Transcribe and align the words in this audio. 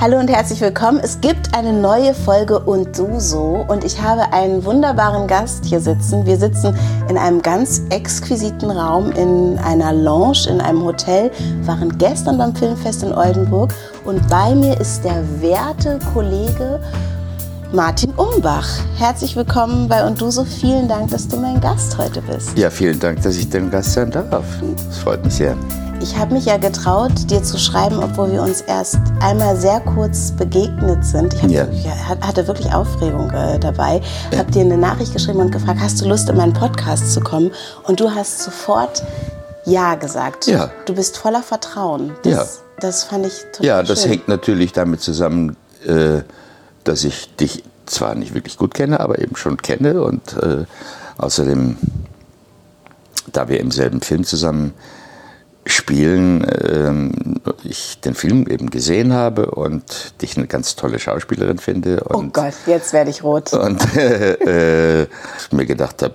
Hallo 0.00 0.18
und 0.18 0.30
herzlich 0.30 0.62
willkommen. 0.62 0.98
Es 1.02 1.20
gibt 1.20 1.54
eine 1.54 1.74
neue 1.74 2.14
Folge 2.14 2.58
und 2.58 2.96
du 2.96 3.20
so 3.20 3.66
und 3.68 3.84
ich 3.84 4.00
habe 4.00 4.32
einen 4.32 4.64
wunderbaren 4.64 5.26
Gast 5.26 5.66
hier 5.66 5.78
sitzen. 5.78 6.24
Wir 6.24 6.38
sitzen 6.38 6.74
in 7.10 7.18
einem 7.18 7.42
ganz 7.42 7.82
exquisiten 7.90 8.70
Raum 8.70 9.12
in 9.12 9.58
einer 9.58 9.92
Lounge 9.92 10.48
in 10.48 10.62
einem 10.62 10.82
Hotel, 10.84 11.30
waren 11.64 11.98
gestern 11.98 12.38
beim 12.38 12.56
Filmfest 12.56 13.02
in 13.02 13.12
Oldenburg 13.12 13.74
und 14.06 14.26
bei 14.30 14.54
mir 14.54 14.80
ist 14.80 15.04
der 15.04 15.22
werte 15.42 15.98
Kollege 16.14 16.80
Martin 17.70 18.12
Umbach. 18.12 18.70
Herzlich 18.96 19.36
willkommen 19.36 19.86
bei 19.86 20.06
Und 20.06 20.18
du 20.18 20.30
so. 20.30 20.46
Vielen 20.46 20.88
Dank, 20.88 21.10
dass 21.10 21.28
du 21.28 21.36
mein 21.36 21.60
Gast 21.60 21.98
heute 21.98 22.22
bist. 22.22 22.56
Ja, 22.56 22.70
vielen 22.70 22.98
Dank, 22.98 23.20
dass 23.20 23.36
ich 23.36 23.50
dein 23.50 23.70
Gast 23.70 23.92
sein 23.92 24.10
darf. 24.10 24.46
Das 24.86 24.96
freut 24.96 25.22
mich 25.22 25.34
sehr. 25.34 25.54
Ich 26.02 26.16
habe 26.16 26.32
mich 26.32 26.46
ja 26.46 26.56
getraut, 26.56 27.12
dir 27.30 27.42
zu 27.42 27.58
schreiben, 27.58 28.02
obwohl 28.02 28.32
wir 28.32 28.42
uns 28.42 28.62
erst 28.62 28.98
einmal 29.20 29.54
sehr 29.56 29.80
kurz 29.80 30.32
begegnet 30.32 31.04
sind. 31.04 31.34
Ich 31.34 31.42
ja. 31.52 31.66
hatte 32.22 32.46
wirklich 32.46 32.72
Aufregung 32.72 33.30
äh, 33.30 33.58
dabei. 33.58 34.00
Ja. 34.30 34.38
Habe 34.38 34.50
dir 34.50 34.62
eine 34.62 34.78
Nachricht 34.78 35.12
geschrieben 35.12 35.40
und 35.40 35.52
gefragt, 35.52 35.78
hast 35.78 36.00
du 36.00 36.08
Lust, 36.08 36.30
in 36.30 36.38
meinen 36.38 36.54
Podcast 36.54 37.12
zu 37.12 37.20
kommen? 37.20 37.50
Und 37.84 38.00
du 38.00 38.10
hast 38.10 38.40
sofort 38.40 39.02
Ja 39.66 39.94
gesagt. 39.94 40.46
Ja. 40.46 40.70
Du 40.86 40.94
bist 40.94 41.18
voller 41.18 41.42
Vertrauen. 41.42 42.12
Das, 42.22 42.32
ja. 42.32 42.44
das 42.80 43.04
fand 43.04 43.26
ich 43.26 43.34
total 43.52 43.66
Ja, 43.66 43.82
das 43.82 44.02
schön. 44.02 44.12
hängt 44.12 44.28
natürlich 44.28 44.72
damit 44.72 45.02
zusammen, 45.02 45.56
äh, 45.84 46.22
dass 46.82 47.04
ich 47.04 47.36
dich 47.36 47.62
zwar 47.84 48.14
nicht 48.14 48.32
wirklich 48.32 48.56
gut 48.56 48.72
kenne, 48.72 49.00
aber 49.00 49.18
eben 49.18 49.36
schon 49.36 49.58
kenne. 49.58 50.02
Und 50.02 50.32
äh, 50.38 50.64
außerdem, 51.18 51.76
da 53.32 53.48
wir 53.48 53.60
im 53.60 53.70
selben 53.70 54.00
Film 54.00 54.24
zusammen 54.24 54.72
Spielen 55.70 56.46
ähm, 56.62 57.40
ich 57.64 58.00
den 58.00 58.14
Film 58.14 58.46
eben 58.46 58.70
gesehen 58.70 59.12
habe 59.12 59.50
und 59.50 60.20
dich 60.22 60.36
eine 60.36 60.46
ganz 60.46 60.76
tolle 60.76 60.98
Schauspielerin 60.98 61.58
finde. 61.58 62.02
oh 62.08 62.22
Gott, 62.32 62.54
jetzt 62.66 62.92
werde 62.92 63.10
ich 63.10 63.22
rot. 63.22 63.52
Und 63.52 63.96
äh, 63.96 65.02
äh, 65.02 65.06
mir 65.50 65.66
gedacht 65.66 66.02
habe, 66.02 66.14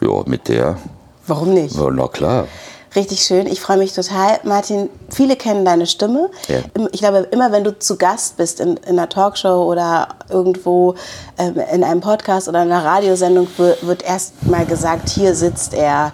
ja, 0.00 0.22
mit 0.26 0.48
der. 0.48 0.78
Warum 1.26 1.54
nicht? 1.54 1.78
War 1.78 1.90
na 1.90 2.08
klar. 2.08 2.48
Richtig 2.94 3.22
schön. 3.22 3.46
Ich 3.46 3.60
freue 3.60 3.78
mich 3.78 3.94
total. 3.94 4.40
Martin, 4.42 4.90
viele 5.08 5.36
kennen 5.36 5.64
deine 5.64 5.86
Stimme. 5.86 6.30
Ja. 6.48 6.58
Ich 6.92 7.00
glaube, 7.00 7.28
immer 7.30 7.50
wenn 7.50 7.64
du 7.64 7.78
zu 7.78 7.96
Gast 7.96 8.36
bist 8.36 8.60
in, 8.60 8.76
in 8.76 8.98
einer 8.98 9.08
Talkshow 9.08 9.64
oder 9.64 10.08
irgendwo 10.28 10.94
ähm, 11.38 11.54
in 11.72 11.84
einem 11.84 12.02
Podcast 12.02 12.48
oder 12.48 12.60
einer 12.60 12.84
Radiosendung, 12.84 13.48
wird 13.56 14.02
erst 14.02 14.46
mal 14.46 14.66
gesagt, 14.66 15.08
hier 15.08 15.34
sitzt 15.34 15.72
er. 15.72 16.12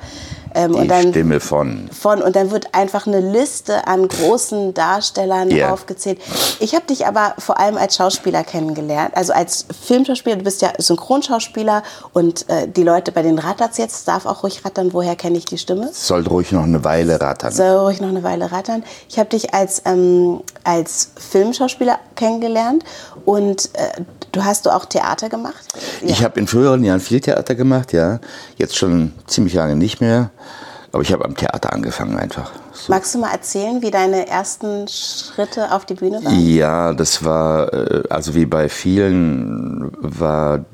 Ähm, 0.54 0.72
die 0.74 0.88
dann, 0.88 1.10
Stimme 1.10 1.40
von. 1.40 1.88
Von 1.92 2.22
und 2.22 2.36
dann 2.36 2.50
wird 2.50 2.74
einfach 2.74 3.06
eine 3.06 3.20
Liste 3.20 3.86
an 3.86 4.08
großen 4.08 4.74
Darstellern 4.74 5.50
yeah. 5.50 5.72
aufgezählt. 5.72 6.18
Ich 6.60 6.74
habe 6.74 6.86
dich 6.86 7.06
aber 7.06 7.34
vor 7.38 7.58
allem 7.58 7.76
als 7.76 7.96
Schauspieler 7.96 8.44
kennengelernt, 8.44 9.16
also 9.16 9.32
als 9.32 9.66
Filmschauspieler. 9.82 10.36
Du 10.36 10.44
bist 10.44 10.62
ja 10.62 10.72
Synchronschauspieler 10.78 11.82
und 12.12 12.48
äh, 12.48 12.68
die 12.68 12.82
Leute 12.82 13.12
bei 13.12 13.22
den 13.22 13.38
Ratterts 13.38 13.78
jetzt 13.78 14.08
darf 14.08 14.26
auch 14.26 14.42
ruhig 14.42 14.64
rattern. 14.64 14.92
Woher 14.92 15.16
kenne 15.16 15.38
ich 15.38 15.44
die 15.44 15.58
Stimme? 15.58 15.90
Soll 15.92 16.26
ruhig 16.26 16.52
noch 16.52 16.64
eine 16.64 16.84
Weile 16.84 17.20
rattern. 17.20 17.52
Soll 17.52 17.76
ruhig 17.76 18.00
noch 18.00 18.08
eine 18.08 18.22
Weile 18.22 18.52
rattern. 18.52 18.84
Ich 19.08 19.18
habe 19.18 19.28
dich 19.28 19.54
als 19.54 19.82
ähm, 19.84 20.40
als 20.64 21.10
Filmschauspieler 21.16 21.98
kennengelernt 22.14 22.84
und 23.24 23.70
äh, 23.74 24.02
du 24.32 24.44
hast 24.44 24.66
du 24.66 24.70
auch 24.70 24.84
Theater 24.84 25.28
gemacht? 25.28 25.66
Ja. 26.02 26.08
Ich 26.08 26.24
habe 26.24 26.38
in 26.40 26.46
früheren 26.46 26.84
Jahren 26.84 27.00
viel 27.00 27.20
Theater 27.20 27.54
gemacht, 27.54 27.92
ja. 27.92 28.20
Jetzt 28.56 28.76
schon 28.76 29.12
ziemlich 29.26 29.54
lange 29.54 29.76
nicht 29.76 30.00
mehr. 30.00 30.30
Aber 30.92 31.02
ich 31.02 31.12
habe 31.12 31.24
am 31.24 31.34
Theater 31.36 31.72
angefangen 31.72 32.16
einfach. 32.18 32.50
So. 32.72 32.92
Magst 32.92 33.14
du 33.14 33.18
mal 33.18 33.30
erzählen, 33.30 33.82
wie 33.82 33.90
deine 33.90 34.26
ersten 34.26 34.88
Schritte 34.88 35.72
auf 35.72 35.84
die 35.84 35.94
Bühne 35.94 36.24
waren? 36.24 36.38
Ja, 36.40 36.94
das 36.94 37.24
war, 37.24 37.72
äh, 37.72 38.02
also 38.08 38.34
wie 38.34 38.46
bei 38.46 38.68
vielen, 38.68 39.90
war 40.00 40.64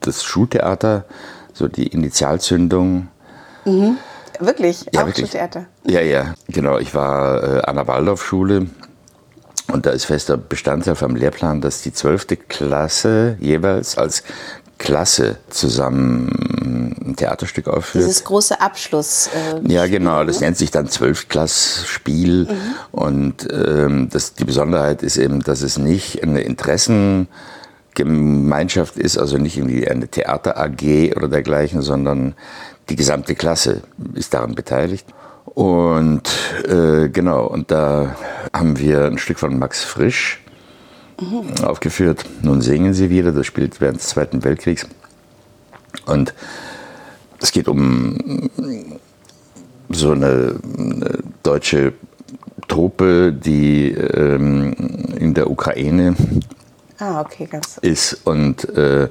das 0.00 0.24
Schultheater 0.24 1.04
so 1.52 1.68
die 1.68 1.86
Initialzündung. 1.86 3.08
Mhm. 3.64 3.98
Wirklich? 4.40 4.86
Ja, 4.92 5.02
auch 5.02 5.06
wirklich. 5.06 5.30
Schultheater? 5.30 5.66
Ja, 5.84 6.00
ja, 6.00 6.34
genau. 6.48 6.78
Ich 6.78 6.94
war 6.94 7.42
äh, 7.42 7.62
an 7.62 7.76
der 7.76 7.86
Waldorfschule 7.86 8.66
und 9.70 9.86
da 9.86 9.90
ist 9.90 10.06
fester 10.06 10.36
Bestandteil 10.36 10.96
vom 10.96 11.14
Lehrplan, 11.14 11.60
dass 11.60 11.82
die 11.82 11.92
zwölfte 11.92 12.36
Klasse 12.36 13.36
jeweils 13.40 13.96
als 13.96 14.24
Klasse 14.82 15.38
zusammen 15.48 16.94
ein 17.06 17.16
Theaterstück 17.16 17.68
aufführt. 17.68 18.04
Dieses 18.04 18.24
große 18.24 18.60
Abschluss. 18.60 19.28
Äh, 19.28 19.60
ja, 19.72 19.86
genau. 19.86 20.24
Das 20.24 20.40
ne? 20.40 20.46
nennt 20.46 20.58
sich 20.58 20.72
dann 20.72 20.88
Zwölfklass-Spiel. 20.88 22.46
Mhm. 22.46 22.74
Und 22.90 23.46
ähm, 23.52 24.08
das, 24.10 24.34
die 24.34 24.44
Besonderheit 24.44 25.04
ist 25.04 25.18
eben, 25.18 25.38
dass 25.40 25.62
es 25.62 25.78
nicht 25.78 26.24
eine 26.24 26.40
Interessengemeinschaft 26.40 28.96
ist, 28.96 29.18
also 29.18 29.38
nicht 29.38 29.56
irgendwie 29.56 29.86
eine 29.86 30.08
Theater 30.08 30.58
AG 30.58 31.14
oder 31.16 31.28
dergleichen, 31.28 31.80
sondern 31.80 32.34
die 32.88 32.96
gesamte 32.96 33.36
Klasse 33.36 33.82
ist 34.14 34.34
daran 34.34 34.56
beteiligt. 34.56 35.06
Und 35.44 36.28
äh, 36.66 37.08
genau, 37.08 37.46
und 37.46 37.70
da 37.70 38.16
haben 38.52 38.80
wir 38.80 39.04
ein 39.04 39.18
Stück 39.18 39.38
von 39.38 39.60
Max 39.60 39.84
Frisch 39.84 40.41
mhm. 41.30 41.64
aufgeführt. 41.64 42.24
Nun 42.42 42.60
singen 42.60 42.94
sie 42.94 43.10
wieder, 43.10 43.32
das 43.32 43.46
spielt 43.46 43.80
während 43.80 44.00
des 44.00 44.08
Zweiten 44.08 44.44
Weltkriegs. 44.44 44.86
Und 46.06 46.34
es 47.40 47.52
geht 47.52 47.68
um 47.68 48.50
so 49.88 50.12
eine, 50.12 50.56
eine 50.78 51.18
deutsche 51.42 51.92
Truppe, 52.68 53.32
die 53.32 53.90
ähm, 53.90 54.72
in 55.18 55.34
der 55.34 55.50
Ukraine 55.50 56.14
ah, 56.98 57.20
okay, 57.20 57.48
ist. 57.82 58.20
Und 58.24 58.68
äh, 58.70 59.08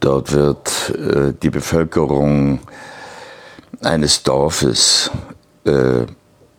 dort 0.00 0.32
wird 0.32 0.90
äh, 0.90 1.32
die 1.40 1.50
Bevölkerung 1.50 2.60
eines 3.82 4.22
Dorfes 4.22 5.10
äh, 5.64 6.06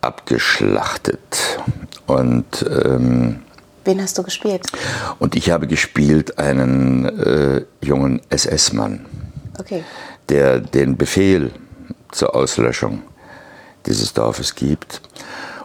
abgeschlachtet. 0.01 1.59
Und 2.07 2.65
ähm, 2.83 3.41
Wen 3.85 4.01
hast 4.01 4.17
du 4.17 4.23
gespielt? 4.23 4.67
Und 5.19 5.35
ich 5.35 5.51
habe 5.51 5.67
gespielt 5.67 6.37
einen 6.37 7.05
äh, 7.05 7.65
jungen 7.81 8.21
SS-Mann, 8.29 9.05
okay. 9.57 9.83
der 10.27 10.59
den 10.59 10.97
Befehl 10.97 11.51
zur 12.11 12.35
Auslöschung 12.35 13.03
dieses 13.85 14.13
Dorfes 14.13 14.55
gibt 14.55 15.01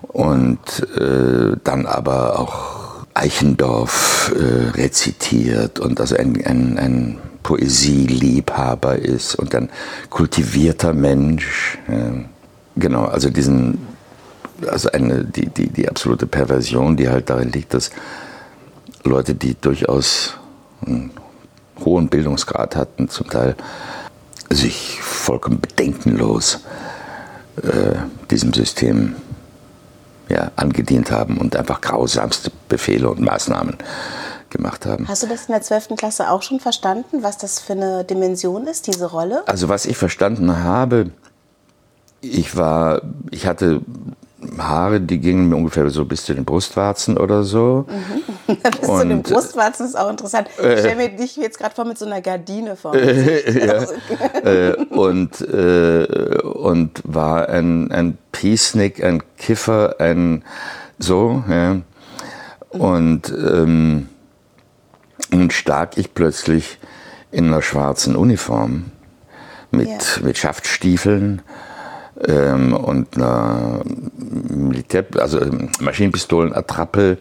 und 0.03 0.59
äh, 0.97 1.57
dann 1.65 1.87
aber 1.87 2.39
auch 2.39 3.07
Eichendorf 3.15 4.33
äh, 4.35 4.71
rezitiert 4.71 5.79
und 5.79 6.01
also 6.01 6.17
ein, 6.17 6.45
ein, 6.45 6.79
ein 6.79 7.19
Poesieliebhaber 7.43 8.97
ist 8.97 9.35
und 9.35 9.55
ein 9.55 9.69
kultivierter 10.09 10.95
Mensch. 10.95 11.79
genau, 12.75 13.05
also 13.05 13.29
diesen 13.29 13.94
also 14.69 14.91
eine, 14.91 15.25
die, 15.25 15.49
die, 15.49 15.69
die 15.69 15.89
absolute 15.89 16.27
Perversion, 16.27 16.97
die 16.97 17.09
halt 17.09 17.31
darin 17.31 17.53
liegt, 17.53 17.75
dass 17.75 17.91
Leute, 19.05 19.35
die 19.35 19.55
durchaus 19.55 20.35
einen 20.85 21.11
hohen 21.85 22.09
Bildungsgrad 22.09 22.77
hatten, 22.77 23.09
zum 23.09 23.29
Teil 23.29 23.57
sich 24.51 25.01
vollkommen 25.03 25.61
bedenkenlos 25.61 26.61
äh, 27.63 27.97
diesem 28.31 28.53
System 28.53 29.17
ja, 30.29 30.51
angedient 30.57 31.11
haben 31.11 31.39
und 31.39 31.57
einfach 31.57 31.81
grausamste 31.81 32.51
Befehle 32.69 33.11
und 33.11 33.21
Maßnahmen 33.21 33.77
gemacht 34.51 34.87
haben. 34.87 35.09
Hast 35.09 35.23
du 35.23 35.27
das 35.27 35.47
in 35.47 35.53
der 35.53 35.63
12. 35.63 35.89
Klasse 35.97 36.31
auch 36.31 36.43
schon 36.43 36.61
verstanden, 36.61 37.23
was 37.23 37.39
das 37.39 37.59
für 37.59 37.73
eine 37.73 38.05
Dimension 38.05 38.67
ist, 38.67 38.87
diese 38.87 39.07
Rolle? 39.07 39.47
Also 39.47 39.69
was 39.69 39.85
ich 39.85 39.97
verstanden 39.97 40.63
habe, 40.63 41.11
ich 42.21 42.57
war, 42.57 43.03
ich 43.31 43.47
hatte 43.47 43.83
Haare, 44.59 45.01
die 45.01 45.19
gingen 45.19 45.49
mir 45.49 45.57
ungefähr 45.57 45.89
so 45.91 46.05
bis 46.05 46.25
zu 46.25 46.35
den 46.35 46.45
Brustwarzen 46.45 47.17
oder 47.17 47.43
so. 47.43 47.87
Mhm. 47.89 48.57
bis 48.81 48.89
und, 48.89 49.01
zu 49.01 49.09
den 49.09 49.23
Brustwarzen 49.23 49.87
ist 49.87 49.97
auch 49.97 50.11
interessant. 50.11 50.49
Ich 50.59 50.65
äh, 50.65 50.79
stelle 50.79 50.97
mir 50.97 51.09
dich 51.11 51.37
jetzt 51.37 51.59
gerade 51.59 51.75
vor 51.75 51.85
mit 51.85 51.99
so 51.99 52.07
einer 52.07 52.21
Gardine 52.21 52.77
vor. 52.77 52.95
Äh, 52.95 53.67
ja, 53.67 53.83
äh, 54.45 54.75
und, 54.91 55.41
äh, 55.41 56.41
und 56.43 57.03
war 57.05 57.49
ein, 57.49 57.91
ein 57.91 58.19
Peacenik, 58.33 59.03
ein 59.03 59.23
Kiffer, 59.37 59.97
ein 59.99 60.45
so. 60.99 61.45
Ja. 61.49 61.77
Und 62.71 63.31
ähm, 63.31 64.09
nun 65.31 65.51
stak 65.51 65.97
ich 65.97 66.15
plötzlich 66.15 66.79
in 67.31 67.47
einer 67.47 67.63
schwarzen 67.63 68.17
Uniform 68.17 68.87
mit, 69.71 69.89
ja. 69.89 70.23
mit 70.23 70.39
Schaftstiefeln 70.39 71.43
ähm, 72.27 72.75
und 72.75 73.17
einer 73.17 73.83
Militär, 74.17 75.05
also 75.19 75.41
ähm, 75.41 75.71
Maschinenpistolenattrappe 75.81 77.19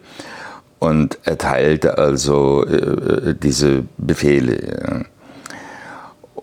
und 0.80 1.18
erteilte 1.24 1.98
also 1.98 2.66
äh, 2.66 3.36
diese 3.36 3.84
Befehle. 3.98 5.06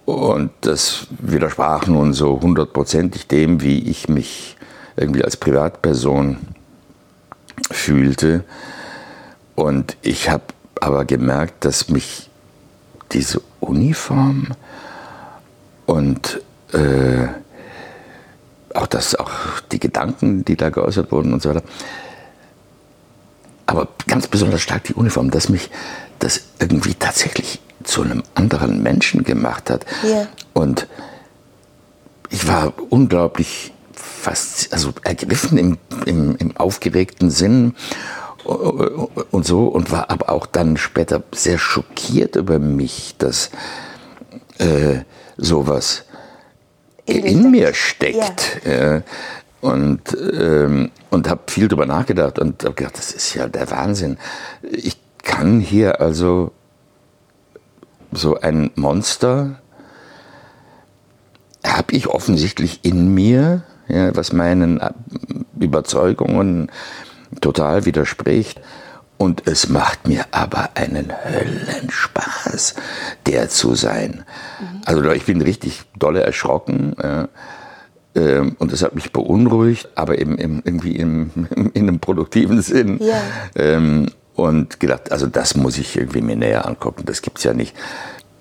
Und 0.04 0.50
das 0.62 1.06
widersprach 1.20 1.86
nun 1.86 2.14
so 2.14 2.40
hundertprozentig 2.40 3.26
dem, 3.28 3.62
wie 3.62 3.78
ich 3.88 4.08
mich 4.08 4.56
irgendwie 4.96 5.24
als 5.24 5.36
Privatperson 5.36 6.38
fühlte. 7.70 8.44
Und 9.54 9.96
ich 10.02 10.28
habe 10.30 10.44
aber 10.80 11.04
gemerkt, 11.04 11.64
dass 11.64 11.88
mich 11.90 12.30
diese 13.12 13.40
Uniform 13.60 14.48
und 15.86 16.40
äh, 16.72 17.28
auch 18.75 18.87
das, 18.87 19.14
auch 19.14 19.31
die 19.72 19.81
Gedanken, 19.81 20.44
die 20.44 20.56
da 20.56 20.70
geäußert 20.70 21.11
wurden 21.12 21.32
und 21.32 21.43
so 21.43 21.50
weiter. 21.50 21.62
Aber 23.67 23.88
ganz 24.06 24.26
besonders 24.26 24.62
stark 24.62 24.84
die 24.84 24.94
Uniform, 24.94 25.31
dass 25.31 25.49
mich 25.49 25.70
das 26.19 26.43
irgendwie 26.58 26.94
tatsächlich 26.94 27.61
zu 27.84 28.02
einem 28.02 28.22
anderen 28.34 28.82
Menschen 28.82 29.25
gemacht 29.25 29.70
hat. 29.70 29.87
Ja. 30.02 30.26
Und 30.52 30.87
ich 32.31 32.46
war 32.46 32.72
unglaublich 32.90 33.72
fast, 33.93 34.72
also 34.72 34.93
ergriffen 35.02 35.58
im, 35.58 35.78
im, 36.06 36.37
im 36.37 36.56
aufgeregten 36.56 37.31
Sinn 37.31 37.75
und 38.44 39.46
so 39.46 39.67
und 39.67 39.90
war 39.90 40.11
aber 40.11 40.31
auch 40.31 40.46
dann 40.46 40.76
später 40.76 41.22
sehr 41.32 41.58
schockiert 41.58 42.37
über 42.37 42.58
mich, 42.58 43.14
dass 43.19 43.50
äh, 44.58 45.00
sowas 45.37 46.05
in, 47.10 47.24
in 47.24 47.50
mir 47.50 47.74
steckt. 47.74 48.60
Ja. 48.64 48.96
Äh, 48.96 49.02
und 49.60 50.16
ähm, 50.32 50.90
und 51.10 51.28
habe 51.28 51.42
viel 51.48 51.68
drüber 51.68 51.84
nachgedacht 51.84 52.38
und 52.38 52.64
habe 52.64 52.74
gedacht, 52.74 52.96
das 52.96 53.12
ist 53.12 53.34
ja 53.34 53.46
der 53.46 53.70
Wahnsinn. 53.70 54.16
Ich 54.62 54.96
kann 55.22 55.60
hier 55.60 56.00
also 56.00 56.52
so 58.12 58.40
ein 58.40 58.70
Monster 58.74 59.60
habe 61.64 61.92
ich 61.92 62.06
offensichtlich 62.08 62.80
in 62.82 63.12
mir, 63.12 63.62
ja, 63.88 64.14
was 64.16 64.32
meinen 64.32 64.80
Überzeugungen 65.58 66.70
total 67.40 67.84
widerspricht. 67.84 68.60
Und 69.20 69.46
es 69.46 69.69
macht 69.69 70.08
mir 70.08 70.25
aber 70.31 70.70
einen 70.76 71.12
Höllenspaß, 71.12 72.75
der 73.26 73.50
zu 73.50 73.75
sein. 73.75 74.25
Mhm. 74.58 74.81
Also 74.87 75.11
ich 75.11 75.26
bin 75.26 75.43
richtig 75.43 75.82
dolle 75.94 76.22
erschrocken. 76.22 76.96
Ähm, 78.14 78.56
und 78.58 78.72
das 78.72 78.82
hat 78.82 78.94
mich 78.94 79.12
beunruhigt, 79.12 79.90
aber 79.94 80.19
eben 80.19 80.38
im, 80.38 80.62
irgendwie 80.64 80.96
im, 80.96 81.49
in 81.75 81.87
einem 81.87 82.00
produktiven 82.00 82.62
Sinn. 82.62 82.99
Ja. 82.99 83.20
Ähm, 83.56 84.06
und 84.37 84.81
gedacht, 84.81 85.12
also 85.12 85.26
das 85.26 85.55
muss 85.55 85.76
ich 85.76 85.99
irgendwie 85.99 86.22
mir 86.22 86.37
näher 86.37 86.67
angucken. 86.67 87.02
Das 87.05 87.20
gibt's 87.20 87.44
ja 87.44 87.52
nicht. 87.52 87.76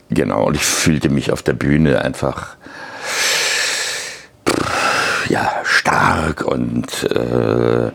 Genau. 0.09 0.45
Und 0.45 0.55
ich 0.55 0.63
fühlte 0.63 1.09
mich 1.09 1.33
auf 1.33 1.43
der 1.43 1.55
Bühne 1.55 2.05
einfach 2.05 2.55
ja 5.27 5.51
stark 5.65 6.45
und 6.45 7.03
äh, 7.03 7.91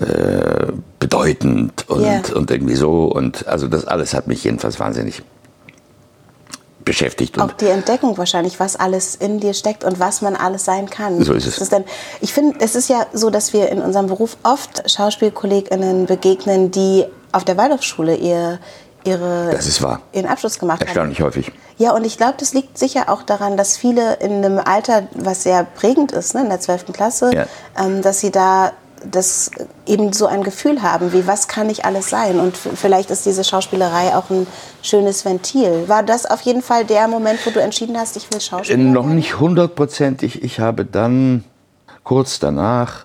äh, 0.00 0.72
bedeutend 0.98 1.88
und, 1.88 2.02
yeah. 2.02 2.22
und 2.34 2.50
irgendwie 2.50 2.74
so. 2.74 3.04
Und 3.04 3.46
also 3.46 3.68
das 3.68 3.86
alles 3.86 4.14
hat 4.14 4.26
mich 4.26 4.44
jedenfalls 4.44 4.80
wahnsinnig 4.80 5.22
beschäftigt. 6.84 7.38
Auch 7.40 7.52
die 7.52 7.66
Entdeckung 7.66 8.16
wahrscheinlich, 8.18 8.58
was 8.58 8.76
alles 8.76 9.14
in 9.14 9.40
dir 9.40 9.54
steckt 9.54 9.84
und 9.84 10.00
was 10.00 10.22
man 10.22 10.36
alles 10.36 10.64
sein 10.64 10.88
kann. 10.88 11.22
So 11.22 11.34
ist 11.34 11.46
es. 11.46 11.58
Ist 11.58 11.72
denn, 11.72 11.84
ich 12.20 12.32
finde, 12.32 12.58
es 12.60 12.74
ist 12.74 12.88
ja 12.88 13.06
so, 13.12 13.30
dass 13.30 13.52
wir 13.52 13.68
in 13.68 13.80
unserem 13.80 14.06
Beruf 14.06 14.36
oft 14.42 14.90
SchauspielkollegInnen 14.90 16.06
begegnen, 16.06 16.70
die 16.70 17.04
auf 17.32 17.44
der 17.44 17.56
Waldorfschule 17.56 18.16
ihr, 18.16 18.58
ihre, 19.04 19.50
das 19.52 19.66
ist 19.66 19.82
wahr. 19.82 20.00
ihren 20.12 20.26
Abschluss 20.26 20.58
gemacht 20.58 20.82
Erstaunlich 20.82 21.20
haben. 21.20 21.28
häufig. 21.28 21.52
Ja, 21.78 21.94
und 21.94 22.04
ich 22.04 22.16
glaube, 22.16 22.34
das 22.38 22.54
liegt 22.54 22.76
sicher 22.76 23.08
auch 23.08 23.22
daran, 23.22 23.56
dass 23.56 23.76
viele 23.76 24.14
in 24.14 24.44
einem 24.44 24.58
Alter, 24.58 25.04
was 25.14 25.44
sehr 25.44 25.64
prägend 25.64 26.12
ist, 26.12 26.34
ne, 26.34 26.42
in 26.42 26.48
der 26.48 26.60
12. 26.60 26.92
Klasse, 26.92 27.30
ja. 27.34 27.46
ähm, 27.78 28.02
dass 28.02 28.20
sie 28.20 28.30
da 28.30 28.72
das 29.04 29.50
eben 29.86 30.12
so 30.12 30.26
ein 30.26 30.42
Gefühl 30.42 30.82
haben, 30.82 31.12
wie 31.12 31.26
was 31.26 31.48
kann 31.48 31.70
ich 31.70 31.84
alles 31.84 32.10
sein? 32.10 32.38
Und 32.38 32.56
vielleicht 32.56 33.10
ist 33.10 33.26
diese 33.26 33.44
Schauspielerei 33.44 34.14
auch 34.14 34.30
ein 34.30 34.46
schönes 34.82 35.24
Ventil. 35.24 35.88
War 35.88 36.02
das 36.02 36.26
auf 36.26 36.40
jeden 36.42 36.62
Fall 36.62 36.84
der 36.84 37.08
Moment, 37.08 37.44
wo 37.44 37.50
du 37.50 37.60
entschieden 37.60 37.96
hast, 37.98 38.16
ich 38.16 38.30
will 38.32 38.40
Schauspieler? 38.40 38.78
Äh, 38.78 38.82
noch 38.82 39.06
nicht 39.06 39.40
hundertprozentig. 39.40 40.42
Ich 40.42 40.60
habe 40.60 40.84
dann 40.84 41.44
kurz 42.04 42.38
danach 42.38 43.04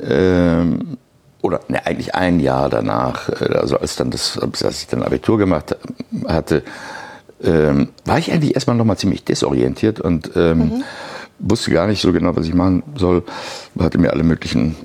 ähm, 0.00 0.98
oder 1.42 1.60
ne, 1.68 1.84
eigentlich 1.86 2.14
ein 2.14 2.40
Jahr 2.40 2.68
danach, 2.68 3.28
äh, 3.28 3.56
also 3.56 3.78
als 3.78 3.96
dann 3.96 4.10
das, 4.10 4.38
als 4.38 4.82
ich 4.82 4.86
dann 4.86 5.02
Abitur 5.02 5.38
gemacht 5.38 5.76
hatte, 6.26 6.62
ähm, 7.42 7.90
war 8.04 8.18
ich 8.18 8.32
eigentlich 8.32 8.54
erstmal 8.54 8.76
noch 8.76 8.84
mal 8.84 8.96
ziemlich 8.96 9.24
desorientiert 9.24 10.00
und 10.00 10.32
ähm, 10.34 10.58
mhm. 10.58 10.84
wusste 11.38 11.70
gar 11.70 11.86
nicht 11.86 12.00
so 12.00 12.12
genau, 12.12 12.34
was 12.34 12.46
ich 12.46 12.54
machen 12.54 12.82
soll. 12.96 13.22
Hatte 13.78 13.98
mir 13.98 14.12
alle 14.12 14.24
möglichen 14.24 14.76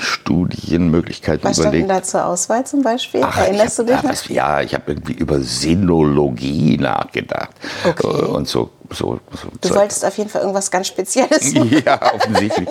Studienmöglichkeiten 0.00 1.44
was 1.44 1.58
überlegt. 1.58 1.88
Was 1.88 1.90
stand 1.90 2.04
da 2.04 2.08
zur 2.08 2.26
Auswahl 2.26 2.66
zum 2.66 2.82
Beispiel? 2.82 3.22
Ach, 3.24 3.36
Erinnerst 3.36 3.78
du 3.78 3.84
dich? 3.84 3.96
Was, 4.02 4.28
ja, 4.28 4.60
ich 4.60 4.74
habe 4.74 4.92
irgendwie 4.92 5.12
über 5.12 5.40
Sinologie 5.40 6.78
nachgedacht. 6.78 7.50
Okay. 7.84 8.06
Äh, 8.06 8.26
und 8.26 8.48
so, 8.48 8.70
so, 8.90 9.20
so 9.32 9.48
du 9.60 9.68
Zeug. 9.68 9.78
wolltest 9.78 10.04
auf 10.04 10.16
jeden 10.18 10.30
Fall 10.30 10.42
irgendwas 10.42 10.70
ganz 10.70 10.88
Spezielles 10.88 11.54
machen. 11.54 11.82
Ja, 11.84 12.14
offensichtlich. 12.14 12.68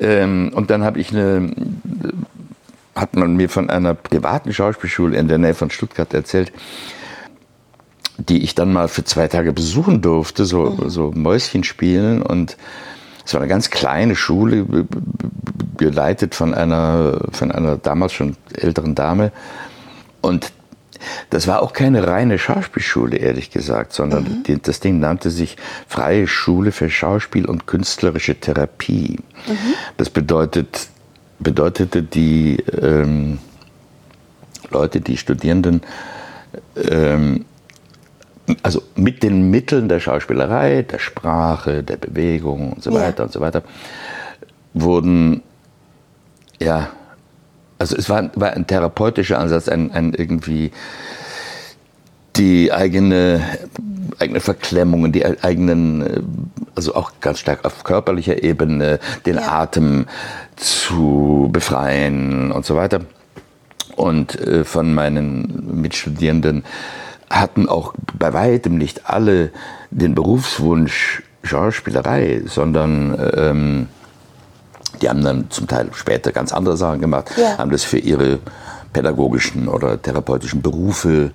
ähm, 0.00 0.52
und 0.54 0.70
dann 0.70 0.84
habe 0.84 1.00
ich 1.00 1.10
eine, 1.10 1.50
hat 2.94 3.16
man 3.16 3.36
mir 3.36 3.48
von 3.48 3.70
einer 3.70 3.94
privaten 3.94 4.52
Schauspielschule 4.52 5.16
in 5.16 5.28
der 5.28 5.38
Nähe 5.38 5.54
von 5.54 5.70
Stuttgart 5.70 6.12
erzählt, 6.12 6.52
die 8.18 8.42
ich 8.42 8.54
dann 8.54 8.72
mal 8.72 8.88
für 8.88 9.04
zwei 9.04 9.28
Tage 9.28 9.52
besuchen 9.52 10.02
durfte, 10.02 10.44
so, 10.44 10.64
mhm. 10.64 10.90
so 10.90 11.12
Mäuschen 11.14 11.64
spielen 11.64 12.22
und 12.22 12.56
es 13.28 13.34
war 13.34 13.42
eine 13.42 13.48
ganz 13.50 13.68
kleine 13.68 14.16
Schule, 14.16 14.64
geleitet 15.76 16.34
von 16.34 16.54
einer, 16.54 17.20
von 17.30 17.52
einer 17.52 17.76
damals 17.76 18.14
schon 18.14 18.38
älteren 18.54 18.94
Dame. 18.94 19.32
Und 20.22 20.50
das 21.28 21.46
war 21.46 21.60
auch 21.60 21.74
keine 21.74 22.06
reine 22.06 22.38
Schauspielschule, 22.38 23.18
ehrlich 23.18 23.50
gesagt, 23.50 23.92
sondern 23.92 24.22
mhm. 24.22 24.42
die, 24.44 24.62
das 24.62 24.80
Ding 24.80 24.98
nannte 24.98 25.28
sich 25.28 25.58
Freie 25.86 26.26
Schule 26.26 26.72
für 26.72 26.88
Schauspiel 26.88 27.44
und 27.44 27.66
künstlerische 27.66 28.34
Therapie. 28.34 29.18
Mhm. 29.46 29.74
Das 29.98 30.08
bedeutet, 30.08 30.88
bedeutete 31.38 32.02
die 32.02 32.56
ähm, 32.80 33.40
Leute, 34.70 35.02
die 35.02 35.18
Studierenden, 35.18 35.82
ähm, 36.76 37.44
also 38.62 38.82
mit 38.96 39.22
den 39.22 39.50
Mitteln 39.50 39.88
der 39.88 40.00
Schauspielerei, 40.00 40.82
der 40.82 40.98
Sprache, 40.98 41.82
der 41.82 41.96
Bewegung 41.96 42.72
und 42.72 42.82
so 42.82 42.92
weiter 42.92 43.18
ja. 43.18 43.24
und 43.24 43.32
so 43.32 43.40
weiter, 43.40 43.62
wurden, 44.74 45.42
ja, 46.60 46.90
also 47.78 47.96
es 47.96 48.08
war, 48.10 48.30
war 48.34 48.52
ein 48.52 48.66
therapeutischer 48.66 49.38
Ansatz, 49.38 49.68
ein, 49.68 49.92
ein 49.92 50.14
irgendwie 50.14 50.72
die 52.36 52.72
eigene, 52.72 53.42
eigene 54.18 54.40
Verklemmungen, 54.40 55.12
die 55.12 55.24
eigenen, 55.24 56.40
also 56.74 56.94
auch 56.94 57.12
ganz 57.20 57.40
stark 57.40 57.64
auf 57.64 57.84
körperlicher 57.84 58.42
Ebene, 58.42 59.00
den 59.26 59.36
ja. 59.36 59.62
Atem 59.62 60.06
zu 60.56 61.48
befreien 61.52 62.52
und 62.52 62.64
so 62.64 62.76
weiter. 62.76 63.00
Und 63.96 64.40
äh, 64.40 64.64
von 64.64 64.94
meinen 64.94 65.80
Mitstudierenden 65.80 66.64
hatten 67.30 67.68
auch 67.68 67.94
bei 68.18 68.32
weitem 68.32 68.78
nicht 68.78 69.08
alle 69.08 69.50
den 69.90 70.14
Berufswunsch 70.14 71.22
Schauspielerei, 71.42 72.42
sondern 72.46 73.18
ähm, 73.34 73.86
die 75.00 75.08
haben 75.08 75.22
dann 75.22 75.50
zum 75.50 75.66
Teil 75.66 75.88
später 75.92 76.32
ganz 76.32 76.52
andere 76.52 76.76
Sachen 76.76 77.00
gemacht, 77.00 77.30
ja. 77.36 77.58
haben 77.58 77.70
das 77.70 77.84
für 77.84 77.98
ihre 77.98 78.40
pädagogischen 78.92 79.68
oder 79.68 80.00
therapeutischen 80.00 80.62
Berufe 80.62 81.30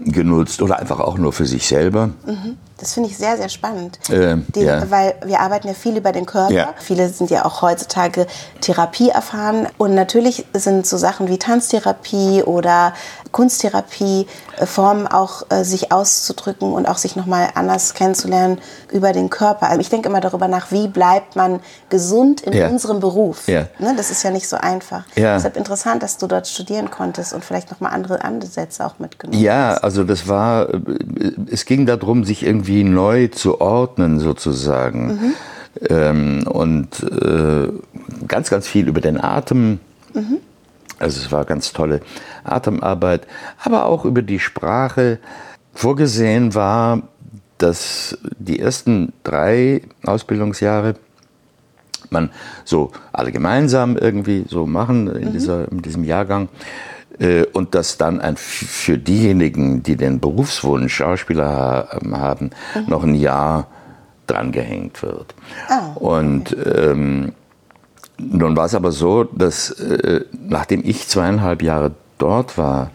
genutzt 0.00 0.60
oder 0.62 0.78
einfach 0.78 1.00
auch 1.00 1.18
nur 1.18 1.32
für 1.32 1.46
sich 1.46 1.66
selber. 1.66 2.08
Mhm. 2.26 2.56
Das 2.78 2.92
finde 2.94 3.08
ich 3.08 3.16
sehr, 3.16 3.36
sehr 3.36 3.48
spannend. 3.48 3.98
Äh, 4.10 4.36
Die, 4.54 4.62
ja. 4.62 4.90
Weil 4.90 5.14
wir 5.24 5.40
arbeiten 5.40 5.68
ja 5.68 5.74
viel 5.74 5.96
über 5.96 6.10
den 6.10 6.26
Körper. 6.26 6.52
Ja. 6.52 6.74
Viele 6.78 7.08
sind 7.08 7.30
ja 7.30 7.44
auch 7.44 7.62
heutzutage 7.62 8.26
Therapie 8.60 9.10
erfahren. 9.10 9.68
Und 9.78 9.94
natürlich 9.94 10.44
sind 10.54 10.84
so 10.84 10.96
Sachen 10.96 11.28
wie 11.28 11.38
Tanztherapie 11.38 12.42
oder 12.42 12.92
Kunsttherapie 13.30 14.26
äh, 14.58 14.66
Formen 14.66 15.06
auch 15.06 15.50
äh, 15.50 15.62
sich 15.62 15.92
auszudrücken 15.92 16.72
und 16.72 16.86
auch 16.86 16.98
sich 16.98 17.14
nochmal 17.14 17.50
anders 17.54 17.94
kennenzulernen 17.94 18.58
über 18.92 19.12
den 19.12 19.30
Körper. 19.30 19.68
Also 19.68 19.80
ich 19.80 19.88
denke 19.88 20.08
immer 20.08 20.20
darüber 20.20 20.48
nach, 20.48 20.72
wie 20.72 20.88
bleibt 20.88 21.36
man 21.36 21.60
gesund 21.90 22.40
in 22.40 22.52
ja. 22.52 22.68
unserem 22.68 22.98
Beruf. 22.98 23.46
Ne, 23.78 23.94
das 23.96 24.10
ist 24.10 24.24
ja 24.24 24.30
nicht 24.30 24.48
so 24.48 24.56
einfach. 24.56 25.04
Deshalb 25.36 25.56
interessant, 25.56 26.02
dass 26.02 26.18
du 26.18 26.26
dort 26.26 26.48
studieren 26.48 26.90
konntest 26.90 27.34
und 27.34 27.44
vielleicht 27.44 27.70
nochmal 27.70 27.92
andere 27.92 28.24
Ansätze 28.24 28.84
auch 28.84 28.98
mitgenommen 28.98 29.36
hast. 29.36 29.44
Ja, 29.44 29.74
also 29.74 30.02
das 30.02 30.26
war, 30.26 30.68
äh, 30.72 30.78
es 31.50 31.64
ging 31.66 31.86
darum, 31.86 32.24
sich 32.24 32.44
irgendwie 32.44 32.63
neu 32.84 33.28
zu 33.28 33.60
ordnen 33.60 34.18
sozusagen. 34.18 35.06
Mhm. 35.06 35.34
Ähm, 35.88 36.46
und 36.46 37.02
äh, 37.02 37.68
ganz, 38.28 38.50
ganz 38.50 38.68
viel 38.68 38.88
über 38.88 39.00
den 39.00 39.20
Atem. 39.20 39.80
Mhm. 40.14 40.38
Also 40.98 41.20
es 41.20 41.32
war 41.32 41.44
ganz 41.44 41.72
tolle 41.72 42.00
Atemarbeit, 42.44 43.26
aber 43.62 43.86
auch 43.86 44.04
über 44.04 44.22
die 44.22 44.38
Sprache. 44.38 45.18
Vorgesehen 45.74 46.54
war, 46.54 47.02
dass 47.58 48.16
die 48.38 48.60
ersten 48.60 49.12
drei 49.24 49.82
Ausbildungsjahre 50.04 50.94
man 52.10 52.30
so 52.64 52.92
alle 53.12 53.32
gemeinsam 53.32 53.96
irgendwie 53.96 54.44
so 54.48 54.66
machen 54.66 55.08
in, 55.14 55.28
mhm. 55.28 55.32
dieser, 55.32 55.70
in 55.70 55.82
diesem 55.82 56.04
Jahrgang. 56.04 56.48
Äh, 57.18 57.44
und 57.52 57.74
dass 57.74 57.96
dann 57.96 58.20
ein, 58.20 58.36
für 58.36 58.98
diejenigen, 58.98 59.82
die 59.82 59.96
den 59.96 60.20
Berufswunsch 60.20 60.94
Schauspieler 60.94 62.00
haben, 62.12 62.50
mhm. 62.74 62.84
noch 62.86 63.04
ein 63.04 63.14
Jahr 63.14 63.68
drangehängt 64.26 65.02
wird. 65.02 65.34
Ah, 65.68 65.90
okay. 65.94 66.04
Und 66.04 66.56
ähm, 66.64 67.32
nun 68.18 68.56
war 68.56 68.66
es 68.66 68.74
aber 68.74 68.92
so, 68.92 69.24
dass 69.24 69.70
äh, 69.70 70.24
nachdem 70.32 70.82
ich 70.84 71.08
zweieinhalb 71.08 71.62
Jahre 71.62 71.92
dort 72.18 72.56
war, 72.58 72.90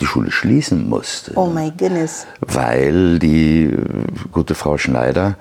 die 0.00 0.06
Schule 0.06 0.30
schließen 0.30 0.88
musste. 0.88 1.32
Oh 1.36 1.46
my 1.46 1.70
goodness. 1.70 2.26
Weil 2.40 3.18
die 3.18 3.64
äh, 3.64 3.78
gute 4.32 4.54
Frau 4.54 4.76
Schneider 4.78 5.36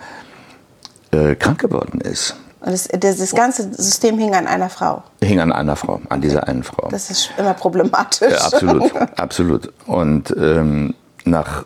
äh, 1.12 1.36
krank 1.36 1.60
geworden 1.60 2.01
ist. 2.01 2.36
Das, 2.65 2.88
das, 2.88 3.17
das, 3.17 3.36
ganze 3.36 3.74
System 3.74 4.17
hing 4.17 4.34
an 4.36 4.48
einer 4.48 4.70
Frau. 4.70 5.03
Hing 5.22 5.41
an 5.41 5.51
einer 5.51 5.75
Frau, 5.75 6.00
an 6.08 6.22
dieser 6.22 6.48
einen 6.48 6.63
Frau. 6.63 6.88
Das 6.89 7.10
ist 7.10 7.32
immer 7.38 7.53
problematisch. 7.53 8.32
Ja, 8.32 8.46
absolut, 8.46 8.96
absolut. 9.17 9.74
Und 9.86 10.34
ähm, 10.38 10.96
nach 11.25 11.65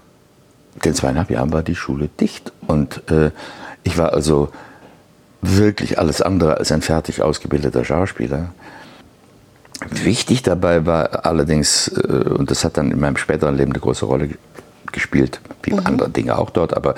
den 0.83 0.95
zweieinhalb 0.95 1.29
Jahren 1.29 1.53
war 1.53 1.61
die 1.61 1.75
Schule 1.75 2.09
dicht. 2.19 2.51
Und 2.65 3.09
äh, 3.11 3.29
ich 3.83 3.97
war 3.97 4.13
also 4.13 4.49
wirklich 5.41 5.99
alles 5.99 6.21
andere 6.21 6.57
als 6.57 6.71
ein 6.71 6.81
fertig 6.81 7.21
ausgebildeter 7.21 7.85
Schauspieler. 7.85 8.49
Wichtig 9.91 10.41
dabei 10.41 10.87
war 10.87 11.25
allerdings, 11.25 11.89
äh, 11.89 12.29
und 12.29 12.49
das 12.49 12.65
hat 12.65 12.77
dann 12.77 12.91
in 12.91 12.99
meinem 12.99 13.17
späteren 13.17 13.55
Leben 13.55 13.71
eine 13.71 13.79
große 13.79 14.05
Rolle 14.05 14.29
gespielt, 14.91 15.41
wie 15.61 15.73
mhm. 15.73 15.81
andere 15.83 16.09
Dinge 16.09 16.37
auch 16.37 16.49
dort, 16.49 16.75
aber 16.75 16.95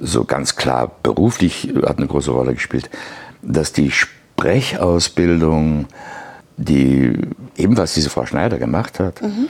so 0.00 0.24
ganz 0.24 0.56
klar 0.56 0.90
beruflich 1.02 1.72
hat 1.84 1.98
eine 1.98 2.06
große 2.06 2.30
Rolle 2.30 2.54
gespielt, 2.54 2.90
dass 3.42 3.72
die 3.72 3.90
Sprechausbildung, 3.90 5.86
die 6.56 7.16
ebenfalls 7.56 7.94
diese 7.94 8.10
Frau 8.10 8.26
Schneider 8.26 8.58
gemacht 8.58 9.00
hat, 9.00 9.22
mhm. 9.22 9.48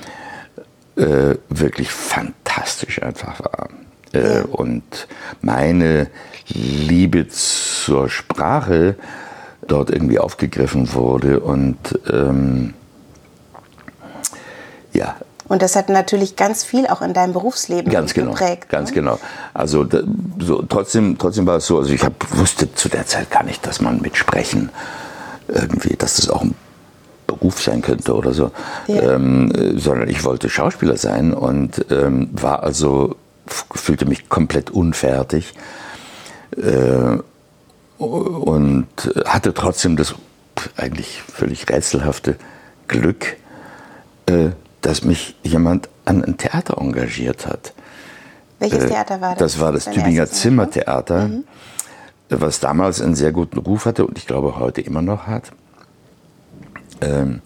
äh, 0.97 1.37
wirklich 1.49 1.91
fantastisch 1.91 3.03
einfach 3.03 3.41
war. 3.41 3.69
Äh, 4.13 4.43
und 4.43 5.09
meine 5.41 6.09
Liebe 6.49 7.29
zur 7.29 8.09
Sprache 8.09 8.97
dort 9.67 9.91
irgendwie 9.91 10.19
aufgegriffen 10.19 10.93
wurde 10.93 11.41
und 11.41 11.77
ähm, 12.11 12.75
ja. 14.93 15.17
Und 15.47 15.63
das 15.63 15.77
hat 15.77 15.89
natürlich 15.89 16.37
ganz 16.37 16.65
viel 16.65 16.87
auch 16.87 17.03
in 17.03 17.13
deinem 17.13 17.33
Berufsleben 17.33 17.93
ganz 17.93 18.15
genau, 18.15 18.33
geprägt. 18.33 18.69
Ganz 18.69 18.91
ne? 18.91 18.95
genau. 18.97 19.19
Also 19.53 19.87
so, 20.39 20.63
trotzdem, 20.63 21.19
trotzdem 21.19 21.47
war 21.47 21.57
es 21.57 21.67
so, 21.67 21.79
also 21.79 21.93
ich 21.93 22.03
hab, 22.03 22.15
wusste 22.37 22.73
zu 22.75 22.89
der 22.89 23.07
Zeit 23.07 23.31
gar 23.31 23.43
nicht, 23.43 23.67
dass 23.67 23.81
man 23.81 24.01
mit 24.01 24.17
Sprechen 24.17 24.71
irgendwie, 25.49 25.97
dass 25.97 26.17
das 26.17 26.31
auch 26.31 26.43
ein 26.43 26.55
Beruf 27.27 27.63
sein 27.63 27.83
könnte 27.83 28.15
oder 28.15 28.33
so, 28.33 28.51
ja. 28.87 29.15
ähm, 29.15 29.53
sondern 29.77 30.09
ich 30.09 30.25
wollte 30.25 30.49
Schauspieler 30.49 30.97
sein 30.97 31.35
und 31.35 31.85
ähm, 31.91 32.29
war 32.33 32.63
also, 32.63 33.17
fühlte 33.47 34.07
mich 34.07 34.29
komplett 34.29 34.71
unfertig 34.71 35.55
äh, 36.57 37.19
und 37.99 38.87
hatte 39.27 39.55
trotzdem 39.55 39.97
das 39.97 40.15
eigentlich 40.77 41.23
völlig 41.23 41.69
rätselhafte 41.69 42.37
Glück, 42.89 43.37
äh, 44.27 44.51
dass 44.85 45.03
mich 45.03 45.35
jemand 45.43 45.89
an 46.05 46.23
ein 46.23 46.37
Theater 46.37 46.77
engagiert 46.79 47.47
hat. 47.47 47.73
Welches 48.59 48.85
äh, 48.85 48.89
Theater 48.89 49.21
war 49.21 49.31
das? 49.31 49.39
Das 49.39 49.61
war 49.61 49.73
das 49.73 49.87
Tübinger 49.87 50.27
Zimmertheater, 50.27 51.29
mhm. 51.29 51.45
was 52.29 52.61
damals 52.61 53.01
einen 53.01 53.15
sehr 53.15 53.33
guten 53.33 53.59
Ruf 53.59 53.87
hatte 53.87 54.07
und 54.07 54.19
ich 54.19 54.27
glaube 54.27 54.59
heute 54.59 54.83
immer 54.83 55.01
noch 55.01 55.27
hat. 55.27 55.53
Ähm, 57.01 57.41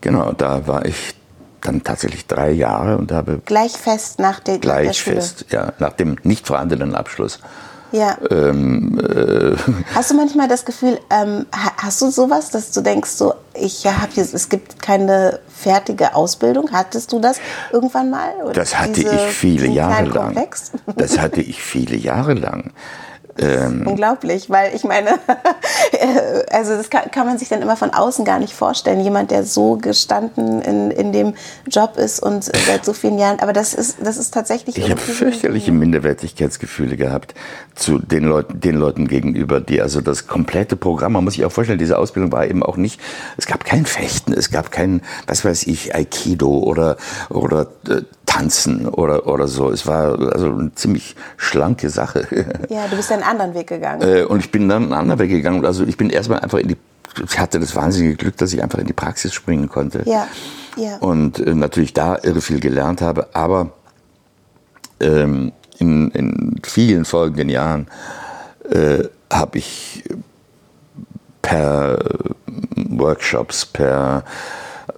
genau, 0.00 0.32
da 0.32 0.66
war 0.68 0.86
ich 0.86 1.14
dann 1.60 1.82
tatsächlich 1.82 2.26
drei 2.26 2.52
Jahre 2.52 2.96
und 2.98 3.10
habe 3.10 3.42
gleich 3.44 3.72
fest 3.72 4.20
nach 4.20 4.38
der, 4.38 4.58
gleich 4.58 4.86
der 4.86 4.92
Schule. 4.94 5.16
fest, 5.16 5.46
ja, 5.50 5.72
nach 5.80 5.92
dem 5.92 6.18
nicht 6.22 6.46
vorhandenen 6.46 6.94
Abschluss 6.94 7.40
ja. 7.92 8.16
Ähm, 8.30 8.98
äh, 8.98 9.56
hast 9.94 10.10
du 10.10 10.14
manchmal 10.14 10.48
das 10.48 10.64
Gefühl, 10.64 11.00
ähm, 11.10 11.46
hast 11.52 12.00
du 12.02 12.10
sowas, 12.10 12.50
dass 12.50 12.70
du 12.70 12.80
denkst, 12.80 13.10
so, 13.10 13.34
ich 13.54 13.86
habe 13.86 14.12
jetzt, 14.14 14.34
es 14.34 14.48
gibt 14.48 14.80
keine 14.80 15.40
fertige 15.48 16.14
Ausbildung? 16.14 16.70
Hattest 16.72 17.12
du 17.12 17.20
das 17.20 17.38
irgendwann 17.72 18.10
mal? 18.10 18.32
Oder 18.44 18.52
das 18.52 18.78
hatte 18.78 19.00
ich 19.00 19.20
viele 19.32 19.66
Jahre 19.68 20.04
lang. 20.04 20.48
Das 20.96 21.18
hatte 21.18 21.40
ich 21.40 21.62
viele 21.62 21.96
Jahre 21.96 22.34
lang. 22.34 22.72
Ähm, 23.40 23.86
Unglaublich, 23.86 24.50
weil 24.50 24.74
ich 24.74 24.84
meine, 24.84 25.10
also 26.50 26.76
das 26.76 26.90
kann, 26.90 27.10
kann, 27.10 27.26
man 27.26 27.38
sich 27.38 27.48
dann 27.48 27.62
immer 27.62 27.76
von 27.76 27.90
außen 27.90 28.24
gar 28.24 28.38
nicht 28.38 28.52
vorstellen. 28.52 29.00
Jemand, 29.00 29.30
der 29.30 29.44
so 29.44 29.76
gestanden 29.76 30.60
in, 30.60 30.90
in 30.90 31.12
dem 31.12 31.34
Job 31.66 31.96
ist 31.96 32.20
und 32.20 32.44
seit 32.44 32.84
so 32.84 32.92
vielen 32.92 33.18
Jahren, 33.18 33.40
aber 33.40 33.52
das 33.52 33.72
ist, 33.72 33.98
das 34.02 34.18
ist 34.18 34.34
tatsächlich. 34.34 34.76
Ich 34.76 34.90
habe 34.90 35.00
fürchterliche 35.00 35.72
Minderwertigkeitsgefühle 35.72 36.96
gehabt 36.96 37.34
zu 37.74 37.98
den 37.98 38.24
Leuten, 38.24 38.60
den 38.60 38.76
Leuten 38.76 39.08
gegenüber, 39.08 39.60
die 39.60 39.80
also 39.80 40.02
das 40.02 40.26
komplette 40.26 40.76
Programm, 40.76 41.12
man 41.12 41.24
muss 41.24 41.34
sich 41.34 41.44
auch 41.44 41.52
vorstellen, 41.52 41.78
diese 41.78 41.96
Ausbildung 41.96 42.32
war 42.32 42.46
eben 42.46 42.62
auch 42.62 42.76
nicht, 42.76 43.00
es 43.38 43.46
gab 43.46 43.64
kein 43.64 43.86
Fechten, 43.86 44.34
es 44.34 44.50
gab 44.50 44.70
kein, 44.70 45.00
was 45.26 45.44
weiß 45.44 45.66
ich, 45.66 45.94
Aikido 45.94 46.58
oder, 46.58 46.98
oder 47.30 47.68
äh, 47.88 48.02
Tanzen 48.30 48.86
oder, 48.86 49.26
oder 49.26 49.48
so. 49.48 49.70
Es 49.70 49.88
war 49.88 50.16
also 50.32 50.46
eine 50.46 50.72
ziemlich 50.76 51.16
schlanke 51.36 51.90
Sache. 51.90 52.28
Ja, 52.68 52.86
du 52.86 52.96
bist 52.96 53.10
einen 53.10 53.24
anderen 53.30 53.54
Weg 53.54 53.68
gegangen. 53.68 54.02
Äh, 54.02 54.24
und 54.24 54.40
ich 54.40 54.50
bin 54.50 54.68
dann 54.68 54.84
einen 54.84 54.92
anderen 54.92 55.20
Weg 55.20 55.30
gegangen. 55.30 55.64
Also 55.64 55.84
ich 55.84 55.96
bin 55.96 56.10
erstmal 56.10 56.40
einfach 56.40 56.58
in 56.58 56.68
die, 56.68 56.76
ich 57.24 57.38
hatte 57.38 57.60
das 57.60 57.74
wahnsinnige 57.74 58.16
Glück, 58.16 58.36
dass 58.36 58.52
ich 58.52 58.62
einfach 58.62 58.78
in 58.78 58.86
die 58.86 58.92
Praxis 58.92 59.32
springen 59.32 59.68
konnte. 59.68 60.02
Ja, 60.06 60.26
ja. 60.76 60.96
Und 60.98 61.38
äh, 61.38 61.54
natürlich 61.54 61.94
da 61.94 62.18
irre 62.22 62.40
viel 62.40 62.60
gelernt 62.60 63.00
habe. 63.00 63.28
Aber 63.34 63.70
ähm, 65.00 65.52
in, 65.78 66.10
in 66.10 66.56
vielen 66.62 67.04
folgenden 67.04 67.48
Jahren 67.48 67.86
äh, 68.68 69.04
habe 69.32 69.58
ich 69.58 70.04
per 71.42 71.98
Workshops, 72.76 73.64
per 73.66 74.24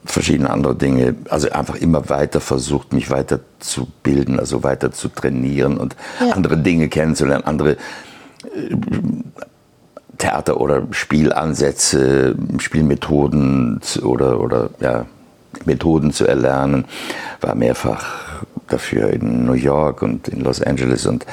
verschiedene 0.05 0.51
andere 0.51 0.75
Dinge. 0.75 1.15
Also 1.29 1.51
einfach 1.51 1.77
immer 1.77 2.09
weiter 2.09 2.41
versucht, 2.41 2.93
mich 2.93 3.11
weiter 3.11 3.41
zu 3.61 3.89
bilden, 4.03 4.39
also 4.39 4.63
weiter 4.63 4.93
zu 4.93 5.09
trainieren 5.09 5.77
und 5.79 5.97
ja. 6.21 6.33
andere 6.33 6.59
Dinge 6.59 6.89
kennenzulernen, 6.89 7.45
andere 7.45 7.77
Theater- 10.19 10.61
oder 10.61 10.87
Spielansätze, 10.93 12.37
Spielmethoden 12.59 13.81
oder, 14.03 14.41
oder 14.41 14.71
ja, 14.81 15.07
Methoden 15.65 16.13
zu 16.13 16.27
erlernen. 16.27 16.85
War 17.41 17.55
mehrfach 17.55 18.05
dafür 18.69 19.11
in 19.11 19.45
New 19.45 19.53
York 19.53 20.03
und 20.03 20.29
in 20.29 20.41
Los 20.41 20.63
Angeles 20.63 21.07
und 21.07 21.27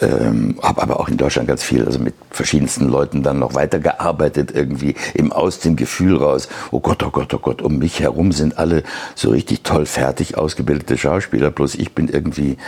ähm, 0.00 0.58
habe 0.62 0.82
aber 0.82 1.00
auch 1.00 1.08
in 1.08 1.16
Deutschland 1.16 1.48
ganz 1.48 1.62
viel, 1.62 1.84
also 1.84 1.98
mit 1.98 2.14
verschiedensten 2.30 2.88
Leuten 2.88 3.22
dann 3.22 3.38
noch 3.38 3.54
weitergearbeitet, 3.54 4.50
irgendwie 4.52 4.94
eben 5.14 5.32
aus 5.32 5.60
dem 5.60 5.76
Gefühl 5.76 6.16
raus, 6.16 6.48
oh 6.72 6.80
Gott, 6.80 7.02
oh 7.04 7.10
Gott, 7.10 7.32
oh 7.34 7.38
Gott, 7.38 7.62
um 7.62 7.78
mich 7.78 8.00
herum 8.00 8.32
sind 8.32 8.58
alle 8.58 8.82
so 9.14 9.30
richtig 9.30 9.62
toll 9.62 9.86
fertig 9.86 10.36
ausgebildete 10.36 10.98
Schauspieler, 10.98 11.50
bloß 11.50 11.76
ich 11.76 11.94
bin 11.94 12.08
irgendwie, 12.08 12.58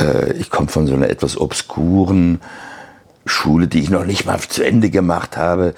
äh, 0.00 0.32
ich 0.32 0.50
komme 0.50 0.68
von 0.68 0.86
so 0.86 0.94
einer 0.94 1.10
etwas 1.10 1.38
obskuren 1.38 2.40
Schule, 3.30 3.68
die 3.68 3.80
ich 3.80 3.90
noch 3.90 4.04
nicht 4.04 4.26
mal 4.26 4.38
zu 4.40 4.62
Ende 4.64 4.90
gemacht 4.90 5.36
habe. 5.36 5.74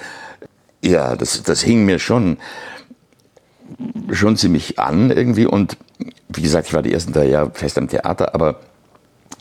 Ja, 0.82 1.14
das, 1.14 1.42
das 1.42 1.62
hing 1.62 1.84
mir 1.84 1.98
schon, 1.98 2.38
schon 4.10 4.36
ziemlich 4.36 4.78
an 4.78 5.10
irgendwie 5.10 5.46
und 5.46 5.76
wie 6.28 6.42
gesagt, 6.42 6.68
ich 6.68 6.74
war 6.74 6.82
die 6.82 6.92
ersten 6.92 7.12
drei 7.12 7.26
Jahre 7.26 7.50
fest 7.52 7.78
am 7.78 7.88
Theater, 7.88 8.34
aber 8.34 8.60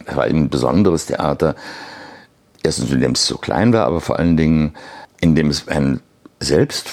es 0.06 0.16
war 0.16 0.26
ein 0.26 0.50
besonderes 0.50 1.06
Theater. 1.06 1.56
Erstens, 2.64 2.92
indem 2.92 3.14
es 3.14 3.26
so 3.26 3.38
klein 3.38 3.74
war, 3.74 3.86
aber 3.86 4.02
vor 4.02 4.20
allen 4.20 4.38
Dingen, 4.38 4.74
indem 5.20 5.50
es 5.50 5.68
ein 5.68 6.02
selbst 6.40 6.90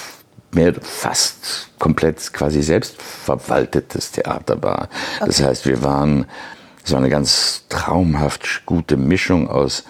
mehr 0.51 0.73
fast 0.81 1.69
komplett 1.77 2.33
quasi 2.33 2.63
selbstverwaltetes 2.63 4.11
Theater 4.11 4.61
war. 4.63 4.89
Okay. 5.17 5.25
Das 5.27 5.43
heißt, 5.43 5.65
wir 5.65 5.83
waren, 5.83 6.25
es 6.83 6.91
war 6.91 6.99
eine 6.99 7.09
ganz 7.09 7.65
traumhaft 7.69 8.65
gute 8.65 8.97
Mischung 8.97 9.47
aus 9.47 9.83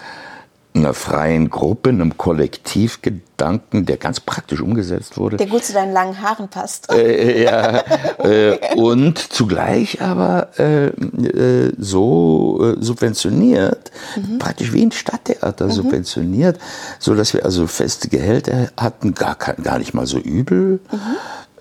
einer 0.72 0.94
freien 0.94 1.50
Gruppe, 1.50 1.90
einem 1.90 2.16
Kollektivgedanken, 2.16 3.86
der 3.86 3.96
ganz 3.96 4.20
praktisch 4.20 4.60
umgesetzt 4.60 5.18
wurde. 5.18 5.36
Der 5.36 5.48
gut 5.48 5.64
zu 5.64 5.72
deinen 5.72 5.92
langen 5.92 6.22
Haaren 6.22 6.48
passt. 6.48 6.92
Äh, 6.92 7.42
ja, 7.42 7.82
äh, 8.18 8.76
und 8.76 9.18
zugleich 9.18 10.00
aber 10.00 10.50
äh, 10.58 10.86
äh 10.86 11.72
so 11.76 12.60
äh, 12.62 12.76
subventioniert, 12.82 13.90
mhm. 14.16 14.38
praktisch 14.38 14.72
wie 14.72 14.82
ein 14.82 14.92
Stadttheater 14.92 15.66
mhm. 15.66 15.72
subventioniert, 15.72 16.58
so 17.00 17.14
dass 17.14 17.34
wir 17.34 17.44
also 17.44 17.66
feste 17.66 18.08
Gehälter 18.08 18.68
hatten, 18.76 19.14
gar, 19.14 19.34
gar 19.36 19.78
nicht 19.78 19.92
mal 19.92 20.06
so 20.06 20.18
übel. 20.18 20.80
Mhm. 20.92 20.98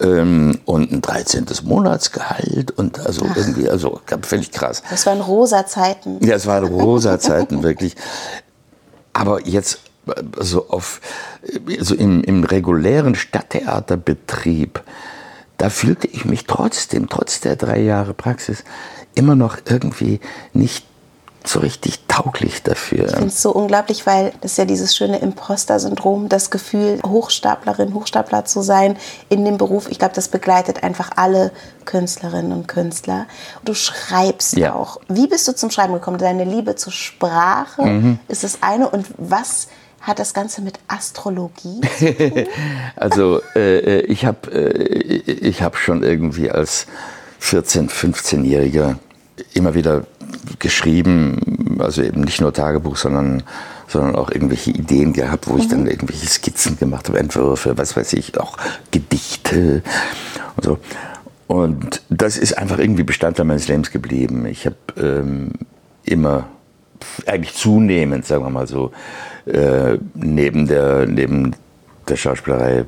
Ähm, 0.02 0.60
und 0.64 0.94
ein 0.94 1.02
13. 1.02 1.46
Monatsgehalt 1.64 2.72
und 2.72 3.06
also 3.06 3.26
Ach. 3.30 3.36
irgendwie, 3.36 3.70
also 3.70 4.00
völlig 4.22 4.52
krass. 4.52 4.82
Das 4.90 5.06
waren 5.06 5.20
rosa 5.20 5.66
Zeiten. 5.66 6.26
Ja, 6.26 6.36
es 6.36 6.48
waren 6.48 6.64
rosa 6.64 7.20
Zeiten, 7.20 7.64
wirklich. 7.64 7.96
Aber 9.14 9.46
jetzt 9.46 9.82
so 10.40 10.70
auf, 10.70 11.02
so 11.80 11.96
im, 11.96 12.24
im 12.24 12.44
regulären 12.44 13.16
Stadttheaterbetrieb, 13.16 14.82
da 15.58 15.70
fühlte 15.70 16.08
ich 16.08 16.26
mich 16.26 16.46
trotzdem, 16.46 17.10
trotz 17.10 17.42
der 17.42 17.56
drei 17.56 17.82
Jahre 17.82 18.14
Praxis, 18.14 18.64
immer 19.14 19.36
noch 19.36 19.58
irgendwie 19.66 20.20
nicht 20.54 20.86
so 21.46 21.60
richtig 21.60 22.00
tauglich 22.08 22.64
dafür. 22.64 23.06
Ich 23.06 23.12
finde 23.12 23.28
es 23.28 23.42
so 23.42 23.52
unglaublich, 23.52 24.06
weil 24.06 24.34
das 24.42 24.52
ist 24.52 24.58
ja 24.58 24.66
dieses 24.66 24.96
schöne 24.96 25.20
Imposter-Syndrom, 25.20 26.30
das 26.30 26.50
Gefühl, 26.50 27.00
Hochstaplerin, 27.06 27.94
Hochstapler 27.94 28.46
zu 28.46 28.62
sein 28.62 28.98
in 29.30 29.46
dem 29.46 29.58
Beruf. 29.58 29.90
Ich 29.90 30.00
glaube, 30.00 30.14
das 30.16 30.28
begleitet 30.28 30.84
einfach 30.84 31.12
alle 31.16 31.52
Künstlerinnen 31.86 32.52
und 32.52 32.68
Künstler. 32.68 33.26
Du 33.64 33.74
schreibst 33.74 34.58
ja. 34.58 34.74
auch. 34.74 35.00
Wie 35.08 35.28
bist 35.28 35.48
du 35.48 35.56
zum 35.56 35.72
Schreiben 35.72 35.94
gekommen? 35.94 36.18
Deine 36.18 36.44
Liebe 36.44 36.76
zur 36.76 36.92
Sprache 36.92 37.86
mhm. 37.86 38.20
ist 38.28 38.44
das 38.44 38.60
eine. 38.62 38.90
Und 38.90 39.08
was 39.18 39.70
hat 40.02 40.20
das 40.20 40.34
Ganze 40.34 40.62
mit 40.62 40.80
Astrologie 40.88 41.82
zu 41.98 42.14
tun? 42.16 42.46
also 42.96 43.42
äh, 43.56 44.02
ich 44.02 44.26
habe 44.26 44.52
äh, 44.52 45.54
hab 45.54 45.78
schon 45.78 46.04
irgendwie 46.04 46.52
als 46.52 46.86
14-, 47.42 47.90
15-Jähriger 47.90 48.98
immer 49.54 49.74
wieder 49.74 50.04
geschrieben, 50.60 51.78
also 51.80 52.04
eben 52.04 52.22
nicht 52.22 52.42
nur 52.42 52.54
Tagebuch, 52.54 52.98
sondern, 52.98 53.44
sondern 53.88 54.16
auch 54.16 54.30
irgendwelche 54.30 54.72
Ideen 54.72 55.14
gehabt, 55.14 55.48
wo 55.48 55.54
mhm. 55.54 55.60
ich 55.60 55.68
dann 55.68 55.88
irgendwelche 55.88 56.28
Skizzen 56.28 56.78
gemacht 56.78 57.08
habe, 57.08 57.20
Entwürfe, 57.20 57.78
was 57.78 57.96
weiß 57.96 58.14
ich, 58.14 58.38
auch 58.38 58.58
Gedichte 58.92 59.82
und 60.56 60.64
so. 60.64 60.78
Und 61.48 62.04
das 62.10 62.38
ist 62.38 62.58
einfach 62.58 62.78
irgendwie 62.78 63.04
Bestandteil 63.04 63.46
meines 63.46 63.68
Lebens 63.68 63.90
geblieben. 63.90 64.46
Ich 64.46 64.68
habe 64.68 64.76
ähm, 64.98 65.52
immer, 66.04 66.46
eigentlich 67.26 67.56
zunehmend, 67.56 68.26
sagen 68.26 68.44
wir 68.44 68.50
mal 68.50 68.68
so, 68.68 68.92
äh, 69.46 69.98
neben, 70.14 70.68
der, 70.68 71.08
neben 71.08 71.56
der 72.08 72.18
Schauspielerei 72.18 72.86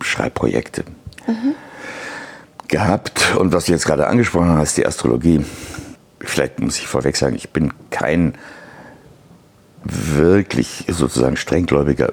Schreibprojekte 0.00 0.84
mhm. 1.26 1.54
gehabt. 2.68 3.36
Und 3.36 3.52
was 3.52 3.66
du 3.66 3.72
jetzt 3.72 3.86
gerade 3.86 4.06
angesprochen 4.06 4.56
hast, 4.56 4.76
die 4.76 4.86
Astrologie 4.86 5.44
vielleicht 6.28 6.60
muss 6.60 6.78
ich 6.78 6.86
vorweg 6.86 7.16
sagen, 7.16 7.36
ich 7.36 7.50
bin 7.50 7.72
kein 7.90 8.34
wirklich 9.84 10.84
sozusagen 10.88 11.36
strenggläubiger, 11.36 12.12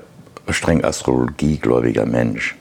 streng 0.49 0.83
astrologiegläubiger 0.83 2.05
Mensch. 2.05 2.55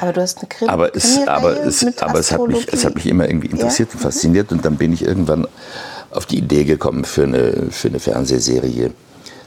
Aber 0.00 0.12
du 0.12 0.20
hast 0.20 0.38
eine 0.38 0.48
Krimi 0.48 0.70
aber 0.70 0.96
es, 0.96 1.18
aber 1.26 1.64
es, 1.64 2.02
aber 2.02 2.18
es 2.18 2.32
hat 2.32 2.46
mich, 2.46 2.72
es 2.72 2.84
hat 2.84 2.94
mich 2.94 3.06
immer 3.06 3.28
irgendwie 3.28 3.48
interessiert 3.48 3.90
ja? 3.90 3.94
und 3.94 4.00
fasziniert 4.00 4.50
mhm. 4.50 4.58
und 4.58 4.64
dann 4.64 4.76
bin 4.76 4.92
ich 4.92 5.04
irgendwann 5.04 5.46
auf 6.10 6.26
die 6.26 6.38
Idee 6.38 6.64
gekommen 6.64 7.04
für 7.04 7.24
eine, 7.24 7.70
für 7.70 7.88
eine 7.88 7.98
Fernsehserie. 7.98 8.90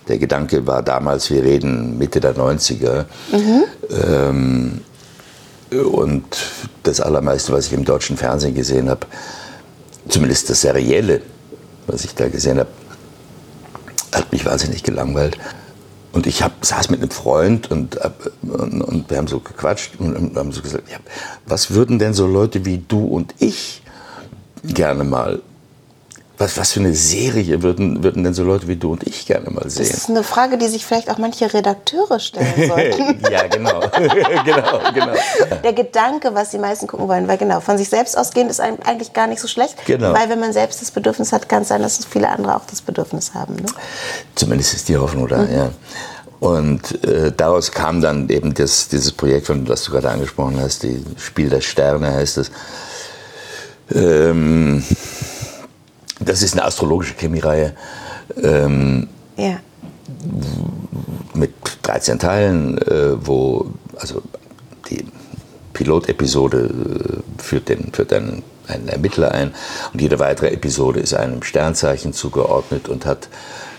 Der 0.07 0.17
Gedanke 0.17 0.67
war 0.67 0.83
damals, 0.83 1.29
wir 1.31 1.43
reden 1.43 1.97
Mitte 1.97 2.19
der 2.19 2.35
90er. 2.35 3.05
Mhm. 3.31 3.63
Ähm, 3.91 4.81
und 5.71 6.25
das 6.83 7.01
Allermeiste, 7.01 7.51
was 7.53 7.67
ich 7.67 7.74
im 7.74 7.85
deutschen 7.85 8.17
Fernsehen 8.17 8.53
gesehen 8.53 8.89
habe, 8.89 9.07
zumindest 10.07 10.50
das 10.50 10.62
Serielle, 10.62 11.21
was 11.88 12.06
ich 12.06 12.15
da 12.15 12.30
gesehen 12.30 12.60
habe, 12.60 12.70
hat 14.12 14.32
mich 14.32 14.46
wahnsinnig 14.46 14.84
gelangweilt. 14.84 15.38
Und 16.12 16.27
ich 16.27 16.42
hab, 16.42 16.65
saß 16.65 16.89
mit 16.89 17.01
einem 17.01 17.12
Freund 17.12 17.70
und, 17.70 17.98
und, 18.42 18.82
und 18.82 19.10
wir 19.10 19.18
haben 19.18 19.27
so 19.27 19.42
gequatscht 19.42 20.00
und 20.00 20.38
haben 20.38 20.51
so 20.54 20.62
gesagt, 20.62 20.89
ja, 20.89 20.98
was 21.46 21.72
würden 21.72 22.00
denn 22.00 22.13
so 22.13 22.25
Leute 22.25 22.63
wie 22.63 22.77
du 22.77 23.06
und 23.06 23.36
ich 23.39 23.82
gerne 24.63 25.04
mal 25.04 25.42
was, 26.38 26.58
was 26.58 26.74
für 26.74 26.82
eine 26.82 26.94
Serie 26.94 27.63
würden, 27.63 28.04
würden 28.04 28.24
denn 28.24 28.34
so 28.34 28.44
Leute 28.44 28.68
wie 28.68 28.75
du 28.75 28.92
und 28.92 29.08
ich 29.08 29.25
gerne 29.25 29.50
mal 29.50 29.70
sehen? 29.70 29.88
Das 29.88 29.98
ist 29.98 30.10
eine 30.10 30.24
Frage, 30.24 30.58
die 30.58 30.68
sich 30.68 30.86
vielleicht 30.86 31.10
auch 31.10 31.18
manche 31.18 31.54
Redakteure 31.54 32.20
stellen 32.20 32.54
sollten. 32.68 33.22
ja, 33.32 33.48
genau. 33.48 33.80
genau, 34.46 34.80
genau. 34.94 35.13
Der 35.63 35.74
Gedanke, 35.74 36.34
was 36.34 36.50
die 36.50 36.58
meisten 36.58 36.88
gucken 36.88 37.08
wollen, 37.08 37.27
weil 37.27 37.38
genau, 37.38 37.62
von 37.62 37.77
sich 37.77 37.89
selbst 37.89 38.18
ausgehend 38.18 38.51
ist 38.51 38.60
eigentlich 38.60 39.13
gar 39.13 39.27
nicht 39.27 39.39
so 39.39 39.48
schlecht. 39.48 39.75
Genau. 39.86 40.13
Weil 40.13 40.30
wenn 40.30 40.39
man 40.39 40.51
selbst 40.51 40.82
das 40.82 40.92
Bedürfnis 40.92 41.32
hat, 41.32 41.48
kann 41.48 41.62
es 41.62 41.70
sein, 41.70 41.82
dass 41.82 42.04
viele 42.06 42.30
andere 42.30 42.56
auch 42.56 42.65
das 42.70 42.82
Bedürfnis 42.82 43.34
haben. 43.34 43.56
Ne? 43.56 43.65
Zumindest 44.36 44.74
ist 44.74 44.89
die 44.89 44.98
Hoffnung 44.98 45.28
da, 45.28 45.38
mhm. 45.38 45.56
ja. 45.56 45.69
Und 46.41 47.04
äh, 47.06 47.32
daraus 47.32 47.71
kam 47.71 48.02
dann 48.02 48.28
eben 48.30 48.54
das, 48.54 48.89
dieses 48.89 49.13
Projekt, 49.13 49.48
von 49.48 49.63
das 49.65 49.86
du 49.86 49.91
gerade 49.91 50.10
angesprochen 50.10 50.60
hast, 50.60 50.84
die 50.84 51.02
Spiel 51.17 51.50
der 51.50 51.62
Sterne 51.62 52.13
heißt 52.13 52.38
es. 52.39 52.52
Ähm, 53.93 54.84
das 56.19 56.41
ist 56.41 56.54
eine 56.54 56.65
astrologische 56.65 57.15
Krimireihe. 57.15 57.73
Ähm, 58.41 59.08
ja. 59.38 59.60
Mit 61.34 61.54
13 61.84 62.19
Teilen, 62.19 62.78
äh, 62.80 63.25
wo 63.25 63.67
also 63.97 64.21
die 64.89 65.06
Pilotepisode 65.73 67.21
äh, 67.38 67.41
führt, 67.41 67.69
den, 67.69 67.91
führt 67.91 68.13
einen, 68.13 68.43
einen 68.67 68.88
Ermittler 68.88 69.32
ein 69.32 69.54
und 69.93 70.01
jede 70.01 70.19
weitere 70.19 70.49
Episode 70.49 70.99
ist 70.99 71.13
einem 71.13 71.43
Sternzeichen 71.43 72.13
zugeordnet 72.13 72.88
und 72.88 73.06
hat 73.06 73.28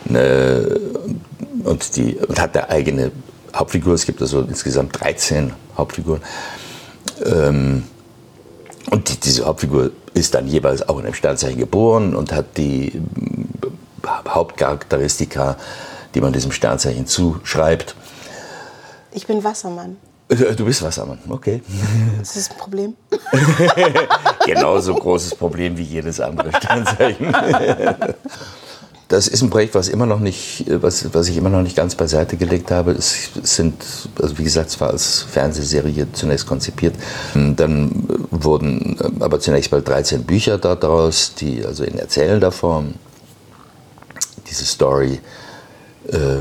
eine, 0.09 0.79
und 1.65 1.97
die, 1.97 2.17
und 2.17 2.41
hat 2.41 2.57
eine 2.57 2.69
eigene 2.71 3.13
Hauptfigur. 3.55 3.95
Es 3.95 4.07
gibt 4.07 4.21
also 4.21 4.43
insgesamt 4.43 5.01
13 5.01 5.53
Hauptfiguren. 5.77 6.21
Ähm, 7.25 7.85
und 8.91 9.09
die, 9.09 9.17
diese 9.19 9.47
Hauptfigur 9.47 9.91
ist 10.17 10.35
dann 10.35 10.49
jeweils 10.49 10.89
auch 10.89 10.99
in 10.99 11.05
einem 11.05 11.15
Sternzeichen 11.15 11.59
geboren 11.59 12.17
und 12.17 12.33
hat 12.33 12.57
die 12.57 12.89
äh, 12.89 13.01
Hauptcharakteristika, 14.29 15.57
die 16.15 16.21
man 16.21 16.33
diesem 16.33 16.53
Sternzeichen 16.53 17.07
zuschreibt. 17.07 17.95
Ich 19.13 19.27
bin 19.27 19.45
Wassermann. 19.45 19.97
Äh, 20.29 20.55
du 20.55 20.65
bist 20.65 20.83
Wassermann, 20.83 21.19
okay. 21.29 21.63
Das 22.19 22.35
ist 22.35 22.51
ein 22.51 22.57
Problem. 22.57 22.95
Genauso 24.47 24.95
großes 24.95 25.35
Problem 25.35 25.77
wie 25.77 25.83
jedes 25.83 26.19
andere 26.21 26.51
Sternzeichen. 26.57 27.35
Das 29.09 29.29
ist 29.29 29.41
ein 29.41 29.51
Projekt, 29.51 29.77
was 29.77 29.89
immer 29.89 30.07
noch 30.07 30.19
nicht, 30.19 30.65
was, 30.67 31.15
was 31.15 31.29
ich 31.29 31.37
immer 31.37 31.49
noch 31.49 31.63
nicht 31.63 31.77
ganz 31.77 31.95
beiseite 31.95 32.37
gelegt 32.37 32.73
habe. 32.73 32.91
Es 32.91 33.31
sind, 33.43 33.75
also 34.21 34.37
wie 34.37 34.43
gesagt, 34.43 34.71
zwar 34.71 34.91
als 34.91 35.23
Fernsehserie 35.23 36.09
zunächst 36.13 36.47
konzipiert. 36.47 36.97
Dann 37.35 38.09
wurden 38.33 38.97
aber 39.21 39.39
zunächst 39.39 39.71
mal 39.71 39.81
13 39.81 40.25
Bücher 40.25 40.59
daraus, 40.59 41.35
die 41.35 41.65
also 41.65 41.85
in 41.85 41.99
erzählender 41.99 42.51
Form 42.51 42.95
diese 44.51 44.65
Story 44.65 45.21
äh, 46.09 46.39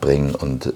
bringen. 0.00 0.34
Und 0.34 0.72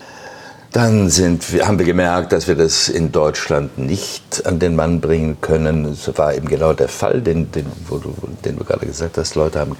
dann 0.71 1.11
sind, 1.11 1.45
haben 1.65 1.81
wir 1.81 1.87
gemerkt, 1.87 2.33
dass 2.33 2.47
wir 2.47 2.55
das 2.55 2.89
in 2.89 3.11
Deutschland 3.11 3.77
nicht 3.77 4.47
an 4.47 4.61
den 4.61 4.77
Mann 4.77 5.01
bringen 5.01 5.41
können. 5.41 5.85
Das 5.85 6.17
war 6.17 6.33
eben 6.33 6.49
genau 6.49 6.75
der 6.75 6.89
Fall, 6.89 7.21
den, 7.21 7.51
den, 7.51 7.67
wo 7.89 7.99
du, 7.99 8.15
den 8.45 8.57
du 8.57 8.65
gerade 8.65 8.87
gesagt 8.87 9.19
hast. 9.19 9.35
Leute 9.35 9.59
haben 9.59 9.77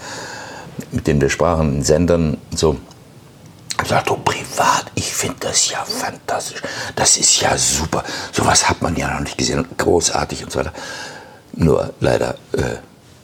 mit 0.93 1.07
denen 1.07 1.21
wir 1.21 1.31
sprachen, 1.31 1.77
in 1.77 1.83
Sendern 1.83 2.39
so. 2.55 2.77
Ich 3.83 3.89
sagte, 3.89 4.13
oh, 4.13 4.19
privat, 4.25 4.87
ich 4.95 5.13
finde 5.13 5.37
das 5.41 5.69
ja 5.69 5.85
fantastisch. 5.85 6.63
Das 6.95 7.17
ist 7.17 7.41
ja 7.41 7.59
super. 7.59 8.05
Sowas 8.33 8.69
hat 8.69 8.81
man 8.83 8.95
ja 8.97 9.13
noch 9.13 9.21
nicht 9.21 9.37
gesehen. 9.37 9.67
Großartig 9.77 10.45
und 10.45 10.53
so 10.53 10.61
weiter. 10.61 10.73
Nur 11.55 11.93
leider 12.01 12.37
äh, 12.53 12.77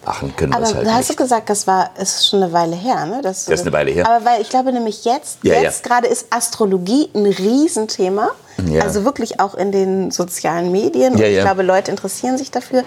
machen 0.04 0.34
können 0.36 0.52
wir 0.52 0.60
es 0.60 0.74
halt 0.74 0.86
Aber 0.86 0.96
hast 0.96 1.10
du 1.10 1.14
gesagt, 1.14 1.50
das 1.50 1.66
war 1.66 1.90
ist 2.00 2.28
schon 2.28 2.42
eine 2.42 2.52
Weile 2.52 2.74
her, 2.74 3.06
ne? 3.06 3.20
Das, 3.22 3.44
das 3.44 3.60
ist 3.60 3.66
eine 3.66 3.72
Weile 3.72 3.90
her. 3.90 4.06
Aber 4.08 4.24
weil 4.24 4.40
ich 4.40 4.48
glaube 4.48 4.72
nämlich 4.72 5.04
jetzt, 5.04 5.38
ja, 5.42 5.60
jetzt 5.60 5.84
ja. 5.84 5.88
gerade 5.88 6.08
ist 6.08 6.26
Astrologie 6.30 7.10
ein 7.14 7.26
Riesenthema. 7.26 8.30
Ja. 8.66 8.82
Also 8.82 9.04
wirklich 9.04 9.40
auch 9.40 9.54
in 9.54 9.72
den 9.72 10.10
sozialen 10.10 10.72
Medien. 10.72 11.14
Und 11.14 11.20
ich 11.20 11.40
glaube, 11.40 11.62
Leute 11.62 11.90
interessieren 11.90 12.36
sich 12.36 12.50
dafür. 12.50 12.84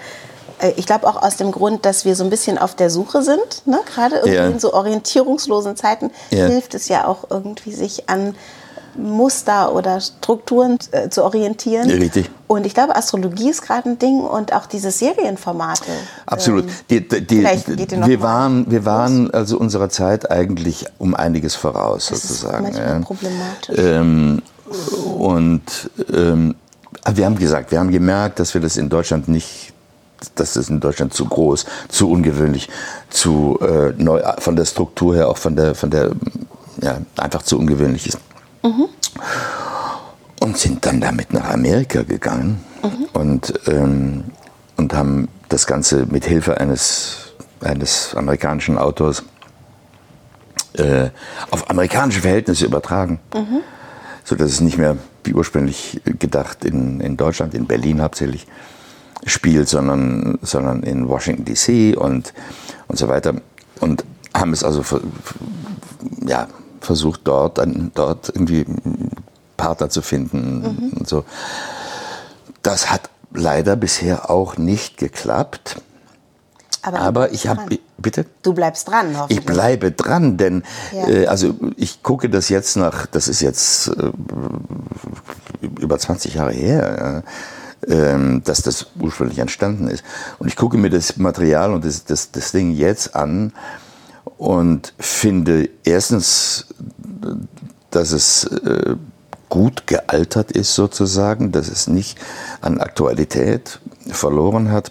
Äh, 0.58 0.72
ich 0.76 0.86
glaube 0.86 1.06
auch 1.06 1.22
aus 1.22 1.36
dem 1.36 1.52
Grund, 1.52 1.84
dass 1.84 2.04
wir 2.04 2.16
so 2.16 2.24
ein 2.24 2.30
bisschen 2.30 2.58
auf 2.58 2.74
der 2.74 2.90
Suche 2.90 3.22
sind. 3.22 3.66
Ne? 3.66 3.78
Gerade 3.86 4.16
irgendwie 4.16 4.34
ja. 4.34 4.46
in 4.46 4.58
so 4.58 4.72
orientierungslosen 4.72 5.76
Zeiten 5.76 6.10
ja. 6.30 6.46
hilft 6.46 6.74
es 6.74 6.88
ja 6.88 7.06
auch 7.06 7.30
irgendwie, 7.30 7.72
sich 7.72 8.08
an 8.08 8.34
Muster 8.96 9.74
oder 9.74 10.00
Strukturen 10.00 10.78
äh, 10.92 11.08
zu 11.08 11.24
orientieren. 11.24 11.88
Ja, 11.88 11.96
richtig. 11.96 12.30
Und 12.46 12.66
ich 12.66 12.74
glaube, 12.74 12.94
Astrologie 12.94 13.50
ist 13.50 13.62
gerade 13.62 13.90
ein 13.90 13.98
Ding 13.98 14.20
und 14.20 14.52
auch 14.52 14.66
diese 14.66 14.90
Serienformate. 14.90 15.90
Absolut. 16.26 16.64
Ähm, 16.64 16.70
die, 16.90 17.08
die, 17.08 17.26
die, 17.26 18.06
wir, 18.06 18.22
waren, 18.22 18.70
wir 18.70 18.84
waren 18.84 19.32
also 19.32 19.58
unserer 19.58 19.88
Zeit 19.88 20.30
eigentlich 20.30 20.86
um 20.98 21.14
einiges 21.14 21.54
voraus, 21.54 22.08
das 22.08 22.22
sozusagen. 22.22 22.66
Ist 22.66 22.78
manchmal 22.78 23.00
problematisch. 23.00 23.78
Ähm, 23.78 24.42
und 25.18 25.90
ähm, 26.12 26.54
wir 27.12 27.26
haben 27.26 27.36
gesagt, 27.36 27.70
wir 27.70 27.80
haben 27.80 27.90
gemerkt, 27.90 28.38
dass 28.38 28.54
wir 28.54 28.60
das 28.60 28.76
in 28.76 28.88
Deutschland 28.88 29.28
nicht 29.28 29.73
das 30.34 30.56
ist 30.56 30.70
in 30.70 30.80
Deutschland 30.80 31.14
zu 31.14 31.26
groß, 31.26 31.66
zu 31.88 32.10
ungewöhnlich, 32.10 32.68
zu 33.10 33.58
äh, 33.60 33.92
neu, 33.96 34.22
von 34.38 34.56
der 34.56 34.64
Struktur 34.64 35.14
her, 35.14 35.28
auch 35.28 35.38
von 35.38 35.56
der, 35.56 35.74
von 35.74 35.90
der, 35.90 36.10
ja, 36.80 36.98
einfach 37.16 37.42
zu 37.42 37.58
ungewöhnlich 37.58 38.06
ist. 38.06 38.18
Mhm. 38.62 38.86
Und 40.40 40.58
sind 40.58 40.84
dann 40.84 41.00
damit 41.00 41.32
nach 41.32 41.50
Amerika 41.50 42.02
gegangen 42.02 42.62
mhm. 42.82 43.04
und, 43.12 43.54
ähm, 43.66 44.24
und 44.76 44.92
haben 44.94 45.28
das 45.48 45.66
Ganze 45.66 46.06
mit 46.06 46.24
Hilfe 46.26 46.60
eines, 46.60 47.34
eines 47.60 48.14
amerikanischen 48.14 48.78
Autors 48.78 49.22
äh, 50.74 51.10
auf 51.50 51.70
amerikanische 51.70 52.20
Verhältnisse 52.20 52.66
übertragen. 52.66 53.20
Mhm. 53.32 53.60
Sodass 54.24 54.50
es 54.50 54.60
nicht 54.60 54.78
mehr 54.78 54.96
wie 55.22 55.34
ursprünglich 55.34 56.00
gedacht 56.18 56.64
in, 56.64 57.00
in 57.00 57.16
Deutschland, 57.16 57.54
in 57.54 57.66
Berlin 57.66 58.02
hauptsächlich, 58.02 58.46
spielt, 59.26 59.68
sondern, 59.68 60.38
sondern 60.42 60.82
in 60.82 61.08
Washington 61.08 61.44
DC 61.44 61.96
und, 61.96 62.32
und 62.88 62.98
so 62.98 63.08
weiter. 63.08 63.34
Und 63.80 64.04
haben 64.34 64.52
es 64.52 64.64
also 64.64 64.82
ja, 66.26 66.48
versucht, 66.80 67.22
dort, 67.24 67.60
dort 67.94 68.28
irgendwie 68.28 68.66
Partner 69.56 69.88
zu 69.88 70.02
finden 70.02 70.58
mhm. 70.60 70.92
und 70.98 71.08
so. 71.08 71.24
Das 72.62 72.90
hat 72.90 73.10
leider 73.32 73.76
bisher 73.76 74.30
auch 74.30 74.56
nicht 74.56 74.96
geklappt. 74.98 75.76
Aber, 76.82 77.00
Aber 77.00 77.32
ich 77.32 77.48
habe, 77.48 77.78
bitte? 77.96 78.26
Du 78.42 78.52
bleibst 78.52 78.88
dran, 78.88 79.18
hoffentlich. 79.18 79.38
Ich 79.38 79.46
bleibe 79.46 79.92
dran, 79.92 80.36
denn 80.36 80.64
ja. 80.92 81.08
äh, 81.08 81.26
also 81.26 81.54
ich 81.76 82.02
gucke 82.02 82.28
das 82.28 82.50
jetzt 82.50 82.76
nach, 82.76 83.06
das 83.06 83.26
ist 83.26 83.40
jetzt 83.40 83.88
äh, 83.88 84.12
über 85.80 85.98
20 85.98 86.34
Jahre 86.34 86.52
her, 86.52 87.24
äh, 87.24 87.30
dass 87.82 88.62
das 88.62 88.86
ursprünglich 88.98 89.38
entstanden 89.38 89.88
ist. 89.88 90.04
Und 90.38 90.48
ich 90.48 90.56
gucke 90.56 90.78
mir 90.78 90.90
das 90.90 91.18
Material 91.18 91.72
und 91.74 91.84
das, 91.84 92.04
das, 92.04 92.30
das 92.30 92.52
Ding 92.52 92.70
jetzt 92.70 93.14
an 93.14 93.52
und 94.38 94.94
finde 94.98 95.68
erstens, 95.84 96.66
dass 97.90 98.12
es 98.12 98.44
äh, 98.44 98.96
gut 99.48 99.86
gealtert 99.86 100.50
ist 100.50 100.74
sozusagen, 100.74 101.52
dass 101.52 101.68
es 101.68 101.86
nicht 101.86 102.18
an 102.60 102.80
Aktualität 102.80 103.80
verloren 104.10 104.72
hat. 104.72 104.90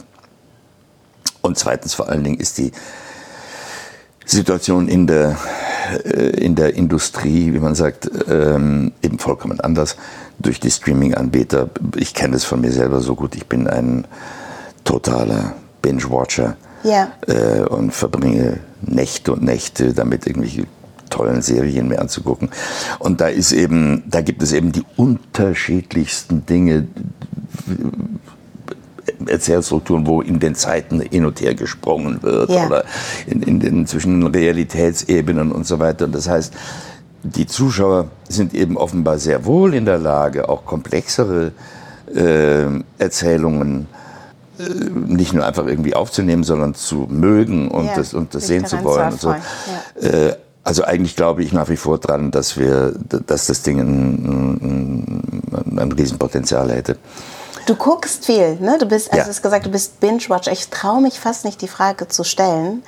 Und 1.41 1.57
zweitens 1.57 1.93
vor 1.93 2.07
allen 2.07 2.23
Dingen 2.23 2.39
ist 2.39 2.57
die 2.57 2.71
Situation 4.25 4.87
in 4.87 5.07
der, 5.07 5.37
äh, 6.05 6.29
in 6.39 6.55
der 6.55 6.75
Industrie, 6.75 7.53
wie 7.53 7.59
man 7.59 7.75
sagt, 7.75 8.09
ähm, 8.29 8.93
eben 9.01 9.19
vollkommen 9.19 9.59
anders 9.59 9.97
durch 10.39 10.59
die 10.59 10.71
Streaming-Anbieter. 10.71 11.69
Ich 11.95 12.13
kenne 12.13 12.35
es 12.35 12.43
von 12.43 12.61
mir 12.61 12.71
selber 12.71 13.01
so 13.01 13.15
gut. 13.15 13.35
Ich 13.35 13.47
bin 13.47 13.67
ein 13.67 14.05
totaler 14.83 15.53
Binge-Watcher 15.81 16.57
ja. 16.83 17.11
Äh, 17.27 17.61
und 17.61 17.93
verbringe 17.93 18.59
Nächte 18.81 19.33
und 19.33 19.43
Nächte 19.43 19.93
damit 19.93 20.27
irgendwelche 20.27 20.65
tollen 21.09 21.41
Serien 21.41 21.87
mir 21.87 21.99
anzugucken. 21.99 22.49
Und 22.99 23.21
da 23.21 23.27
ist 23.27 23.51
eben, 23.51 24.03
da 24.07 24.21
gibt 24.21 24.41
es 24.41 24.51
eben 24.51 24.71
die 24.71 24.83
unterschiedlichsten 24.97 26.45
Dinge, 26.45 26.87
Erzählstrukturen, 29.27 30.05
wo 30.07 30.21
in 30.21 30.39
den 30.39 30.55
Zeiten 30.55 30.99
hin 30.99 31.25
und 31.25 31.39
her 31.39 31.55
gesprungen 31.55 32.21
wird 32.23 32.49
ja. 32.49 32.65
oder 32.65 32.83
in, 33.25 33.41
in 33.43 33.59
den 33.59 33.85
zwischen 33.85 34.25
Realitätsebenen 34.25 35.51
und 35.51 35.65
so 35.65 35.79
weiter. 35.79 36.05
Und 36.05 36.15
das 36.15 36.27
heißt, 36.27 36.53
die 37.23 37.47
Zuschauer 37.47 38.07
sind 38.27 38.53
eben 38.53 38.77
offenbar 38.77 39.17
sehr 39.17 39.45
wohl 39.45 39.73
in 39.73 39.85
der 39.85 39.97
Lage, 39.97 40.49
auch 40.49 40.65
komplexere 40.65 41.53
äh, 42.13 42.65
Erzählungen 42.97 43.87
äh, 44.59 44.63
nicht 44.63 45.33
nur 45.33 45.45
einfach 45.45 45.65
irgendwie 45.65 45.95
aufzunehmen, 45.95 46.43
sondern 46.43 46.75
zu 46.75 47.07
mögen 47.09 47.71
und 47.71 47.85
ja, 47.85 47.95
das, 47.95 48.13
und 48.13 48.35
das 48.35 48.47
sehen 48.47 48.65
zu 48.65 48.83
wollen. 48.83 49.17
So. 49.17 49.29
Ja. 49.31 50.07
Äh, 50.07 50.35
also 50.63 50.83
eigentlich 50.83 51.15
glaube 51.15 51.43
ich 51.43 51.53
nach 51.53 51.69
wie 51.69 51.77
vor 51.77 51.97
dran, 51.97 52.31
dass 52.31 52.57
wir, 52.57 52.93
dass 53.25 53.47
das 53.47 53.63
Ding 53.63 53.79
ein, 53.79 54.61
ein, 54.61 55.79
ein 55.79 55.91
Riesenpotenzial 55.91 56.71
hätte. 56.71 56.97
Du 57.65 57.75
guckst 57.75 58.25
viel, 58.25 58.55
ne? 58.59 58.77
Du 58.77 58.85
bist, 58.85 59.07
also 59.11 59.17
ja. 59.19 59.23
du 59.23 59.29
hast 59.29 59.41
gesagt, 59.41 59.65
du 59.65 59.69
bist 59.69 59.99
Binge-Watch. 60.01 60.49
Ich 60.49 60.67
traue 60.69 61.01
mich 61.01 61.19
fast 61.19 61.45
nicht, 61.45 61.61
die 61.61 61.67
Frage 61.69 62.09
zu 62.09 62.23
stellen, 62.25 62.83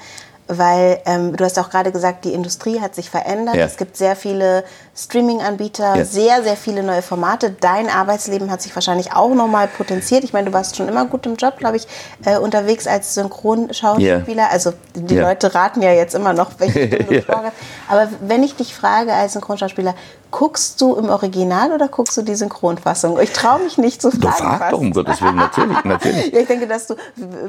weil 0.47 0.99
ähm, 1.05 1.36
du 1.36 1.43
hast 1.43 1.58
auch 1.58 1.69
gerade 1.69 1.91
gesagt, 1.91 2.25
die 2.25 2.34
Industrie 2.34 2.79
hat 2.79 2.95
sich 2.95 3.10
verändert. 3.10 3.55
Ja. 3.55 3.65
Es 3.65 3.77
gibt 3.77 3.97
sehr 3.97 4.15
viele 4.15 4.63
Streaming-Anbieter, 4.97 5.97
ja. 5.97 6.05
sehr, 6.05 6.41
sehr 6.43 6.55
viele 6.55 6.81
neue 6.81 7.01
Formate. 7.01 7.51
Dein 7.51 7.89
Arbeitsleben 7.89 8.49
hat 8.49 8.62
sich 8.62 8.73
wahrscheinlich 8.73 9.12
auch 9.12 9.34
nochmal 9.36 9.67
potenziert. 9.67 10.23
Ich 10.23 10.31
meine, 10.31 10.47
du 10.47 10.53
warst 10.53 10.77
schon 10.77 10.88
immer 10.88 11.05
gut 11.05 11.25
im 11.25 11.36
Job, 11.36 11.58
glaube 11.58 11.75
ich, 11.75 11.88
äh, 12.23 12.38
unterwegs 12.38 12.88
als 12.88 13.13
Synchronschauspieler. 13.13 14.43
Yeah. 14.43 14.49
Also 14.49 14.71
die 14.95 15.15
yeah. 15.15 15.27
Leute 15.27 15.53
raten 15.53 15.81
ja 15.81 15.91
jetzt 15.91 16.15
immer 16.15 16.31
noch, 16.31 16.51
welche 16.60 16.88
Stimme 16.88 17.03
du 17.03 17.13
ja. 17.15 17.51
Aber 17.89 18.08
wenn 18.21 18.41
ich 18.41 18.55
dich 18.55 18.73
frage 18.73 19.13
als 19.13 19.34
Synchronschauspieler, 19.34 19.95
guckst 20.31 20.79
du 20.79 20.95
im 20.95 21.10
Original 21.10 21.73
oder 21.73 21.89
guckst 21.89 22.15
du 22.15 22.21
die 22.21 22.36
Synchronfassung? 22.36 23.19
Ich 23.19 23.31
traue 23.31 23.63
mich 23.63 23.77
nicht 23.77 24.01
zu 24.01 24.12
fragen. 24.12 24.23
Du 24.23 24.29
frag 24.29 24.69
doch 24.71 24.79
um 24.79 24.93
Gottes 24.93 25.21
Willen, 25.21 25.36
natürlich, 25.36 25.84
natürlich. 25.84 26.27
ja, 26.34 26.39
ich 26.39 26.47
denke, 26.47 26.67
dass 26.67 26.88
du, 26.88 26.95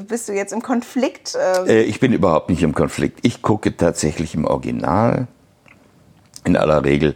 bist 0.06 0.28
du 0.28 0.32
jetzt 0.32 0.52
im 0.52 0.62
Konflikt? 0.62 1.38
Ähm 1.40 1.66
äh, 1.68 1.82
ich 1.82 2.00
bin 2.00 2.12
überhaupt 2.12 2.50
nicht 2.50 2.62
im 2.64 2.74
Konflikt. 2.74 3.20
Ich 3.22 3.40
gucke 3.40 3.76
tatsächlich 3.76 4.35
im 4.35 4.44
Original 4.44 5.28
in 6.46 6.56
aller 6.56 6.85
Regel. 6.85 7.14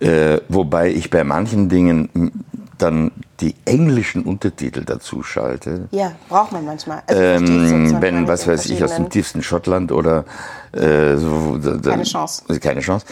Äh, 0.00 0.38
wobei 0.48 0.90
ich 0.90 1.10
bei 1.10 1.24
manchen 1.24 1.68
Dingen 1.68 2.44
dann 2.78 3.10
die 3.40 3.54
englischen 3.64 4.24
Untertitel 4.24 4.84
dazu 4.84 5.22
schalte. 5.22 5.88
Ja, 5.90 6.12
braucht 6.28 6.52
man 6.52 6.64
manchmal. 6.64 7.02
Also 7.06 7.20
ähm, 7.20 8.00
wenn, 8.00 8.28
was 8.28 8.46
weiß 8.46 8.66
ich, 8.66 8.82
aus 8.82 8.96
dem 8.96 9.10
tiefsten 9.10 9.42
Schottland 9.42 9.92
oder 9.92 10.24
äh, 10.72 11.16
so. 11.16 11.58
Da, 11.58 11.90
keine 11.90 12.04
Chance. 12.04 12.58
Keine 12.60 12.80
Chance. 12.80 13.06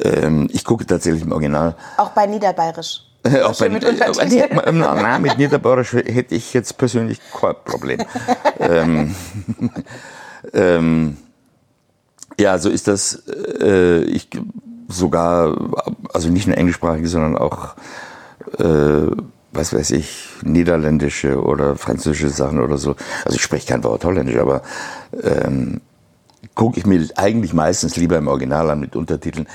Ähm, 0.00 0.48
ich 0.52 0.64
gucke 0.64 0.86
tatsächlich 0.86 1.22
im 1.22 1.32
Original. 1.32 1.74
Auch 1.96 2.10
bei 2.10 2.26
Niederbayerisch. 2.26 3.02
auch 3.44 3.58
bei, 3.58 3.68
mit, 3.68 3.84
äh, 3.84 4.52
na, 4.72 5.18
mit 5.18 5.38
Niederbayerisch 5.38 5.92
hätte 5.92 6.34
ich 6.34 6.52
jetzt 6.54 6.76
persönlich 6.76 7.20
kein 7.38 7.54
Problem. 7.64 8.00
ähm, 8.58 9.14
ähm, 10.54 11.16
ja, 12.38 12.58
so 12.58 12.70
ist 12.70 12.88
das. 12.88 13.22
Äh, 13.60 14.04
ich 14.04 14.28
sogar, 14.92 15.56
also 16.12 16.28
nicht 16.28 16.46
nur 16.46 16.56
englischsprachige, 16.56 17.08
sondern 17.08 17.36
auch, 17.36 17.74
äh, 18.58 19.10
was 19.52 19.72
weiß 19.72 19.90
ich, 19.92 20.28
niederländische 20.42 21.42
oder 21.42 21.76
französische 21.76 22.30
Sachen 22.30 22.60
oder 22.60 22.78
so. 22.78 22.96
Also 23.24 23.36
ich 23.36 23.42
spreche 23.42 23.68
kein 23.68 23.84
Wort 23.84 24.04
Holländisch, 24.04 24.38
aber 24.38 24.62
ähm, 25.22 25.80
gucke 26.54 26.78
ich 26.78 26.86
mir 26.86 27.06
eigentlich 27.16 27.52
meistens 27.52 27.96
lieber 27.96 28.18
im 28.18 28.28
Original 28.28 28.70
an 28.70 28.80
mit 28.80 28.96
Untertiteln, 28.96 29.46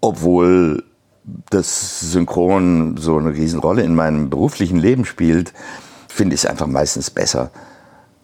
obwohl 0.00 0.84
das 1.50 2.12
Synchron 2.12 2.96
so 2.96 3.16
eine 3.16 3.34
Riesenrolle 3.34 3.82
in 3.82 3.94
meinem 3.94 4.30
beruflichen 4.30 4.78
Leben 4.78 5.04
spielt, 5.04 5.52
finde 6.08 6.34
ich 6.34 6.44
es 6.44 6.46
einfach 6.46 6.68
meistens 6.68 7.10
besser, 7.10 7.50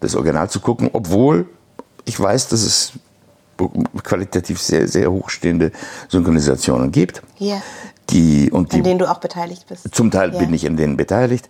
das 0.01 0.15
Original 0.15 0.49
zu 0.49 0.61
gucken, 0.61 0.91
obwohl 0.93 1.47
ich 2.05 2.19
weiß, 2.19 2.49
dass 2.49 2.63
es 2.63 2.93
qualitativ 4.03 4.61
sehr, 4.61 4.89
sehr 4.89 5.11
hochstehende 5.11 5.73
Synchronisationen 6.09 6.93
gibt. 6.93 7.23
Ja. 7.39 7.63
Die, 8.11 8.51
und 8.51 8.73
die, 8.73 8.79
an 8.79 8.83
denen 8.83 8.99
du 8.99 9.11
auch 9.11 9.21
beteiligt 9.21 9.67
bist. 9.69 9.95
Zum 9.95 10.11
Teil 10.11 10.33
ja. 10.33 10.39
bin 10.39 10.53
ich 10.53 10.65
in 10.65 10.77
denen 10.77 10.97
beteiligt. 10.97 11.49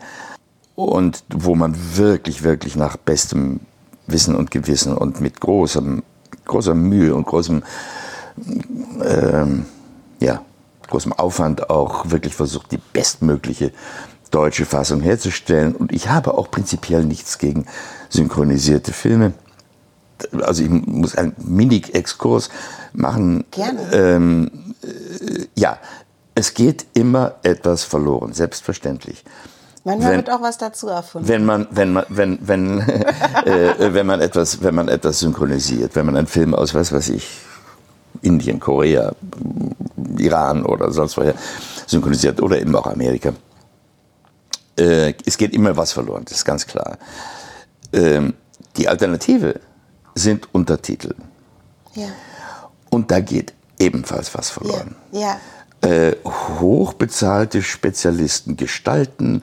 Und 0.74 1.24
wo 1.28 1.54
man 1.54 1.76
wirklich, 1.96 2.42
wirklich 2.42 2.76
nach 2.76 2.96
bestem 2.96 3.60
Wissen 4.06 4.34
und 4.34 4.50
Gewissen 4.50 4.96
und 4.96 5.20
mit 5.20 5.40
großem, 5.40 6.02
großer 6.44 6.74
Mühe 6.74 7.14
und 7.14 7.26
großem, 7.26 7.62
ähm, 9.04 9.66
ja, 10.20 10.42
großem 10.88 11.12
Aufwand 11.12 11.70
auch 11.70 12.10
wirklich 12.10 12.34
versucht, 12.34 12.72
die 12.72 12.78
bestmögliche 12.92 13.72
deutsche 14.30 14.66
Fassung 14.66 15.00
herzustellen. 15.00 15.74
Und 15.74 15.92
ich 15.92 16.08
habe 16.08 16.34
auch 16.34 16.50
prinzipiell 16.50 17.04
nichts 17.04 17.38
gegen 17.38 17.66
synchronisierte 18.08 18.92
Filme 18.92 19.32
also 20.42 20.62
ich 20.62 20.70
muss 20.70 21.16
einen 21.16 21.34
Mini-Exkurs 21.38 22.50
machen. 22.92 23.44
Gerne. 23.50 23.92
Ähm, 23.92 24.50
äh, 24.82 25.46
ja, 25.54 25.78
es 26.34 26.54
geht 26.54 26.86
immer 26.94 27.34
etwas 27.42 27.84
verloren, 27.84 28.32
selbstverständlich. 28.32 29.24
Manchmal 29.84 30.10
wenn, 30.10 30.16
wird 30.18 30.30
auch 30.30 30.42
was 30.42 30.58
dazu 30.58 30.88
erfunden. 30.88 31.28
Wenn 31.28 31.44
man, 31.44 31.66
wenn 31.70 31.92
man, 31.92 32.04
wenn, 32.08 32.38
wenn, 32.46 32.80
äh, 33.44 33.94
wenn 33.94 34.06
man 34.06 34.20
etwas, 34.20 34.62
wenn 34.62 34.74
man 34.74 34.88
etwas 34.88 35.20
synchronisiert, 35.20 35.96
wenn 35.96 36.06
man 36.06 36.16
einen 36.16 36.26
Film 36.26 36.54
aus, 36.54 36.74
was 36.74 36.92
weiß 36.92 37.08
ich, 37.10 37.28
Indien, 38.20 38.60
Korea, 38.60 39.12
Iran 40.18 40.64
oder 40.64 40.92
sonst 40.92 41.16
woher 41.16 41.34
synchronisiert 41.86 42.40
oder 42.40 42.60
eben 42.60 42.74
auch 42.76 42.86
Amerika. 42.86 43.32
Äh, 44.78 45.14
es 45.26 45.36
geht 45.36 45.52
immer 45.52 45.76
was 45.76 45.92
verloren, 45.92 46.24
das 46.24 46.38
ist 46.38 46.44
ganz 46.44 46.66
klar. 46.66 46.98
Ähm, 47.92 48.34
die 48.76 48.88
Alternative 48.88 49.60
sind 50.14 50.48
Untertitel. 50.52 51.14
Ja. 51.94 52.08
Und 52.90 53.10
da 53.10 53.20
geht 53.20 53.52
ebenfalls 53.78 54.34
was 54.34 54.50
verloren. 54.50 54.96
Ja. 55.12 55.38
ja. 55.82 55.88
Äh, 55.88 56.16
hochbezahlte 56.24 57.62
Spezialisten 57.62 58.56
gestalten 58.56 59.42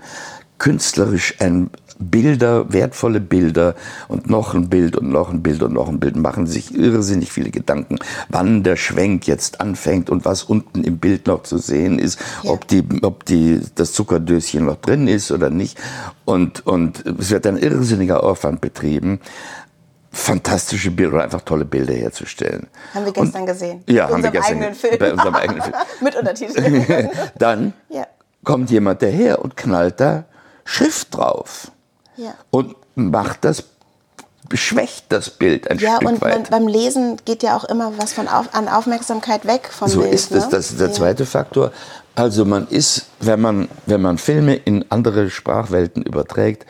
künstlerisch 0.60 1.36
ein 1.40 1.70
Bilder, 2.02 2.72
wertvolle 2.72 3.20
Bilder 3.20 3.76
und 4.08 4.30
noch 4.30 4.54
ein 4.54 4.70
Bild 4.70 4.96
und 4.96 5.10
noch 5.10 5.30
ein 5.30 5.44
Bild 5.44 5.62
und 5.64 5.74
noch 5.74 5.90
ein 5.90 6.00
Bild, 6.00 6.16
machen 6.16 6.48
sich 6.48 6.74
irrsinnig 6.74 7.30
viele 7.30 7.50
Gedanken, 7.50 8.00
wann 8.30 8.64
der 8.64 8.78
Schwenk 8.78 9.28
jetzt 9.28 9.60
anfängt 9.60 10.10
und 10.10 10.24
was 10.24 10.44
unten 10.44 10.86
im 10.86 10.98
Bild 10.98 11.28
noch 11.28 11.44
zu 11.44 11.58
sehen 11.58 12.00
ist, 12.00 12.20
ja. 12.44 12.52
ob, 12.52 12.68
die, 12.70 12.86
ob 13.02 13.26
die, 13.26 13.60
das 13.76 13.92
Zuckerdöschen 13.92 14.66
noch 14.66 14.78
drin 14.78 15.10
ist 15.10 15.32
oder 15.32 15.50
nicht. 15.50 15.78
Und, 16.24 16.66
und 16.66 17.06
es 17.06 17.32
wird 17.32 17.46
ein 17.46 17.58
irrsinniger 17.58 18.24
Aufwand 18.24 18.62
betrieben 18.62 19.20
fantastische 20.12 20.92
Bilder 20.92 21.14
oder 21.16 21.24
einfach 21.24 21.42
tolle 21.42 21.66
Bilder 21.66 21.94
herzustellen. 21.94 22.68
Haben 22.94 23.06
wir 23.06 23.12
gestern 23.14 23.42
und, 23.42 23.48
gesehen. 23.48 23.84
Ja, 23.88 24.10
haben 24.10 24.24
wir 24.24 24.32
gestern 24.32 24.56
eigenen 24.58 24.76
Film. 24.76 24.98
bei 25.00 25.12
unserem 25.12 25.36
eigenen 25.36 25.62
Film. 25.62 25.76
Mit 26.02 26.16
Untertiteln. 26.16 27.10
Dann 27.38 27.74
ja. 27.90 28.08
kommt 28.44 28.70
jemand 28.72 29.02
daher 29.02 29.42
und 29.44 29.56
knallt 29.56 30.00
da 30.00 30.26
Schrift 30.66 31.16
drauf. 31.16 31.72
Ja. 32.18 32.34
und 32.52 32.76
macht 32.96 33.46
das, 33.46 33.64
schwächt 34.54 35.06
das 35.10 35.30
Bild 35.30 35.70
ein 35.72 35.78
Ja, 35.80 35.96
Stück 35.98 36.10
und 36.10 36.22
man, 36.22 36.32
weit. 36.32 36.50
beim 36.50 36.68
Lesen 36.68 37.16
geht 37.24 37.44
ja 37.44 37.56
auch 37.56 37.64
immer 37.64 37.94
was 37.98 38.12
von 38.12 38.28
auf, 38.28 38.54
an 38.54 38.68
Aufmerksamkeit 38.68 39.46
weg 39.48 39.70
vom 39.72 39.88
So 39.88 40.02
Bild. 40.02 40.14
ist 40.14 40.32
es. 40.34 40.44
ne? 40.46 40.52
Das 40.52 40.70
ist 40.72 40.80
der 40.82 40.88
Ja. 40.88 40.94
zweite 40.94 41.26
Faktor. 41.26 41.72
Also 42.16 42.44
man 42.44 42.68
ist, 42.68 43.06
wenn 43.22 43.40
man, 43.40 43.70
wenn 43.86 44.02
man 44.02 44.18
Filme 44.18 44.56
in 44.56 44.84
andere 44.90 45.30
Sprachwelten 45.30 46.04
überträgt, 46.04 46.66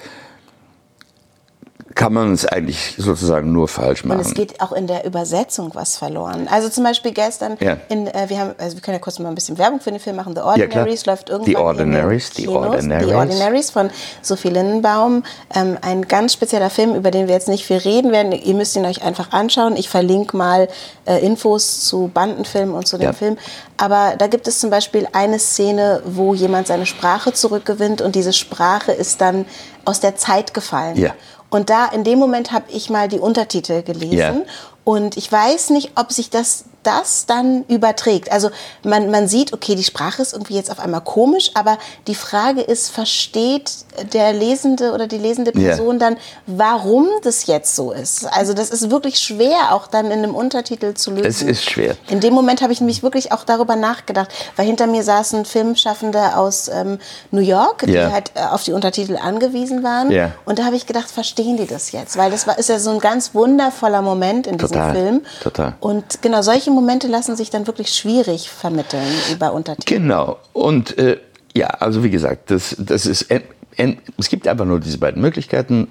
kann 1.99 2.13
man 2.13 2.31
es 2.31 2.45
eigentlich 2.45 2.95
sozusagen 2.97 3.51
nur 3.51 3.67
falsch 3.67 4.03
Und 4.03 4.07
machen. 4.07 4.21
es 4.21 4.33
geht 4.33 4.61
auch 4.61 4.71
in 4.71 4.87
der 4.87 5.03
Übersetzung 5.05 5.71
was 5.73 5.97
verloren. 5.97 6.47
Also 6.49 6.69
zum 6.69 6.85
Beispiel 6.85 7.11
gestern, 7.11 7.57
Ja. 7.59 7.75
in, 7.89 8.07
äh, 8.07 8.29
wir, 8.29 8.39
haben, 8.39 8.55
also 8.57 8.77
wir 8.77 8.81
können 8.81 8.95
ja 8.95 8.99
kurz 9.01 9.19
mal 9.19 9.27
ein 9.27 9.35
bisschen 9.35 9.57
Werbung 9.57 9.81
für 9.81 9.91
den 9.91 9.99
Film 9.99 10.15
machen. 10.15 10.33
The 10.33 10.39
Ordinaries 10.41 11.03
klar. 11.03 11.15
läuft 11.17 11.29
irgendwann 11.29 11.51
The 11.53 11.57
Ordinaries, 11.57 12.29
in 12.29 12.35
The 12.35 12.41
den 12.43 12.49
Kinos. 12.51 12.65
Ordinaries. 12.67 13.07
The 13.09 13.15
Ordinaries 13.15 13.69
von 13.71 13.89
Sophie 14.21 14.47
Lindenbaum. 14.47 15.23
Ähm, 15.53 15.77
ein 15.81 16.07
ganz 16.07 16.31
spezieller 16.31 16.69
Film, 16.69 16.95
über 16.95 17.11
den 17.11 17.27
wir 17.27 17.33
jetzt 17.33 17.49
nicht 17.49 17.65
viel 17.65 17.77
reden 17.77 18.13
werden. 18.13 18.31
Ihr 18.31 18.55
müsst 18.55 18.77
ihn 18.77 18.85
euch 18.85 19.03
einfach 19.03 19.33
anschauen. 19.33 19.75
Ich 19.75 19.89
verlinke 19.89 20.37
mal 20.37 20.69
äh, 21.05 21.17
Infos 21.25 21.81
zu 21.81 22.09
Bandenfilmen 22.13 22.75
und 22.75 22.87
zu 22.87 22.95
dem 22.97 23.07
Ja. 23.07 23.13
Film. 23.13 23.37
Aber 23.75 24.13
da 24.17 24.27
gibt 24.27 24.47
es 24.47 24.59
zum 24.59 24.69
Beispiel 24.69 25.05
eine 25.11 25.37
Szene, 25.37 26.01
wo 26.05 26.33
jemand 26.33 26.67
seine 26.67 26.85
Sprache 26.85 27.33
zurückgewinnt 27.33 28.01
und 28.01 28.15
diese 28.15 28.31
Sprache 28.31 28.93
ist 28.93 29.19
dann 29.19 29.45
aus 29.83 29.99
der 29.99 30.15
Zeit 30.15 30.53
gefallen. 30.53 30.95
Ja. 30.95 31.13
Und 31.49 31.69
da 31.69 31.87
in 31.87 32.03
dem 32.03 32.19
Moment 32.19 32.51
habe 32.51 32.65
ich 32.69 32.89
mal 32.89 33.07
die 33.07 33.19
Untertitel 33.19 33.81
gelesen. 33.81 34.17
Ja. 34.17 34.41
Und 34.83 35.17
ich 35.17 35.31
weiß 35.31 35.71
nicht, 35.71 35.91
ob 35.95 36.11
sich 36.11 36.29
das, 36.29 36.65
das 36.83 37.25
dann 37.25 37.65
überträgt. 37.67 38.31
Also 38.31 38.49
man, 38.83 39.11
man 39.11 39.27
sieht, 39.27 39.53
okay, 39.53 39.75
die 39.75 39.83
Sprache 39.83 40.21
ist 40.21 40.33
irgendwie 40.33 40.55
jetzt 40.55 40.71
auf 40.71 40.79
einmal 40.79 41.01
komisch, 41.01 41.51
aber 41.53 41.77
die 42.07 42.15
Frage 42.15 42.61
ist, 42.61 42.89
versteht 42.89 43.71
der 44.13 44.33
Lesende 44.33 44.93
oder 44.93 45.07
die 45.07 45.17
lesende. 45.17 45.51
Person 45.51 45.99
dann, 45.99 46.17
warum 46.47 47.07
das 47.23 47.45
jetzt 47.47 47.75
so 47.75 47.91
ist? 47.91 48.25
Also 48.31 48.53
das 48.53 48.69
ist 48.69 48.89
wirklich 48.91 49.19
schwer, 49.19 49.71
auch 49.73 49.87
dann 49.87 50.05
in 50.07 50.19
einem 50.23 50.35
Untertitel 50.35 50.93
zu 50.93 51.11
lösen. 51.11 51.25
Es 51.27 51.41
ist 51.41 51.69
schwer. 51.69 51.95
In 52.07 52.19
dem 52.19 52.33
Moment 52.33 52.61
habe 52.61 52.71
ich 52.73 52.79
nämlich 52.79 53.03
wirklich 53.03 53.31
auch 53.31 53.43
darüber 53.43 53.75
nachgedacht, 53.75 54.29
weil 54.55 54.65
hinter 54.65 54.87
mir 54.87 55.03
saßen 55.03 55.45
Filmschaffende 55.45 56.37
aus 56.37 56.69
ähm, 56.69 56.99
New 57.31 57.41
York, 57.41 57.83
die 57.85 57.91
Ja. 57.93 58.11
halt 58.11 58.31
äh, 58.35 58.41
auf 58.45 58.63
die 58.63 58.73
Untertitel 58.73 59.17
angewiesen 59.17 59.83
waren. 59.83 60.11
Ja. 60.11 60.31
Und 60.45 60.59
da 60.59 60.65
habe 60.65 60.75
ich 60.75 60.85
gedacht, 60.85 61.09
verstehen 61.11 61.57
die 61.57 61.67
das 61.67 61.91
jetzt? 61.91 62.17
Weil 62.17 62.31
das 62.31 62.47
war, 62.47 62.57
ist 62.57 62.69
ja 62.69 62.79
so 62.79 62.91
ein 62.91 62.99
ganz 62.99 63.33
wundervoller 63.35 64.01
Moment 64.01 64.47
in 64.47 64.57
diesem 64.57 64.73
Total, 64.73 64.95
Film. 64.95 65.21
total. 65.43 65.73
Und 65.79 66.21
genau 66.21 66.41
solche 66.41 66.68
Momente 66.69 67.07
lassen 67.07 67.35
sich 67.35 67.49
dann 67.49 67.67
wirklich 67.67 67.89
schwierig 67.89 68.49
vermitteln 68.49 69.07
über 69.31 69.53
Untertitel. 69.53 69.93
Genau. 69.93 70.37
Und 70.53 70.97
äh, 70.97 71.17
ja, 71.55 71.67
also 71.67 72.03
wie 72.03 72.09
gesagt, 72.09 72.51
das, 72.51 72.75
das 72.77 73.05
ist, 73.05 73.23
en, 73.23 73.43
en, 73.75 73.97
es 74.17 74.29
gibt 74.29 74.47
einfach 74.47 74.65
nur 74.65 74.79
diese 74.79 74.97
beiden 74.97 75.21
Möglichkeiten, 75.21 75.87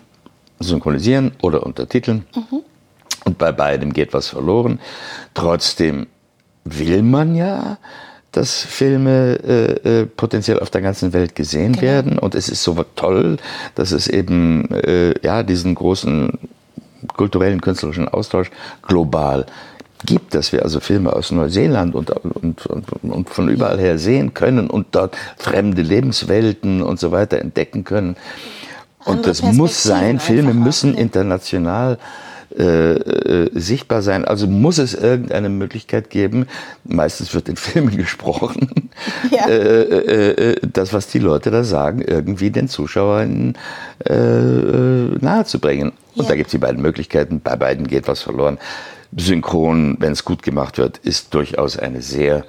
synchronisieren 0.61 1.33
oder 1.43 1.65
untertiteln. 1.65 2.25
Und 3.25 3.39
bei 3.39 3.53
beidem 3.53 3.93
geht 3.93 4.13
was 4.13 4.29
verloren. 4.29 4.81
Trotzdem 5.35 6.07
will 6.65 7.03
man 7.03 7.35
ja, 7.35 7.79
dass 8.33 8.63
Filme 8.63 9.39
äh, 9.45 10.01
äh, 10.01 10.07
potenziell 10.07 10.61
auf 10.61 10.71
der 10.71 10.81
ganzen 10.81 11.13
Welt 11.13 11.35
gesehen 11.35 11.81
werden. 11.81 12.19
Und 12.19 12.35
es 12.35 12.49
ist 12.49 12.63
so 12.63 12.85
toll, 12.95 13.39
dass 13.75 13.93
es 13.93 14.07
eben 14.07 14.71
äh, 14.73 15.15
ja, 15.23 15.43
diesen 15.43 15.75
großen 15.75 16.39
kulturellen, 17.17 17.61
künstlerischen 17.61 18.09
Austausch 18.09 18.51
global 18.83 19.47
gibt, 20.05 20.35
dass 20.35 20.53
wir 20.53 20.63
also 20.63 20.81
Filme 20.81 21.13
aus 21.13 21.31
Neuseeland 21.31 21.95
und, 21.95 22.11
und, 22.11 22.67
und, 23.03 23.29
von 23.31 23.49
überall 23.49 23.79
her 23.79 23.99
sehen 23.99 24.35
können 24.35 24.71
und 24.71 24.89
dort 24.93 25.17
fremde 25.37 25.83
Lebenswelten 25.83 26.83
und 26.83 27.01
so 27.01 27.11
weiter 27.13 27.39
entdecken 27.39 27.85
können. 27.85 28.17
Und 29.05 29.27
das 29.27 29.43
muss 29.43 29.83
sein, 29.83 30.21
Filme 30.21 30.55
müssen 30.55 30.95
international 30.95 31.99
äh, 32.57 32.65
äh, 32.65 33.51
sichtbar 33.55 34.01
sein. 34.01 34.25
Also 34.25 34.47
muss 34.47 34.79
es 34.79 34.95
irgendeine 34.95 35.51
Möglichkeit 35.51 36.09
geben, 36.09 36.47
meistens 36.85 37.35
wird 37.35 37.49
in 37.49 37.57
Filmen 37.69 37.97
gesprochen, 37.97 38.91
Ja. 39.31 39.47
äh, 39.49 39.83
äh, 39.83 40.53
äh, 40.53 40.57
das, 40.73 40.93
was 40.93 41.09
die 41.09 41.19
Leute 41.19 41.51
da 41.51 41.63
sagen, 41.63 42.01
irgendwie 42.01 42.51
den 42.51 42.69
Zuschauern 42.69 43.55
äh, 44.05 44.15
nahezubringen. 44.15 45.93
Und 46.17 46.25
Ja. 46.25 46.31
da 46.31 46.37
gibt 46.37 46.49
es 46.49 46.53
die 46.53 46.59
beiden 46.59 46.81
Möglichkeiten, 46.81 47.41
bei 47.41 47.55
beiden 47.55 47.87
geht 47.87 48.09
was 48.09 48.23
verloren. 48.23 48.59
Synchron, 49.17 49.97
wenn 50.01 50.13
es 50.13 50.25
gut 50.25 50.43
gemacht 50.43 50.79
wird, 50.79 50.99
ist 50.99 51.33
durchaus 51.35 51.79
eine 51.79 52.03
sehr 52.03 52.45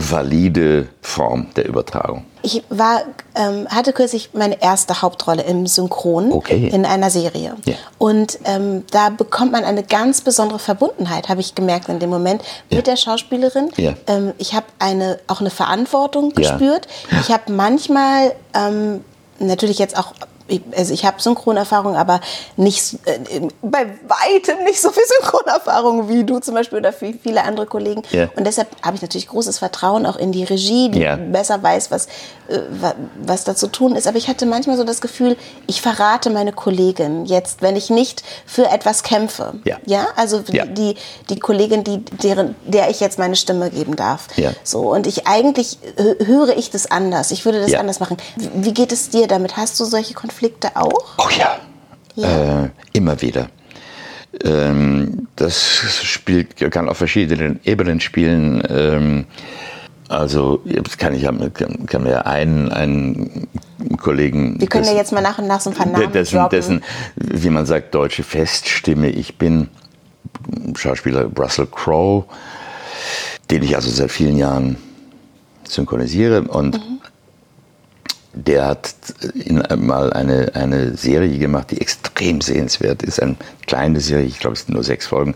valide 0.00 0.86
Form 1.02 1.48
der 1.56 1.66
Übertragung. 1.68 2.24
Ich 2.42 2.62
war, 2.68 3.02
ähm, 3.34 3.66
hatte 3.68 3.92
kürzlich 3.92 4.30
meine 4.32 4.62
erste 4.62 5.02
Hauptrolle 5.02 5.42
im 5.42 5.66
Synchron 5.66 6.30
Okay. 6.30 6.68
in 6.72 6.84
einer 6.86 7.10
Serie. 7.10 7.56
Ja. 7.64 7.74
Und 7.98 8.38
ähm, 8.44 8.84
da 8.92 9.08
bekommt 9.10 9.50
man 9.50 9.64
eine 9.64 9.82
ganz 9.82 10.20
besondere 10.20 10.60
Verbundenheit, 10.60 11.28
habe 11.28 11.40
ich 11.40 11.56
gemerkt 11.56 11.88
in 11.88 11.98
dem 11.98 12.10
Moment, 12.10 12.42
mit 12.70 12.86
der 12.86 12.94
Schauspielerin. 12.96 13.70
Ja. 13.76 13.94
Ähm, 14.06 14.34
ich 14.38 14.54
habe 14.54 14.66
eine, 14.78 15.18
auch 15.26 15.40
eine 15.40 15.50
Verantwortung 15.50 16.32
Ja. 16.38 16.52
gespürt. 16.52 16.86
Ich 17.20 17.30
habe 17.32 17.50
manchmal 17.52 18.34
ähm, 18.54 19.02
natürlich 19.40 19.80
jetzt 19.80 19.98
auch 19.98 20.12
also 20.76 20.94
ich 20.94 21.04
habe 21.04 21.20
Synchronerfahrung, 21.20 21.96
aber 21.96 22.20
nicht 22.56 22.94
äh, 23.04 23.40
bei 23.62 23.86
weitem 24.06 24.64
nicht 24.64 24.80
so 24.80 24.90
viel 24.90 25.02
Synchronerfahrung 25.20 26.08
wie 26.08 26.24
du 26.24 26.38
zum 26.40 26.54
Beispiel 26.54 26.78
oder 26.78 26.92
viele 26.92 27.44
andere 27.44 27.66
Kollegen. 27.66 28.02
Ja. 28.10 28.28
Und 28.36 28.46
deshalb 28.46 28.68
habe 28.82 28.96
ich 28.96 29.02
natürlich 29.02 29.28
großes 29.28 29.58
Vertrauen 29.58 30.06
auch 30.06 30.16
in 30.16 30.32
die 30.32 30.44
Regie, 30.44 30.90
die 30.90 31.00
Ja. 31.00 31.16
besser 31.16 31.62
weiß, 31.62 31.90
was, 31.90 32.06
äh, 32.48 32.60
wa- 32.80 32.94
was 33.22 33.44
da 33.44 33.54
zu 33.54 33.66
tun 33.68 33.94
ist. 33.94 34.06
Aber 34.06 34.16
ich 34.16 34.28
hatte 34.28 34.46
manchmal 34.46 34.76
so 34.76 34.84
das 34.84 35.00
Gefühl, 35.00 35.36
ich 35.66 35.82
verrate 35.82 36.30
meine 36.30 36.52
Kollegin 36.52 37.26
jetzt, 37.26 37.60
wenn 37.62 37.76
ich 37.76 37.90
nicht 37.90 38.22
für 38.46 38.68
etwas 38.70 39.02
kämpfe. 39.02 39.54
Ja. 39.64 39.76
Ja, 39.86 40.08
also 40.16 40.40
die, 40.40 40.94
die 41.28 41.38
Kollegin, 41.38 41.84
die, 41.84 41.98
deren, 42.04 42.54
der 42.64 42.88
ich 42.90 43.00
jetzt 43.00 43.18
meine 43.18 43.36
Stimme 43.36 43.70
geben 43.70 43.96
darf. 43.96 44.28
So, 44.64 44.92
und 44.92 45.06
ich 45.06 45.26
eigentlich 45.26 45.78
höre 46.24 46.56
ich 46.56 46.70
das 46.70 46.90
anders. 46.90 47.30
Ich 47.32 47.44
würde 47.44 47.60
das 47.60 47.74
anders 47.74 48.00
machen. 48.00 48.16
Wie- 48.36 48.48
Wie 48.68 48.72
geht 48.74 48.92
es 48.92 49.10
dir 49.10 49.26
damit? 49.26 49.56
Hast 49.56 49.78
du 49.80 49.84
solche 49.84 50.14
Konflikte 50.14 50.37
auch? 50.74 51.16
Oh 51.18 51.28
ja. 51.38 51.58
Ja. 52.16 52.64
Äh, 52.64 52.68
immer 52.92 53.20
wieder. 53.22 53.48
Ähm, 54.44 55.26
das 55.36 55.62
spielt, 56.02 56.56
kann 56.70 56.88
auf 56.88 56.98
verschiedenen 56.98 57.60
Ebenen 57.64 58.00
spielen. 58.00 58.62
Ähm, 58.68 59.26
also 60.08 60.62
jetzt 60.64 60.98
kann 60.98 61.14
ich 61.14 61.22
kann, 61.22 61.86
kann 61.86 62.02
mir 62.02 62.26
einen, 62.26 62.70
einen 62.72 63.48
Kollegen. 63.98 64.58
Wir 64.60 64.66
können 64.68 64.84
ja 64.84 64.90
dessen- 64.90 64.98
jetzt 64.98 65.12
mal 65.12 65.20
nach 65.22 65.38
und 65.38 65.46
nach 65.46 65.60
so 65.60 65.70
ein 65.70 65.76
paar 65.76 65.86
Namen 65.86 66.12
dessen, 66.12 66.36
droppen. 66.36 66.50
dessen, 66.58 66.84
wie 67.16 67.50
man 67.50 67.66
sagt, 67.66 67.94
deutsche 67.94 68.22
Feststimme 68.22 69.10
ich 69.10 69.36
bin, 69.36 69.68
Schauspieler 70.76 71.24
Russell 71.38 71.66
Crowe, 71.70 72.24
den 73.50 73.62
ich 73.62 73.76
also 73.76 73.90
seit 73.90 74.10
vielen 74.10 74.36
Jahren 74.36 74.76
synchronisiere 75.64 76.42
und 76.42 76.80
der 78.46 78.66
hat 78.66 78.94
in, 79.34 79.62
mal 79.78 80.12
eine, 80.12 80.54
eine 80.54 80.96
Serie 80.96 81.38
gemacht, 81.38 81.70
die 81.70 81.80
extrem 81.80 82.40
sehenswert 82.40 83.02
ist. 83.02 83.20
Eine 83.20 83.36
kleine 83.66 84.00
Serie, 84.00 84.26
ich 84.26 84.38
glaube, 84.38 84.54
es 84.54 84.66
sind 84.66 84.74
nur 84.74 84.84
sechs 84.84 85.06
Folgen, 85.06 85.34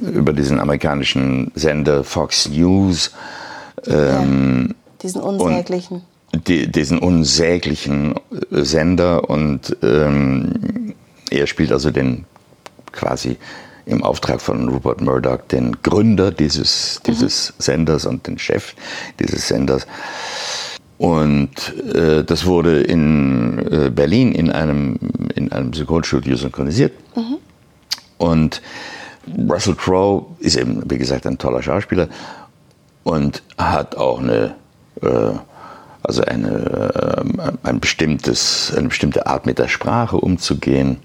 über 0.00 0.32
diesen 0.32 0.60
amerikanischen 0.60 1.50
Sender 1.54 2.04
Fox 2.04 2.48
News. 2.48 3.12
Ähm, 3.86 4.74
Diesen 5.02 5.22
unsäglichen. 5.22 6.02
die, 6.46 6.70
diesen 6.70 6.98
unsäglichen 6.98 8.14
äh, 8.50 8.64
Sender 8.64 9.30
und 9.30 9.76
ähm, 9.82 10.94
er 11.30 11.46
spielt 11.46 11.72
also 11.72 11.90
den 11.90 12.24
quasi 12.92 13.36
im 13.86 14.02
Auftrag 14.02 14.40
von 14.40 14.68
Rupert 14.68 15.00
Murdoch 15.00 15.38
den 15.50 15.80
Gründer 15.82 16.30
dieses, 16.30 17.00
dieses 17.06 17.54
Senders 17.58 18.04
und 18.04 18.26
den 18.26 18.38
Chef 18.38 18.74
dieses 19.18 19.48
Senders. 19.48 19.86
Und 20.98 21.76
äh, 21.94 22.24
das 22.24 22.44
wurde 22.44 22.80
in 22.80 23.58
äh, 23.70 23.90
Berlin 23.90 24.32
in 24.32 24.50
einem, 24.50 24.98
in 25.34 25.52
einem 25.52 25.72
Synchronstudio 25.72 26.36
synchronisiert. 26.36 26.92
Und 28.18 28.60
Russell 29.48 29.76
Crowe 29.76 30.26
ist 30.40 30.56
eben, 30.56 30.82
wie 30.90 30.98
gesagt, 30.98 31.26
ein 31.26 31.38
toller 31.38 31.62
Schauspieler 31.62 32.08
und 33.04 33.44
hat 33.56 33.96
auch 33.96 34.18
eine, 34.18 34.56
äh, 35.00 35.32
also 36.02 36.22
eine, 36.22 37.24
äh, 37.38 37.52
ein 37.62 37.78
bestimmtes, 37.78 38.74
eine 38.76 38.88
bestimmte 38.88 39.26
Art 39.26 39.46
mit 39.46 39.60
der 39.60 39.68
Sprache 39.68 40.16
umzugehen. 40.16 40.98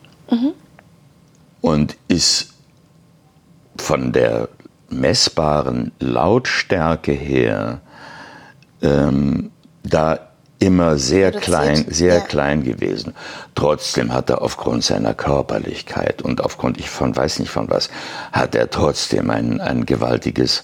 Und 1.61 1.95
ist 2.07 2.53
von 3.77 4.11
der 4.11 4.49
messbaren 4.89 5.91
Lautstärke 5.99 7.11
her 7.11 7.81
ähm, 8.81 9.51
da 9.83 10.19
immer 10.59 10.97
sehr 10.97 11.27
Reduziert, 11.27 11.43
klein, 11.43 11.85
sehr 11.89 12.15
ja. 12.15 12.21
klein 12.21 12.63
gewesen. 12.63 13.13
Trotzdem 13.53 14.13
hat 14.13 14.29
er 14.29 14.41
aufgrund 14.41 14.83
seiner 14.83 15.13
Körperlichkeit 15.13 16.21
und 16.21 16.41
aufgrund 16.41 16.77
ich 16.79 16.89
von 16.89 17.15
weiß 17.15 17.39
nicht 17.39 17.51
von 17.51 17.69
was, 17.69 17.89
hat 18.31 18.55
er 18.55 18.69
trotzdem 18.69 19.29
ein, 19.29 19.59
ein 19.59 19.85
gewaltiges 19.85 20.63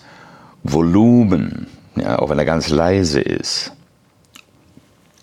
Volumen, 0.63 1.67
ja, 1.95 2.19
auch 2.19 2.29
wenn 2.29 2.39
er 2.39 2.45
ganz 2.45 2.69
leise 2.69 3.19
ist. 3.19 3.73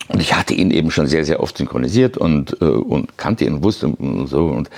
Und 0.09 0.21
ich 0.21 0.35
hatte 0.35 0.55
ihn 0.55 0.71
eben 0.71 0.91
schon 0.91 1.07
sehr, 1.07 1.25
sehr 1.25 1.41
oft 1.41 1.57
synchronisiert 1.57 2.17
und, 2.17 2.61
äh, 2.61 2.67
und 2.67 3.19
kannte 3.19 3.45
ihn, 3.45 3.65
wusste 3.65 3.89
und 3.89 4.27
so 4.27 4.47
und 4.47 4.71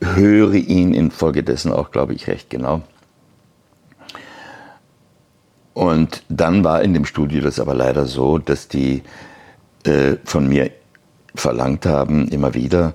höre 0.00 0.54
ihn 0.54 0.94
infolgedessen 0.94 1.72
auch, 1.72 1.90
glaube 1.90 2.14
ich, 2.14 2.28
recht 2.28 2.48
genau. 2.50 2.82
Und 5.80 6.24
dann 6.28 6.62
war 6.62 6.82
in 6.82 6.92
dem 6.92 7.06
Studio 7.06 7.40
das 7.40 7.58
aber 7.58 7.72
leider 7.72 8.04
so, 8.04 8.36
dass 8.36 8.68
die 8.68 9.02
äh, 9.84 10.16
von 10.24 10.46
mir 10.46 10.72
verlangt 11.34 11.86
haben, 11.86 12.28
immer 12.28 12.52
wieder, 12.52 12.92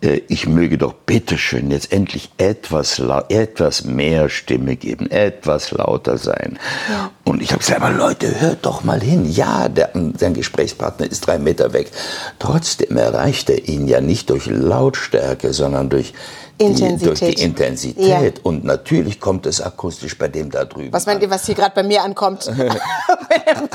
äh, 0.00 0.20
ich 0.26 0.48
möge 0.48 0.76
doch 0.76 0.94
bitteschön 0.94 1.70
jetzt 1.70 1.92
endlich 1.92 2.32
etwas, 2.36 3.00
etwas 3.28 3.84
mehr 3.84 4.28
Stimme 4.28 4.74
geben, 4.74 5.08
etwas 5.12 5.70
lauter 5.70 6.18
sein. 6.18 6.58
Ja. 6.90 7.12
Und 7.22 7.40
ich 7.40 7.52
habe 7.52 7.60
gesagt, 7.60 7.80
aber 7.80 7.96
Leute, 7.96 8.40
hört 8.40 8.66
doch 8.66 8.82
mal 8.82 9.00
hin. 9.00 9.30
Ja, 9.30 9.68
der, 9.68 9.90
sein 10.18 10.34
Gesprächspartner 10.34 11.08
ist 11.08 11.28
drei 11.28 11.38
Meter 11.38 11.72
weg. 11.72 11.92
Trotzdem 12.40 12.96
erreicht 12.96 13.48
er 13.48 13.68
ihn 13.68 13.86
ja 13.86 14.00
nicht 14.00 14.30
durch 14.30 14.46
Lautstärke, 14.46 15.52
sondern 15.52 15.88
durch 15.88 16.14
Intensität. 16.58 17.00
Die, 17.00 17.04
durch 17.04 17.18
die 17.18 17.42
Intensität. 17.42 18.36
Ja. 18.36 18.42
Und 18.44 18.64
natürlich 18.64 19.18
kommt 19.18 19.46
es 19.46 19.60
akustisch 19.60 20.16
bei 20.16 20.28
dem 20.28 20.50
da 20.50 20.64
drüben. 20.64 20.92
Was 20.92 21.06
meint 21.06 21.22
ihr, 21.22 21.30
was 21.30 21.46
hier 21.46 21.56
gerade 21.56 21.74
bei 21.74 21.82
mir 21.82 22.02
ankommt? 22.02 22.46
wenn, 22.46 22.58
wenn 22.68 22.76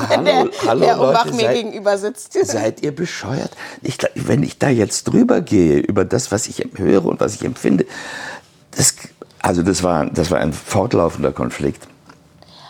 hallo, 0.10 0.24
der, 0.24 0.68
hallo 0.68 0.80
der 0.80 0.96
Leute, 0.98 1.34
mir 1.34 1.42
seid, 1.42 1.56
gegenüber 1.56 1.98
sitzt. 1.98 2.34
Seid 2.46 2.82
ihr 2.82 2.96
bescheuert? 2.96 3.52
Ich, 3.82 3.98
wenn 4.16 4.44
ich 4.44 4.60
da 4.60 4.70
jetzt 4.70 5.04
drüber 5.06 5.42
gehe, 5.42 5.80
über 5.80 6.06
das, 6.06 6.32
was 6.32 6.48
ich 6.48 6.66
höre 6.76 7.06
und 7.06 7.20
was 7.20 7.36
ich 7.36 7.44
empfinde, 7.44 7.86
das, 8.72 8.96
also 9.42 9.62
das 9.62 9.84
war, 9.84 10.06
das 10.06 10.32
war 10.32 10.40
ein 10.40 10.54
fortlaufender 10.54 11.34
Konflikt. 11.34 11.86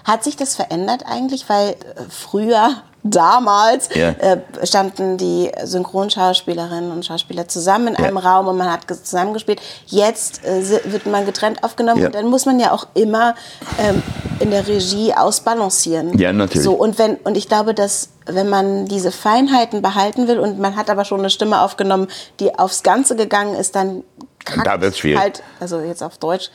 Hat 0.05 0.23
sich 0.23 0.35
das 0.35 0.55
verändert 0.55 1.03
eigentlich? 1.05 1.47
Weil 1.49 1.69
äh, 1.69 1.75
früher 2.09 2.81
damals 3.09 3.89
ja. 3.93 4.09
äh, 4.09 4.37
standen 4.63 5.17
die 5.17 5.51
Synchronschauspielerinnen 5.63 6.91
und 6.91 7.05
Schauspieler 7.05 7.47
zusammen 7.47 7.89
in 7.89 7.95
einem 7.97 8.17
Raum 8.17 8.47
und 8.47 8.57
man 8.57 8.71
hat 8.71 8.81
zusammengespielt. 8.89 9.61
Jetzt 9.87 10.45
äh, 10.45 10.91
wird 10.91 11.05
man 11.05 11.25
getrennt 11.25 11.63
aufgenommen 11.63 12.01
ja. 12.01 12.07
und 12.07 12.15
dann 12.15 12.27
muss 12.27 12.45
man 12.45 12.59
ja 12.59 12.71
auch 12.71 12.87
immer 12.93 13.35
ähm, 13.79 14.01
in 14.39 14.51
der 14.51 14.67
Regie 14.67 15.13
ausbalancieren. 15.13 16.17
Ja, 16.17 16.33
natürlich. 16.33 16.63
So, 16.63 16.73
und, 16.73 16.97
wenn, 16.97 17.15
und 17.17 17.37
ich 17.37 17.47
glaube, 17.47 17.73
dass 17.73 18.09
wenn 18.25 18.49
man 18.49 18.85
diese 18.85 19.11
Feinheiten 19.11 19.81
behalten 19.81 20.27
will 20.27 20.39
und 20.39 20.59
man 20.59 20.75
hat 20.75 20.89
aber 20.89 21.05
schon 21.05 21.19
eine 21.19 21.29
Stimme 21.29 21.61
aufgenommen, 21.61 22.07
die 22.39 22.57
aufs 22.57 22.83
Ganze 22.83 23.15
gegangen 23.15 23.55
ist, 23.55 23.75
dann 23.75 24.03
kackt 24.45 24.67
da 24.67 24.81
wird's 24.81 24.99
schwierig. 24.99 25.19
halt, 25.19 25.43
also 25.59 25.79
jetzt 25.79 26.03
auf 26.03 26.17
Deutsch, 26.17 26.49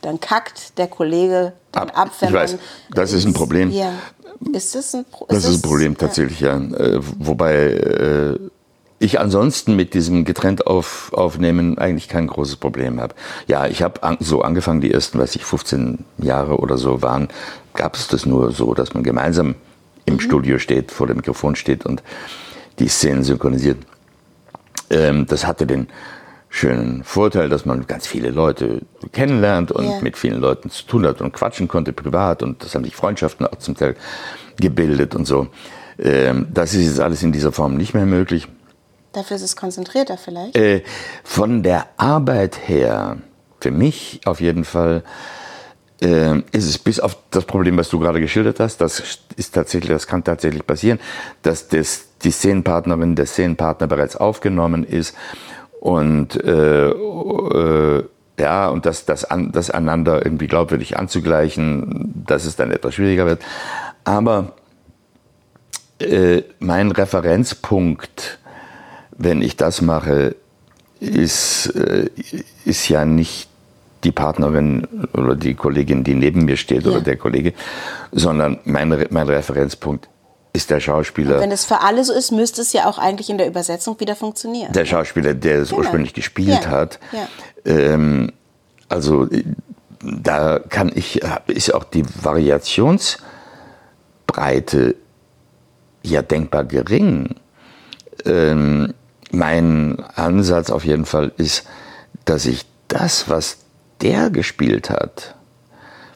dann 0.00 0.20
kackt 0.20 0.78
der 0.78 0.86
Kollege 0.86 1.52
dann 1.72 1.90
ab, 1.90 1.98
ab 1.98 2.10
wenn 2.20 2.28
ich 2.28 2.34
weiß, 2.34 2.58
das 2.90 3.12
ist 3.12 3.24
ein 3.24 3.32
Problem. 3.32 3.70
Ja. 3.70 3.92
Ist 4.52 4.74
das 4.74 4.94
ein, 4.94 5.04
Pro 5.04 5.24
ist 5.26 5.36
das 5.36 5.44
ist 5.44 5.58
ein 5.58 5.62
Problem 5.62 5.96
tatsächlich, 5.96 6.40
ja. 6.40 6.58
ja. 6.58 6.76
Äh, 6.76 7.00
wobei 7.00 7.54
äh, 7.54 8.38
ich 8.98 9.20
ansonsten 9.20 9.76
mit 9.76 9.94
diesem 9.94 10.24
getrennt 10.24 10.66
auf, 10.66 11.12
aufnehmen 11.12 11.78
eigentlich 11.78 12.08
kein 12.08 12.26
großes 12.26 12.56
Problem 12.56 13.00
habe. 13.00 13.14
Ja, 13.46 13.66
ich 13.66 13.82
habe 13.82 14.02
an, 14.02 14.16
so 14.20 14.42
angefangen, 14.42 14.80
die 14.80 14.92
ersten, 14.92 15.18
weiß 15.18 15.36
ich, 15.36 15.44
15 15.44 16.04
Jahre 16.18 16.58
oder 16.58 16.78
so 16.78 17.02
waren, 17.02 17.28
gab 17.74 17.96
es 17.96 18.08
das 18.08 18.26
nur 18.26 18.52
so, 18.52 18.74
dass 18.74 18.94
man 18.94 19.02
gemeinsam 19.02 19.54
im 20.06 20.14
mhm. 20.14 20.20
Studio 20.20 20.58
steht, 20.58 20.90
vor 20.90 21.06
dem 21.06 21.16
Mikrofon 21.16 21.56
steht 21.56 21.86
und 21.86 22.02
die 22.78 22.88
Szenen 22.88 23.24
synchronisiert. 23.24 23.78
Ähm, 24.90 25.26
das 25.26 25.46
hatte 25.46 25.66
den 25.66 25.88
schönen 26.54 27.02
Vorteil, 27.02 27.48
dass 27.48 27.66
man 27.66 27.88
ganz 27.88 28.06
viele 28.06 28.30
Leute 28.30 28.82
kennenlernt 29.10 29.72
und 29.72 29.86
yeah. 29.86 30.00
mit 30.00 30.16
vielen 30.16 30.40
Leuten 30.40 30.70
zu 30.70 30.86
tun 30.86 31.04
hat 31.04 31.20
und 31.20 31.32
quatschen 31.32 31.66
konnte 31.66 31.92
privat 31.92 32.44
und 32.44 32.62
das 32.62 32.76
haben 32.76 32.84
sich 32.84 32.94
Freundschaften 32.94 33.44
auch 33.44 33.58
zum 33.58 33.76
Teil 33.76 33.96
gebildet 34.60 35.16
und 35.16 35.24
so. 35.24 35.48
Ähm, 35.98 36.46
das 36.54 36.74
ist 36.74 36.86
jetzt 36.86 37.00
alles 37.00 37.24
in 37.24 37.32
dieser 37.32 37.50
Form 37.50 37.76
nicht 37.76 37.92
mehr 37.92 38.06
möglich. 38.06 38.46
Dafür 39.12 39.36
ist 39.36 39.42
es 39.42 39.56
konzentrierter 39.56 40.16
vielleicht? 40.16 40.56
Äh, 40.56 40.84
von 41.24 41.64
der 41.64 41.88
Arbeit 41.96 42.68
her, 42.68 43.16
für 43.60 43.72
mich 43.72 44.20
auf 44.24 44.40
jeden 44.40 44.64
Fall, 44.64 45.02
äh, 46.00 46.38
ist 46.52 46.68
es 46.68 46.78
bis 46.78 47.00
auf 47.00 47.16
das 47.32 47.46
Problem, 47.46 47.76
was 47.78 47.88
du 47.88 47.98
gerade 47.98 48.20
geschildert 48.20 48.60
hast, 48.60 48.80
das 48.80 49.18
ist 49.34 49.54
tatsächlich, 49.56 49.90
das 49.90 50.06
kann 50.06 50.22
tatsächlich 50.22 50.64
passieren, 50.64 51.00
dass 51.42 51.66
das, 51.66 52.04
die 52.22 52.30
Szenenpartnerin, 52.30 53.16
der 53.16 53.26
Szenenpartner 53.26 53.88
bereits 53.88 54.14
aufgenommen 54.14 54.84
ist 54.84 55.16
und 55.84 56.42
äh, 56.42 56.88
äh, 56.88 58.04
ja, 58.38 58.68
und 58.68 58.86
das, 58.86 59.04
das, 59.04 59.26
an, 59.26 59.52
das 59.52 59.70
einander 59.70 60.24
irgendwie 60.24 60.46
glaubwürdig 60.46 60.96
anzugleichen, 60.96 62.24
dass 62.26 62.46
es 62.46 62.56
dann 62.56 62.70
etwas 62.70 62.94
schwieriger 62.94 63.26
wird. 63.26 63.42
Aber 64.04 64.54
äh, 66.00 66.40
mein 66.58 66.90
Referenzpunkt, 66.90 68.38
wenn 69.18 69.42
ich 69.42 69.58
das 69.58 69.82
mache, 69.82 70.36
ist, 71.00 71.66
äh, 71.76 72.08
ist 72.64 72.88
ja 72.88 73.04
nicht 73.04 73.50
die 74.04 74.12
Partnerin 74.12 74.88
oder 75.12 75.36
die 75.36 75.52
Kollegin, 75.52 76.02
die 76.02 76.14
neben 76.14 76.46
mir 76.46 76.56
steht 76.56 76.84
ja. 76.84 76.92
oder 76.92 77.02
der 77.02 77.18
Kollege, 77.18 77.52
sondern 78.10 78.58
mein, 78.64 79.06
mein 79.10 79.28
Referenzpunkt 79.28 80.08
ist 80.54 80.70
der 80.70 80.80
Schauspieler. 80.80 81.34
Und 81.34 81.42
wenn 81.42 81.52
es 81.52 81.66
für 81.66 81.80
alle 81.80 82.04
so 82.04 82.14
ist, 82.14 82.30
müsste 82.30 82.62
es 82.62 82.72
ja 82.72 82.88
auch 82.88 82.96
eigentlich 82.96 83.28
in 83.28 83.38
der 83.38 83.48
Übersetzung 83.48 83.98
wieder 84.00 84.16
funktionieren. 84.16 84.72
Der 84.72 84.86
Schauspieler, 84.86 85.34
der 85.34 85.58
es 85.58 85.70
genau. 85.70 85.80
ursprünglich 85.80 86.14
gespielt 86.14 86.64
ja. 86.64 86.70
hat. 86.70 87.00
Ja. 87.12 87.28
Ähm, 87.64 88.32
also 88.88 89.28
da 90.00 90.60
kann 90.60 90.92
ich, 90.94 91.20
ist 91.48 91.74
auch 91.74 91.84
die 91.84 92.04
Variationsbreite 92.22 94.94
ja 96.02 96.22
denkbar 96.22 96.64
gering. 96.64 97.34
Ähm, 98.24 98.94
mein 99.32 100.00
Ansatz 100.14 100.70
auf 100.70 100.84
jeden 100.84 101.04
Fall 101.04 101.32
ist, 101.36 101.66
dass 102.26 102.46
ich 102.46 102.64
das, 102.86 103.28
was 103.28 103.58
der 104.02 104.30
gespielt 104.30 104.88
hat, 104.88 105.34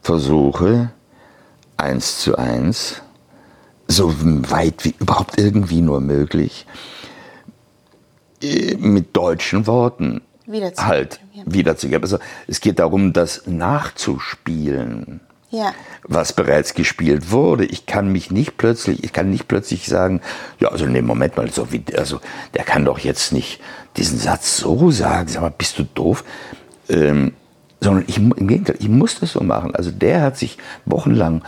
versuche, 0.00 0.92
eins 1.76 2.20
zu 2.20 2.36
eins 2.36 3.02
so 3.88 4.14
weit 4.50 4.84
wie 4.84 4.94
überhaupt 4.98 5.38
irgendwie 5.38 5.80
nur 5.80 6.00
möglich, 6.00 6.66
äh, 8.42 8.76
mit 8.76 9.16
deutschen 9.16 9.66
Worten 9.66 10.20
wiederzugeben. 10.46 10.86
halt 10.86 11.20
wiederzugeben. 11.46 12.02
Also 12.02 12.18
es 12.46 12.60
geht 12.60 12.78
darum, 12.78 13.12
das 13.12 13.46
nachzuspielen. 13.46 15.20
Ja. 15.50 15.72
was 16.02 16.34
bereits 16.34 16.74
gespielt 16.74 17.30
wurde. 17.30 17.64
Ich 17.64 17.86
kann 17.86 18.12
mich 18.12 18.30
nicht 18.30 18.58
plötzlich, 18.58 19.02
ich 19.02 19.14
kann 19.14 19.30
nicht 19.30 19.48
plötzlich 19.48 19.86
sagen, 19.86 20.20
ja, 20.60 20.68
also 20.68 20.84
nee, 20.84 21.00
Moment 21.00 21.38
mal, 21.38 21.50
so 21.50 21.72
wie, 21.72 21.82
also 21.96 22.20
der 22.52 22.64
kann 22.64 22.84
doch 22.84 22.98
jetzt 22.98 23.32
nicht 23.32 23.58
diesen 23.96 24.18
Satz 24.18 24.58
so 24.58 24.90
sagen, 24.90 25.26
sag 25.28 25.40
mal, 25.40 25.54
bist 25.56 25.78
du 25.78 25.84
doof? 25.84 26.22
Ähm, 26.90 27.32
sondern 27.80 28.04
ich, 28.06 28.18
im 28.18 28.46
Gegenteil, 28.46 28.76
ich 28.78 28.90
muss 28.90 29.20
das 29.20 29.32
so 29.32 29.40
machen. 29.40 29.74
Also 29.74 29.90
der 29.90 30.20
hat 30.20 30.36
sich 30.36 30.58
wochenlang 30.84 31.42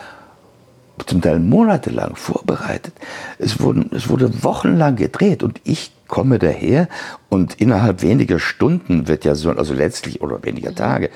zum 1.04 1.20
Teil 1.20 1.38
monatelang 1.38 2.16
vorbereitet. 2.16 2.94
Es, 3.38 3.60
wurden, 3.60 3.90
es 3.94 4.08
wurde 4.08 4.42
wochenlang 4.42 4.96
gedreht 4.96 5.42
und 5.42 5.60
ich 5.64 5.92
komme 6.08 6.38
daher 6.38 6.88
und 7.28 7.54
innerhalb 7.60 8.02
weniger 8.02 8.38
Stunden 8.38 9.08
wird 9.08 9.24
ja 9.24 9.34
so, 9.34 9.50
also 9.50 9.74
letztlich 9.74 10.20
oder 10.20 10.42
weniger 10.44 10.74
Tage, 10.74 11.10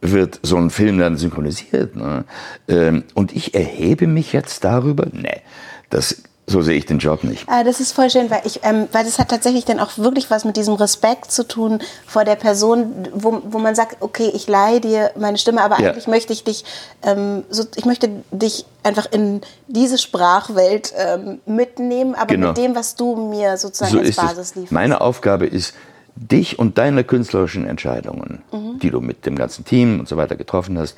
wird 0.00 0.40
so 0.42 0.56
ein 0.56 0.70
Film 0.70 0.98
dann 0.98 1.16
synchronisiert. 1.16 1.96
Ne? 1.96 2.24
Ähm, 2.68 3.04
und 3.14 3.34
ich 3.34 3.54
erhebe 3.54 4.06
mich 4.06 4.32
jetzt 4.32 4.64
darüber, 4.64 5.06
nee, 5.12 5.42
das 5.90 6.22
so 6.50 6.62
sehe 6.62 6.76
ich 6.76 6.86
den 6.86 6.98
Job 6.98 7.22
nicht. 7.24 7.44
Ah, 7.48 7.62
das 7.62 7.80
ist 7.80 7.92
voll 7.92 8.10
schön, 8.10 8.30
weil, 8.30 8.42
ich, 8.44 8.60
ähm, 8.64 8.88
weil 8.92 9.04
das 9.04 9.18
hat 9.18 9.28
tatsächlich 9.28 9.64
dann 9.64 9.78
auch 9.78 9.96
wirklich 9.96 10.30
was 10.30 10.44
mit 10.44 10.56
diesem 10.56 10.74
Respekt 10.74 11.30
zu 11.30 11.46
tun 11.46 11.78
vor 12.06 12.24
der 12.24 12.34
Person, 12.34 13.08
wo, 13.14 13.40
wo 13.44 13.58
man 13.58 13.74
sagt, 13.74 13.98
okay, 14.00 14.30
ich 14.34 14.48
leihe 14.48 14.80
dir 14.80 15.12
meine 15.16 15.38
Stimme, 15.38 15.62
aber 15.62 15.80
ja. 15.80 15.90
eigentlich 15.90 16.08
möchte 16.08 16.32
ich 16.32 16.42
dich, 16.42 16.64
ähm, 17.02 17.44
so, 17.50 17.64
ich 17.76 17.84
möchte 17.84 18.10
dich 18.32 18.66
einfach 18.82 19.06
in 19.12 19.42
diese 19.68 19.96
Sprachwelt 19.96 20.92
ähm, 20.96 21.40
mitnehmen, 21.46 22.14
aber 22.14 22.34
genau. 22.34 22.48
mit 22.48 22.56
dem, 22.56 22.74
was 22.74 22.96
du 22.96 23.14
mir 23.14 23.56
sozusagen 23.56 23.92
so 23.92 23.98
als 24.00 24.16
Basis 24.16 24.54
lieferst. 24.56 24.72
Meine 24.72 25.00
Aufgabe 25.00 25.46
ist, 25.46 25.74
dich 26.16 26.58
und 26.58 26.78
deine 26.78 27.04
künstlerischen 27.04 27.66
Entscheidungen, 27.66 28.42
mhm. 28.52 28.78
die 28.80 28.90
du 28.90 29.00
mit 29.00 29.24
dem 29.24 29.36
ganzen 29.36 29.64
Team 29.64 30.00
und 30.00 30.08
so 30.08 30.16
weiter 30.16 30.36
getroffen 30.36 30.78
hast, 30.78 30.96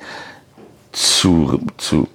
zu, 0.91 1.59
zu 1.77 2.07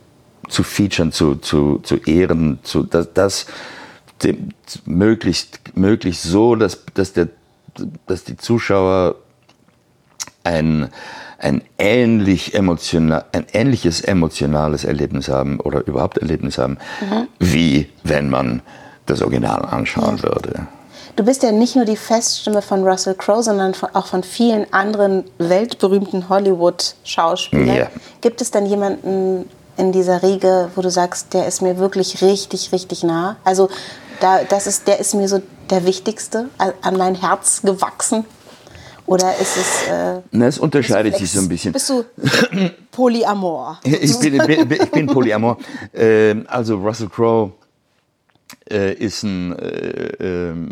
zu 0.49 0.62
featuren, 0.62 1.12
zu, 1.12 1.36
zu, 1.36 1.78
zu 1.82 1.96
ehren, 1.96 2.59
zu, 2.62 2.82
das, 2.82 3.12
das 3.12 3.46
dem, 4.22 4.51
möglichst, 4.84 5.76
möglichst 5.76 6.22
so, 6.22 6.57
dass, 6.57 6.84
dass, 6.94 7.12
der, 7.12 7.28
dass 8.07 8.24
die 8.24 8.36
Zuschauer 8.36 9.16
ein, 10.44 10.88
ein, 11.38 11.62
ähnlich 11.78 12.55
emotional, 12.55 13.24
ein 13.32 13.46
ähnliches 13.53 14.01
emotionales 14.01 14.84
Erlebnis 14.84 15.28
haben 15.28 15.61
oder 15.61 15.86
überhaupt 15.86 16.18
Erlebnis 16.18 16.59
haben, 16.59 16.78
mhm. 17.01 17.28
wie 17.38 17.88
wenn 18.03 18.30
man 18.30 18.62
das 19.07 19.22
Original 19.22 19.64
anschauen 19.64 20.22
würde. 20.22 20.66
Du 21.16 21.24
bist 21.24 21.42
ja 21.42 21.51
nicht 21.51 21.74
nur 21.74 21.84
die 21.84 21.96
Feststimme 21.96 22.62
von 22.62 22.84
Russell 22.84 23.14
Crowe, 23.14 23.42
sondern 23.42 23.74
auch 23.92 24.07
von 24.07 24.22
vielen 24.22 24.72
anderen 24.72 25.24
weltberühmten 25.38 26.28
Hollywood-Schauspielern. 26.28 27.76
Ja. 27.76 27.90
Gibt 28.20 28.40
es 28.40 28.53
denn 28.53 28.66
jemanden 28.66 29.46
in 29.78 29.92
dieser 29.92 30.22
Riege, 30.22 30.70
wo 30.74 30.82
du 30.82 30.90
sagst, 30.90 31.34
der 31.34 31.46
ist 31.46 31.62
mir 31.62 31.78
wirklich 31.78 32.20
richtig, 32.22 32.72
richtig 32.72 33.04
nah? 33.04 33.36
Also 33.44 33.68
da, 34.20 34.42
das 34.44 34.66
ist, 34.66 34.88
der 34.88 34.98
ist 34.98 35.14
mir 35.14 35.28
so 35.28 35.40
der 35.70 35.86
wichtigste, 35.86 36.48
an 36.58 36.96
mein 36.96 37.14
Herz 37.14 37.62
gewachsen? 37.62 38.24
Oder 39.06 39.34
ist 39.38 39.56
es. 39.56 39.88
Äh, 39.88 40.20
Na, 40.32 40.46
es 40.46 40.58
unterscheidet 40.58 41.16
sich 41.16 41.32
so 41.32 41.40
ein 41.40 41.48
bisschen. 41.48 41.72
Bist 41.72 41.88
du 41.88 42.04
Polyamor? 42.90 43.80
ich, 43.84 44.18
bin, 44.18 44.34
ich 44.70 44.90
bin 44.90 45.06
Polyamor. 45.06 45.56
Äh, 45.94 46.34
also 46.46 46.76
Russell 46.76 47.08
Crowe 47.08 47.52
äh, 48.70 48.92
ist 48.92 49.22
ein. 49.22 49.58
Äh, 49.58 50.50
ähm, 50.50 50.68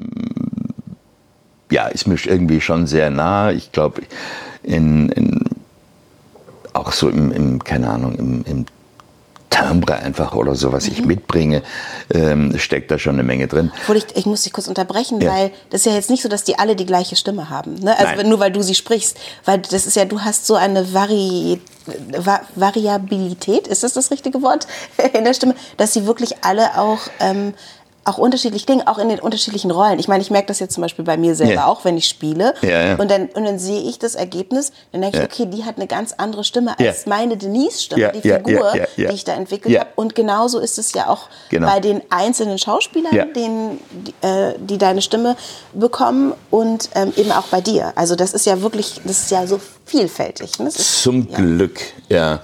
ja, 1.70 1.86
ist 1.86 2.06
mir 2.06 2.18
irgendwie 2.26 2.60
schon 2.60 2.86
sehr 2.86 3.08
nah. 3.08 3.52
Ich 3.52 3.72
glaube, 3.72 4.02
in, 4.62 5.08
in, 5.08 5.40
auch 6.74 6.92
so 6.92 7.08
im, 7.08 7.32
im, 7.32 7.64
keine 7.64 7.88
Ahnung, 7.88 8.16
im, 8.16 8.44
im 8.44 8.66
Timbre 9.50 9.96
einfach 9.96 10.34
oder 10.34 10.54
so, 10.54 10.72
was 10.72 10.86
ich 10.86 11.00
mhm. 11.00 11.06
mitbringe, 11.08 11.62
ähm, 12.12 12.58
steckt 12.58 12.90
da 12.90 12.98
schon 12.98 13.14
eine 13.14 13.22
Menge 13.22 13.46
drin. 13.46 13.72
Obwohl 13.82 13.96
ich, 13.96 14.06
ich 14.14 14.26
muss 14.26 14.42
dich 14.42 14.52
kurz 14.52 14.68
unterbrechen, 14.68 15.20
ja. 15.20 15.32
weil 15.32 15.50
das 15.70 15.82
ist 15.82 15.86
ja 15.86 15.92
jetzt 15.92 16.10
nicht 16.10 16.22
so, 16.22 16.28
dass 16.28 16.44
die 16.44 16.58
alle 16.58 16.76
die 16.76 16.86
gleiche 16.86 17.16
Stimme 17.16 17.48
haben. 17.50 17.74
Ne? 17.74 17.96
Also 17.98 18.16
Nein. 18.16 18.28
nur 18.28 18.40
weil 18.40 18.52
du 18.52 18.62
sie 18.62 18.74
sprichst. 18.74 19.16
Weil 19.44 19.58
das 19.58 19.86
ist 19.86 19.96
ja, 19.96 20.04
du 20.04 20.20
hast 20.20 20.46
so 20.46 20.54
eine 20.54 20.92
Vari, 20.92 21.60
Va 22.18 22.40
Variabilität, 22.56 23.68
ist 23.68 23.84
das 23.84 23.92
das 23.92 24.10
richtige 24.10 24.42
Wort 24.42 24.66
in 25.12 25.24
der 25.24 25.34
Stimme, 25.34 25.54
dass 25.76 25.92
sie 25.92 26.06
wirklich 26.06 26.44
alle 26.44 26.78
auch 26.78 27.00
ähm, 27.20 27.54
auch 28.06 28.18
unterschiedlich 28.18 28.66
klingen, 28.66 28.86
auch 28.86 28.98
in 28.98 29.08
den 29.08 29.18
unterschiedlichen 29.18 29.70
Rollen. 29.70 29.98
Ich 29.98 30.08
meine, 30.08 30.22
ich 30.22 30.30
merke 30.30 30.48
das 30.48 30.60
jetzt 30.60 30.74
zum 30.74 30.82
Beispiel 30.82 31.04
bei 31.04 31.16
mir 31.16 31.34
selber 31.34 31.52
yeah. 31.54 31.66
auch, 31.66 31.84
wenn 31.84 31.96
ich 31.96 32.08
spiele. 32.08 32.54
Ja, 32.62 32.88
ja. 32.88 32.96
Und, 32.96 33.10
dann, 33.10 33.26
und 33.26 33.44
dann 33.44 33.58
sehe 33.58 33.80
ich 33.80 33.98
das 33.98 34.14
Ergebnis, 34.14 34.72
dann 34.92 35.02
denke 35.02 35.18
ich, 35.18 35.24
okay, 35.24 35.46
die 35.46 35.64
hat 35.64 35.76
eine 35.76 35.86
ganz 35.86 36.14
andere 36.16 36.44
Stimme 36.44 36.78
als 36.78 37.06
meine 37.06 37.36
Denise-Stimme, 37.36 38.12
die 38.14 38.20
Figur, 38.20 38.72
die 38.96 39.02
ich 39.02 39.24
da 39.24 39.34
entwickelt 39.34 39.78
habe. 39.78 39.90
Und 39.96 40.14
genauso 40.14 40.58
ist 40.60 40.78
es 40.78 40.92
ja 40.92 41.08
auch 41.08 41.28
genau. 41.48 41.66
bei 41.66 41.80
den 41.80 42.00
einzelnen 42.10 42.58
Schauspielern, 42.58 43.32
denen, 43.34 43.80
die, 43.90 44.26
äh, 44.26 44.54
die, 44.58 44.78
deine 44.78 45.02
Stimme 45.02 45.36
bekommen 45.72 46.34
und 46.50 46.90
ähm, 46.94 47.12
eben 47.16 47.32
auch 47.32 47.46
bei 47.46 47.60
dir. 47.60 47.92
Also 47.96 48.14
das 48.14 48.32
ist 48.32 48.46
ja 48.46 48.62
wirklich, 48.62 49.00
das 49.04 49.22
ist 49.22 49.30
ja 49.30 49.46
so 49.46 49.60
vielfältig. 49.84 50.58
Ne? 50.58 50.68
Ist, 50.68 51.02
Zum 51.02 51.28
Glück, 51.28 51.80
ja. 52.08 52.40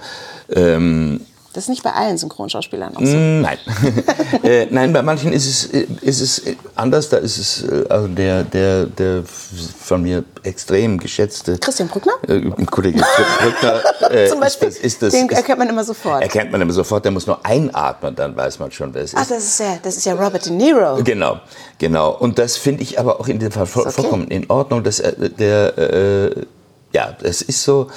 Ähm, 0.53 1.25
das 1.53 1.65
ist 1.65 1.69
nicht 1.69 1.83
bei 1.83 1.91
allen 1.91 2.17
Synchronschauspielern 2.17 2.97
auch 2.97 3.05
so. 3.05 3.15
Mm, 3.15 3.41
nein. 3.41 3.57
äh, 4.43 4.65
nein, 4.71 4.91
bei 4.91 5.03
manchen 5.03 5.31
ist 5.31 5.45
es, 5.45 5.65
ist 6.01 6.21
es 6.21 6.41
anders. 6.75 7.09
Da 7.09 7.17
ist 7.17 7.37
es 7.37 7.63
äh, 7.63 7.85
also 7.89 8.07
der, 8.07 8.43
der, 8.43 8.87
der 8.87 9.23
von 9.23 10.01
mir 10.01 10.23
extrem 10.41 10.97
geschätzte 10.97 11.59
Christian 11.59 11.89
Brückner? 11.89 12.13
Äh, 12.27 12.49
Kollege 12.65 13.03
Brückner. 13.39 13.81
Äh, 14.09 14.27
Zum 14.29 14.39
Beispiel, 14.39 14.69
ist 14.69 14.77
das, 14.77 14.83
ist 14.83 15.01
das, 15.03 15.13
den 15.13 15.29
erkennt 15.29 15.59
man 15.59 15.69
immer 15.69 15.83
sofort. 15.83 16.23
Erkennt 16.23 16.51
man 16.51 16.59
immer 16.59 16.73
sofort. 16.73 17.05
Der 17.05 17.11
muss 17.11 17.27
nur 17.27 17.45
einatmen, 17.45 18.15
dann 18.15 18.35
weiß 18.35 18.57
man 18.57 18.71
schon, 18.71 18.91
wer 18.95 19.03
es 19.03 19.13
ist. 19.13 19.19
Ach, 19.19 19.27
das 19.27 19.43
ist 19.43 19.59
ja, 19.59 19.77
das 19.83 19.97
ist 19.97 20.05
ja 20.05 20.15
Robert 20.15 20.45
De 20.47 20.51
Niro. 20.51 21.03
Genau, 21.03 21.39
genau. 21.77 22.17
Und 22.17 22.39
das 22.39 22.57
finde 22.57 22.81
ich 22.81 22.99
aber 22.99 23.19
auch 23.19 23.27
in 23.27 23.37
dem 23.37 23.51
Fall 23.51 23.67
okay. 23.71 23.91
vollkommen 23.91 24.27
in 24.29 24.49
Ordnung. 24.49 24.83
Dass, 24.83 24.99
äh, 24.99 25.29
der, 25.29 25.77
äh, 25.77 26.45
ja, 26.93 27.15
es 27.21 27.43
ist 27.43 27.63
so. 27.63 27.91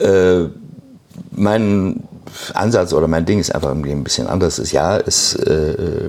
Äh, 0.00 0.46
mein 1.30 2.02
Ansatz 2.54 2.92
oder 2.92 3.08
mein 3.08 3.24
Ding 3.24 3.38
ist 3.38 3.54
einfach 3.54 3.68
irgendwie 3.68 3.92
ein 3.92 4.04
bisschen 4.04 4.26
anders. 4.26 4.58
Ist, 4.58 4.72
ja, 4.72 4.98
es, 4.98 5.34
äh, 5.34 6.08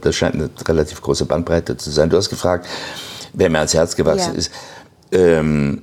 das 0.00 0.14
scheint 0.14 0.34
eine 0.34 0.50
relativ 0.66 1.00
große 1.00 1.24
Bandbreite 1.24 1.76
zu 1.76 1.90
sein. 1.90 2.10
Du 2.10 2.16
hast 2.16 2.30
gefragt, 2.30 2.66
wer 3.32 3.50
mir 3.50 3.58
ans 3.58 3.74
Herz 3.74 3.96
gewachsen 3.96 4.32
ja. 4.32 4.38
ist. 4.38 4.50
Ähm, 5.12 5.82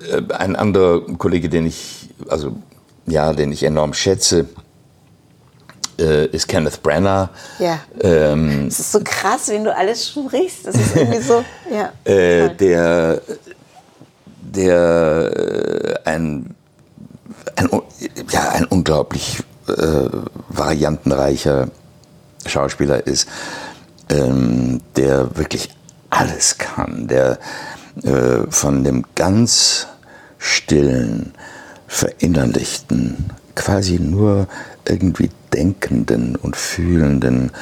äh, 0.00 0.22
ein 0.34 0.56
anderer 0.56 1.00
Kollege, 1.18 1.48
den 1.48 1.66
ich, 1.66 2.10
also 2.28 2.56
ja, 3.06 3.32
den 3.32 3.52
ich 3.52 3.62
enorm 3.62 3.92
schätze, 3.92 4.46
äh, 5.98 6.26
ist 6.26 6.48
Kenneth 6.48 6.82
Brenner. 6.82 7.30
Ja. 7.58 7.80
Ähm, 8.00 8.66
das 8.66 8.80
ist 8.80 8.92
so 8.92 9.00
krass, 9.04 9.48
wenn 9.48 9.64
du 9.64 9.74
alles 9.74 10.08
sprichst. 10.08 10.66
Das 10.66 10.74
ist 10.74 10.96
irgendwie 10.96 11.20
so. 11.20 11.44
Ja. 11.70 11.92
Äh, 12.04 12.54
der, 12.54 13.20
der 14.42 15.96
äh, 16.04 16.08
ein 16.08 16.54
ein, 17.56 17.68
ja, 18.30 18.50
ein 18.50 18.64
unglaublich 18.64 19.42
äh, 19.68 20.08
variantenreicher 20.48 21.68
Schauspieler 22.46 23.06
ist, 23.06 23.28
ähm, 24.10 24.80
der 24.96 25.36
wirklich 25.36 25.70
alles 26.10 26.58
kann, 26.58 27.08
der 27.08 27.38
äh, 28.02 28.50
von 28.50 28.84
dem 28.84 29.04
ganz 29.14 29.86
stillen, 30.38 31.32
verinnerlichten, 31.86 33.32
quasi 33.54 33.98
nur 33.98 34.46
irgendwie 34.86 35.30
denkenden 35.52 36.36
und 36.36 36.56
fühlenden 36.56 37.52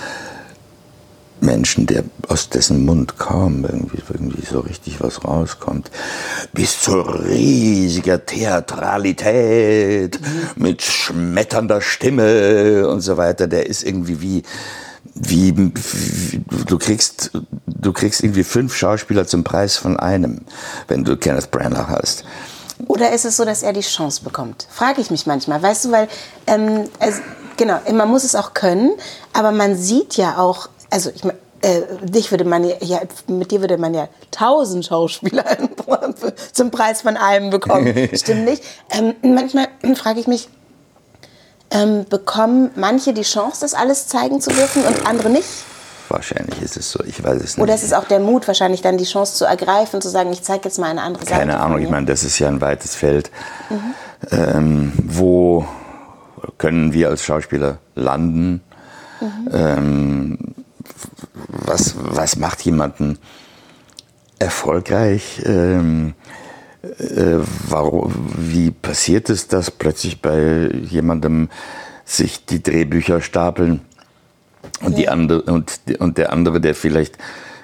Menschen, 1.43 1.87
der 1.87 2.05
aus 2.29 2.49
dessen 2.49 2.85
Mund 2.85 3.19
kaum 3.19 3.65
irgendwie, 3.65 4.03
irgendwie 4.09 4.45
so 4.45 4.61
richtig 4.61 5.01
was 5.01 5.25
rauskommt, 5.25 5.91
bis 6.53 6.81
zur 6.81 7.25
riesiger 7.25 8.25
Theatralität 8.25 10.19
mit 10.57 10.83
schmetternder 10.83 11.81
Stimme 11.81 12.89
und 12.89 13.01
so 13.01 13.17
weiter. 13.17 13.47
Der 13.47 13.67
ist 13.67 13.83
irgendwie 13.83 14.21
wie, 14.21 14.43
wie, 15.15 15.57
wie, 15.57 16.43
du 16.67 16.79
kriegst, 16.79 17.33
du 17.67 17.93
kriegst 17.93 18.23
irgendwie 18.23 18.45
fünf 18.45 18.75
Schauspieler 18.75 19.27
zum 19.27 19.45
Preis 19.45 19.77
von 19.77 19.99
einem, 19.99 20.43
wenn 20.89 21.05
du 21.05 21.17
Kenneth 21.17 21.51
Branagh 21.51 21.89
hast. 21.89 22.25
Oder 22.89 23.13
ist 23.13 23.25
es 23.25 23.37
so, 23.37 23.45
dass 23.45 23.63
er 23.63 23.73
die 23.73 23.81
Chance 23.81 24.23
bekommt? 24.25 24.67
Frage 24.71 25.01
ich 25.01 25.11
mich 25.11 25.27
manchmal. 25.27 25.63
Weißt 25.63 25.85
du, 25.85 25.93
weil, 25.93 26.09
ähm, 26.47 26.89
also, 26.99 27.21
genau, 27.57 27.79
man 27.93 28.09
muss 28.09 28.25
es 28.25 28.35
auch 28.35 28.55
können, 28.55 28.93
aber 29.33 29.53
man 29.53 29.77
sieht 29.77 30.17
ja 30.17 30.39
auch 30.39 30.69
also 30.93 31.11
ich 31.15 31.25
meine, 31.25 31.39
äh, 31.63 31.83
dich 32.03 32.31
würde 32.31 32.45
man 32.45 32.65
ja, 32.65 33.01
mit 33.29 33.51
dir 33.51 33.61
würde 33.61 33.79
man 33.79 33.95
ja 33.95 34.09
tausend 34.31 34.85
Schauspieler 34.85 35.45
zum 36.53 36.71
Preis 36.71 37.03
von 37.03 37.17
einem 37.17 37.51
bekommen. 37.51 38.09
Stimmt 38.15 38.45
nicht? 38.45 38.63
Ähm, 38.91 39.15
manchmal 39.23 39.69
frage 39.95 40.21
ich 40.21 40.27
mich, 40.27 40.49
ähm, 41.71 42.05
bekommen 42.09 42.71
manche 42.77 43.15
die 43.15 43.23
Chance, 43.23 43.63
das 43.63 43.75
alles 43.75 44.07
zeigen 44.07 44.41
zu 44.41 44.51
dürfen 44.51 44.85
und 44.85 45.07
andere 45.07 45.31
nicht? 45.31 45.49
Wahrscheinlich 46.09 46.61
ist 46.61 46.77
es 46.77 46.91
so, 46.91 47.03
ich 47.05 47.25
weiß 47.25 47.37
es 47.37 47.57
nicht. 47.57 47.59
Oder 47.59 47.75
ist 47.75 47.85
es 47.85 47.95
auch 47.95 48.05
der 48.05 48.21
Mut, 48.21 48.47
wahrscheinlich 48.47 48.83
dann 48.83 48.99
die 48.99 49.05
Chance 49.05 49.35
zu 49.35 49.47
ergreifen, 49.47 50.03
zu 50.03 50.11
sagen, 50.11 50.31
ich 50.31 50.43
zeige 50.43 50.65
jetzt 50.65 50.79
mal 50.79 50.91
eine 50.91 51.01
andere 51.01 51.25
Seite? 51.25 51.39
Keine 51.39 51.59
Ahnung, 51.61 51.79
ich 51.79 51.89
meine, 51.89 52.05
das 52.05 52.23
ist 52.23 52.39
ja 52.39 52.49
ein 52.49 52.61
weites 52.61 52.95
Feld. 52.95 53.31
Mhm. 53.71 53.95
Ähm, 54.31 54.93
wo 55.07 55.67
können 56.59 56.93
wir 56.93 57.09
als 57.09 57.25
Schauspieler 57.25 57.79
landen? 57.95 58.63
Mhm. 59.21 60.55
Was, 61.49 61.95
was 61.97 62.37
macht 62.37 62.63
jemanden 62.63 63.19
erfolgreich? 64.39 65.43
Ähm, 65.45 66.15
äh, 66.83 67.39
warum, 67.69 68.13
wie 68.37 68.71
passiert 68.71 69.31
es, 69.31 69.49
dass 69.49 69.71
plötzlich 69.71 70.21
bei 70.21 70.69
jemandem 70.83 71.49
sich 72.05 72.45
die 72.45 72.63
Drehbücher 72.63 73.21
stapeln 73.21 73.81
und, 74.81 74.99
die 74.99 75.09
andere, 75.09 75.43
und, 75.43 75.81
und 75.99 76.19
der 76.19 76.33
andere, 76.33 76.61
der 76.61 76.75
vielleicht 76.75 77.19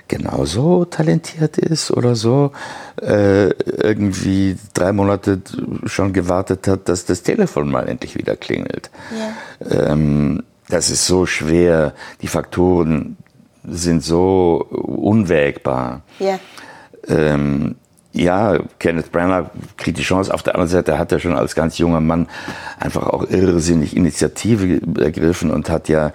genauso 0.07 0.84
talentiert 0.84 1.59
ist 1.59 1.91
oder 1.91 2.16
so, 2.16 2.53
äh, 3.01 3.49
irgendwie 3.49 4.57
drei 4.72 4.93
Monate 4.93 5.43
schon 5.84 6.12
gewartet 6.12 6.66
hat, 6.66 6.89
dass 6.89 7.05
das 7.05 7.22
Telefon 7.22 7.70
mal 7.70 7.89
endlich 7.89 8.16
wieder 8.16 8.36
klingelt. 8.36 8.91
Ja. 9.61 9.91
Ähm, 9.91 10.43
das 10.68 10.91
ist 10.91 11.07
so 11.07 11.26
schwer. 11.26 11.95
Die 12.22 12.26
Faktoren 12.26 13.16
sind 13.64 14.02
so 14.02 14.66
unwägbar. 14.70 16.02
Ja. 16.18 16.38
Ähm, 17.09 17.76
ja, 18.12 18.59
Kenneth 18.78 19.12
Branagh 19.12 19.50
kriegt 19.76 19.98
die 19.98 20.02
Chance. 20.02 20.32
Auf 20.32 20.42
der 20.42 20.54
anderen 20.54 20.70
Seite 20.70 20.98
hat 20.98 21.12
er 21.12 21.20
schon 21.20 21.36
als 21.36 21.54
ganz 21.54 21.78
junger 21.78 22.00
Mann 22.00 22.26
einfach 22.80 23.06
auch 23.06 23.28
irrsinnig 23.28 23.96
Initiative 23.96 24.80
ergriffen 25.00 25.50
und 25.50 25.70
hat 25.70 25.88
ja 25.88 26.12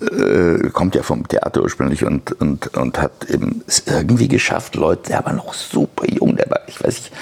äh, 0.00 0.70
kommt 0.70 0.94
ja 0.94 1.02
vom 1.02 1.26
Theater 1.28 1.62
ursprünglich 1.62 2.04
und, 2.04 2.32
und, 2.40 2.76
und 2.76 2.98
hat 2.98 3.28
eben 3.28 3.62
es 3.66 3.84
irgendwie 3.86 4.28
geschafft, 4.28 4.74
Leute, 4.74 5.10
der 5.10 5.24
war 5.24 5.32
noch 5.32 5.54
super 5.54 6.06
jung, 6.06 6.36
der 6.36 6.50
war, 6.50 6.60
ich 6.66 6.82
weiß 6.82 6.94
nicht, 6.94 7.12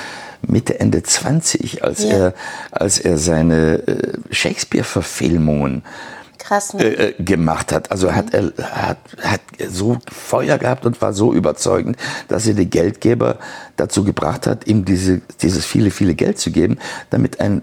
Mitte, 0.47 0.79
Ende 0.79 1.03
20, 1.03 1.85
als, 1.85 2.05
ja. 2.05 2.11
er, 2.11 2.35
als 2.71 2.99
er 2.99 3.19
seine 3.19 3.87
äh, 3.87 4.13
Shakespeare-Verfilmungen 4.31 5.83
Krass, 6.45 6.75
ne? 6.75 6.85
äh, 6.85 7.15
gemacht 7.23 7.73
hat. 7.73 7.91
Also 7.91 8.09
mhm. 8.09 8.15
hat 8.17 8.35
er 8.35 8.53
hat, 8.63 8.99
hat 9.23 9.41
so 9.69 9.99
Feuer 10.11 10.59
gehabt 10.59 10.87
und 10.87 11.01
war 11.01 11.13
so 11.13 11.33
überzeugend, 11.33 11.97
dass 12.29 12.47
er 12.47 12.55
die 12.55 12.69
Geldgeber 12.69 13.39
dazu 13.77 14.05
gebracht 14.05 14.47
hat, 14.47 14.67
ihm 14.67 14.85
diese, 14.85 15.23
dieses 15.41 15.65
viele, 15.65 15.91
viele 15.91 16.15
Geld 16.15 16.39
zu 16.39 16.51
geben, 16.51 16.79
damit 17.11 17.41
ein 17.41 17.63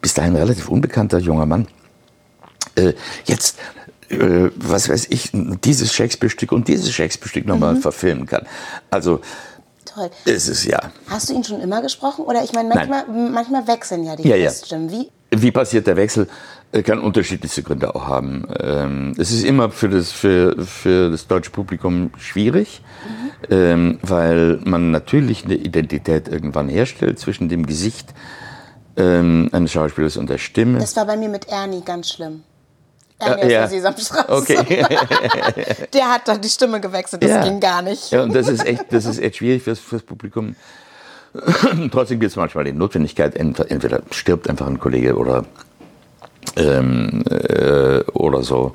bis 0.00 0.14
dahin 0.14 0.34
relativ 0.34 0.68
unbekannter 0.68 1.18
junger 1.18 1.46
Mann 1.46 1.66
äh, 2.76 2.94
jetzt 3.24 3.56
äh, 4.08 4.50
was 4.56 4.88
weiß 4.88 5.06
ich, 5.10 5.30
dieses 5.32 5.92
Shakespeare-Stück 5.92 6.52
und 6.52 6.66
dieses 6.68 6.90
Shakespeare-Stück 6.92 7.46
nochmal 7.46 7.74
mhm. 7.74 7.80
verfilmen 7.80 8.26
kann. 8.26 8.46
Also 8.90 9.20
Toll. 9.84 10.10
ist 10.24 10.48
es 10.48 10.64
ja. 10.64 10.80
Hast 11.06 11.30
du 11.30 11.34
ihn 11.34 11.44
schon 11.44 11.60
immer 11.60 11.80
gesprochen? 11.82 12.24
Oder 12.24 12.42
ich 12.42 12.52
meine, 12.52 12.68
manchmal, 12.68 13.06
manchmal 13.06 13.66
wechseln 13.68 14.04
ja 14.04 14.16
die 14.16 14.28
ja, 14.28 14.50
Stimmen. 14.50 14.90
Wie, 14.90 15.10
wie 15.30 15.52
passiert 15.52 15.86
der 15.86 15.96
Wechsel? 15.96 16.28
Kann 16.72 17.00
unterschiedlichste 17.00 17.64
Gründe 17.64 17.96
auch 17.96 18.06
haben. 18.06 18.46
Ähm, 18.60 19.12
es 19.18 19.32
ist 19.32 19.42
immer 19.42 19.70
für 19.70 19.88
das, 19.88 20.12
für, 20.12 20.64
für 20.64 21.10
das 21.10 21.26
deutsche 21.26 21.50
Publikum 21.50 22.12
schwierig, 22.16 22.82
mhm. 23.04 23.52
ähm, 23.52 23.98
weil 24.02 24.60
man 24.64 24.92
natürlich 24.92 25.44
eine 25.44 25.54
Identität 25.54 26.28
irgendwann 26.28 26.68
herstellt 26.68 27.18
zwischen 27.18 27.48
dem 27.48 27.66
Gesicht 27.66 28.14
ähm, 28.96 29.48
eines 29.50 29.72
Schauspielers 29.72 30.16
und 30.16 30.30
der 30.30 30.38
Stimme. 30.38 30.78
Das 30.78 30.94
war 30.94 31.06
bei 31.06 31.16
mir 31.16 31.28
mit 31.28 31.48
Ernie 31.48 31.82
ganz 31.84 32.10
schlimm. 32.10 32.44
Ernie 33.18 33.52
ja, 33.52 33.64
aus 33.64 33.70
der 33.70 33.80
Sesamstraße. 33.80 34.32
Okay. 34.32 34.64
der 35.92 36.08
hat 36.08 36.28
dann 36.28 36.40
die 36.40 36.48
Stimme 36.48 36.80
gewechselt, 36.80 37.22
das 37.24 37.30
ja. 37.30 37.42
ging 37.42 37.58
gar 37.58 37.82
nicht. 37.82 38.12
Ja, 38.12 38.22
und 38.22 38.32
das 38.32 38.48
ist 38.48 38.64
echt, 38.64 38.86
das 38.90 39.06
ist 39.06 39.18
echt 39.18 39.36
schwierig 39.36 39.64
fürs, 39.64 39.80
fürs 39.80 40.02
Publikum. 40.02 40.54
Trotzdem 41.90 42.20
gibt 42.20 42.30
es 42.30 42.36
manchmal 42.36 42.64
die 42.64 42.72
Notwendigkeit, 42.72 43.34
entweder 43.36 44.02
stirbt 44.12 44.48
einfach 44.48 44.68
ein 44.68 44.78
Kollege 44.78 45.16
oder 45.16 45.44
ähm, 46.56 47.22
äh, 47.28 48.00
oder 48.12 48.42
so. 48.42 48.72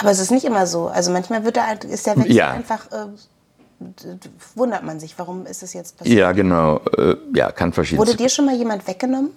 Aber 0.00 0.10
es 0.10 0.18
ist 0.18 0.30
nicht 0.30 0.44
immer 0.44 0.66
so. 0.66 0.86
Also 0.86 1.10
manchmal 1.10 1.44
wird 1.44 1.56
da 1.56 1.66
halt, 1.66 1.84
ist 1.84 2.06
der 2.06 2.16
Wechsel 2.16 2.34
ja. 2.34 2.50
einfach, 2.50 2.86
äh, 2.92 3.06
wundert 4.54 4.84
man 4.84 5.00
sich, 5.00 5.18
warum 5.18 5.46
ist 5.46 5.62
es 5.62 5.72
jetzt 5.72 5.96
passiert? 5.96 6.18
Ja, 6.18 6.32
genau. 6.32 6.80
Äh, 6.96 7.16
ja, 7.34 7.50
kann 7.50 7.72
verschieden 7.72 7.98
Wurde 7.98 8.16
dir 8.16 8.28
schon 8.28 8.46
mal 8.46 8.54
jemand 8.54 8.86
weggenommen? 8.86 9.30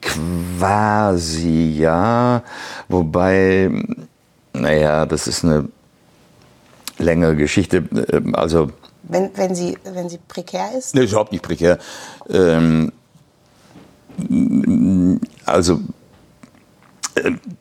Quasi, 0.00 1.76
ja. 1.78 2.42
Wobei, 2.88 3.70
naja, 4.52 5.06
das 5.06 5.28
ist 5.28 5.44
eine 5.44 5.68
längere 6.98 7.36
Geschichte. 7.36 7.78
Äh, 7.78 8.32
also. 8.32 8.70
Wenn, 9.04 9.30
wenn, 9.36 9.54
sie, 9.54 9.78
wenn 9.84 10.08
sie 10.08 10.18
prekär 10.26 10.70
ist? 10.76 10.94
Nee, 10.94 11.04
ist 11.04 11.10
überhaupt 11.10 11.30
nicht 11.30 11.44
prekär. 11.44 11.78
Ähm, 12.28 12.90
also 15.44 15.80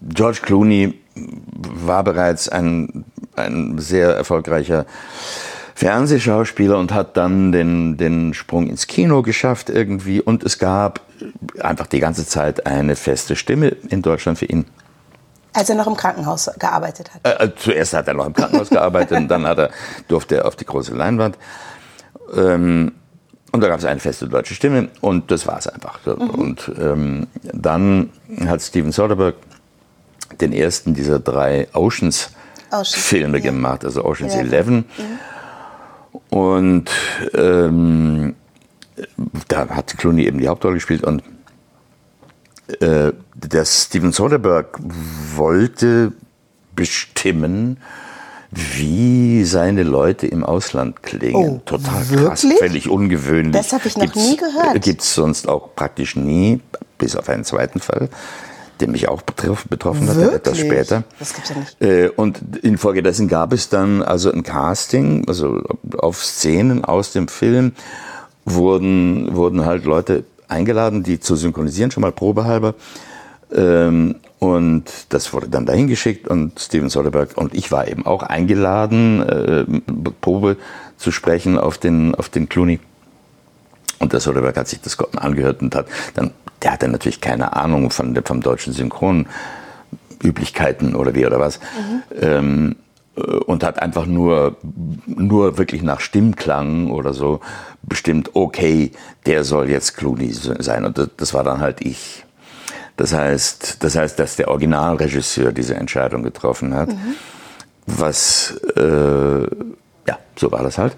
George 0.02 0.40
Clooney 0.42 1.00
war 1.16 2.04
bereits 2.04 2.50
ein, 2.50 3.06
ein 3.36 3.78
sehr 3.78 4.10
erfolgreicher 4.16 4.86
Fernsehschauspieler 5.76 6.78
und 6.78 6.94
hat 6.94 7.18
dann 7.18 7.52
den, 7.52 7.98
den 7.98 8.34
Sprung 8.34 8.68
ins 8.68 8.88
Kino 8.88 9.22
geschafft 9.22 9.70
irgendwie. 9.70 10.22
Und 10.22 10.44
es 10.44 10.58
gab 10.58 11.02
einfach 11.60 11.88
die 11.88 12.00
ganze 12.00 12.26
Zeit 12.26 12.66
eine 12.66 12.96
feste 12.96 13.36
Stimme 13.36 13.70
in 13.90 14.02
Deutschland 14.02 14.40
für 14.40 14.46
ihn. 14.46 14.66
Als 15.54 15.70
er 15.70 15.76
noch 15.76 15.88
im 15.88 15.96
Krankenhaus 15.96 16.50
gearbeitet 16.60 17.12
hat. 17.14 17.22
Äh, 17.24 17.46
äh 17.46 17.56
zuerst 17.56 17.94
hat 17.94 18.08
er 18.08 18.14
noch 18.14 18.26
im 18.26 18.34
Krankenhaus 18.34 18.70
gearbeitet 18.70 19.18
und 19.18 19.28
dann 19.30 19.46
hat 19.46 19.58
er, 19.58 19.70
durfte 20.08 20.38
er 20.38 20.46
auf 20.46 20.56
die 20.56 20.66
große 20.66 20.94
Leinwand. 20.94 21.38
Ähm, 22.36 22.94
und 23.52 23.62
da 23.62 23.70
gab 23.70 23.80
es 23.80 23.86
eine 23.86 24.02
feste 24.02 24.28
deutsche 24.28 24.54
Stimme 24.54 24.90
und 25.00 25.32
das 25.32 25.48
war 25.48 25.58
es 25.58 25.68
einfach. 25.68 26.06
Mhm. 26.06 26.30
Und 26.30 26.72
ähm, 26.78 27.28
dann 27.54 28.10
hat 28.48 28.62
Steven 28.62 28.92
Soderbergh 28.92 29.38
den 30.42 30.54
ersten 30.54 30.94
dieser 30.94 31.20
drei 31.20 31.68
Oceans-Filme 31.74 33.38
ja. 33.38 33.44
gemacht, 33.44 33.86
also 33.86 34.04
Oceans 34.04 34.34
ja. 34.34 34.42
11. 34.42 34.68
Mhm. 34.68 34.86
Und 36.30 36.90
ähm, 37.34 38.36
da 39.48 39.70
hat 39.70 39.98
Clooney 39.98 40.26
eben 40.26 40.40
die 40.40 40.48
Hauptrolle 40.48 40.76
gespielt 40.76 41.04
und 41.04 41.24
äh, 42.80 43.12
der 43.36 43.66
Steven 43.66 44.12
Soderbergh 44.12 44.80
wollte 45.36 46.14
bestimmen, 46.76 47.78
wie 48.52 49.44
seine 49.44 49.84
Leute 49.84 50.28
im 50.28 50.44
Ausland 50.44 51.04
klingen. 51.04 51.36
Oh, 51.36 51.62
Total 51.66 52.10
wirklich? 52.10 52.28
krass, 52.28 52.48
völlig 52.60 52.90
ungewöhnlich. 52.90 53.54
Das 53.54 53.74
habe 53.74 53.88
ich 53.88 53.98
noch 53.98 54.06
gibt's, 54.06 54.30
nie 54.30 54.38
gehört. 54.38 54.82
Gibt 54.82 55.02
es 55.02 55.14
sonst 55.14 55.48
auch 55.48 55.76
praktisch 55.76 56.16
nie, 56.16 56.62
bis 56.98 57.16
auf 57.16 57.28
einen 57.28 57.44
zweiten 57.44 57.80
Fall, 57.80 58.10
der 58.80 58.90
mich 58.90 59.08
auch 59.08 59.22
betroffen, 59.22 59.70
betroffen 59.70 60.10
hat, 60.10 60.18
etwas 60.18 60.58
später. 60.58 61.04
Das 61.20 61.34
gibt's 61.34 61.50
ja 61.50 61.56
nicht. 61.58 61.82
Äh, 61.82 62.10
und 62.10 62.40
infolgedessen 62.62 63.28
gab 63.28 63.54
es 63.54 63.70
dann 63.70 64.02
also 64.02 64.32
ein 64.32 64.44
Casting, 64.44 65.26
also 65.28 65.62
auf 65.98 66.24
Szenen 66.24 66.84
aus 66.84 67.12
dem 67.12 67.28
Film 67.28 67.74
wurden, 68.46 69.36
wurden 69.36 69.66
halt 69.66 69.86
Leute 69.86 70.24
eingeladen, 70.48 71.04
die 71.04 71.20
zu 71.20 71.36
synchronisieren, 71.36 71.92
schon 71.92 72.02
mal 72.02 72.12
probehalber. 72.12 72.76
Ähm, 73.54 74.16
und 74.40 74.84
das 75.10 75.34
wurde 75.34 75.48
dann 75.48 75.66
dahin 75.66 75.88
geschickt 75.88 76.28
und 76.28 76.60
Steven 76.60 76.90
Soderbergh 76.90 77.34
und 77.36 77.54
ich 77.56 77.72
war 77.72 77.88
eben 77.88 78.06
auch 78.06 78.22
eingeladen, 78.22 79.22
äh, 79.22 79.66
Probe 80.22 80.58
zu 80.98 81.12
sprechen 81.12 81.58
auf 81.58 81.78
den, 81.78 82.16
auf 82.16 82.30
den 82.30 82.50
Clooney. 82.50 82.80
Und 84.00 84.14
der 84.14 84.20
Soderbergh 84.20 84.60
hat 84.60 84.68
sich 84.68 84.82
das 84.82 85.00
angehört 85.16 85.62
und 85.62 85.74
hat 85.74 85.88
dann, 86.16 86.32
der 86.62 86.74
hatte 86.74 86.88
natürlich 86.88 87.22
keine 87.22 87.56
Ahnung 87.56 87.92
von, 87.92 88.16
vom 88.24 88.42
deutschen 88.42 88.74
Synchronüblichkeiten 88.74 90.96
oder 90.96 91.16
wie 91.16 91.26
oder 91.26 91.40
was. 91.40 91.60
Mhm. 91.60 92.04
Ähm, 92.22 92.76
äh, 93.16 93.22
und 93.22 93.64
hat 93.64 93.82
einfach 93.82 94.06
nur, 94.06 94.58
nur 95.06 95.58
wirklich 95.58 95.82
nach 95.82 96.00
Stimmklang 96.00 96.92
oder 96.92 97.14
so 97.14 97.40
bestimmt, 97.82 98.32
okay, 98.34 98.92
der 99.26 99.44
soll 99.44 99.70
jetzt 99.70 99.96
Clooney 99.96 100.34
sein. 100.34 100.86
Und 100.86 100.98
das, 100.98 101.10
das 101.18 101.34
war 101.34 101.44
dann 101.44 101.60
halt 101.60 101.82
ich. 101.82 102.26
Das 102.98 103.14
heißt, 103.14 103.84
das 103.84 103.96
heißt, 103.96 104.18
dass 104.20 104.38
der 104.38 104.48
Originalregisseur 104.48 105.52
diese 105.52 105.76
Entscheidung 105.76 106.24
getroffen 106.24 106.74
hat. 106.74 106.90
Mhm. 106.90 107.16
Was, 107.88 108.56
äh, 108.78 109.44
ja, 110.08 110.18
so 110.36 110.52
war 110.52 110.64
das 110.64 110.78
halt. 110.78 110.96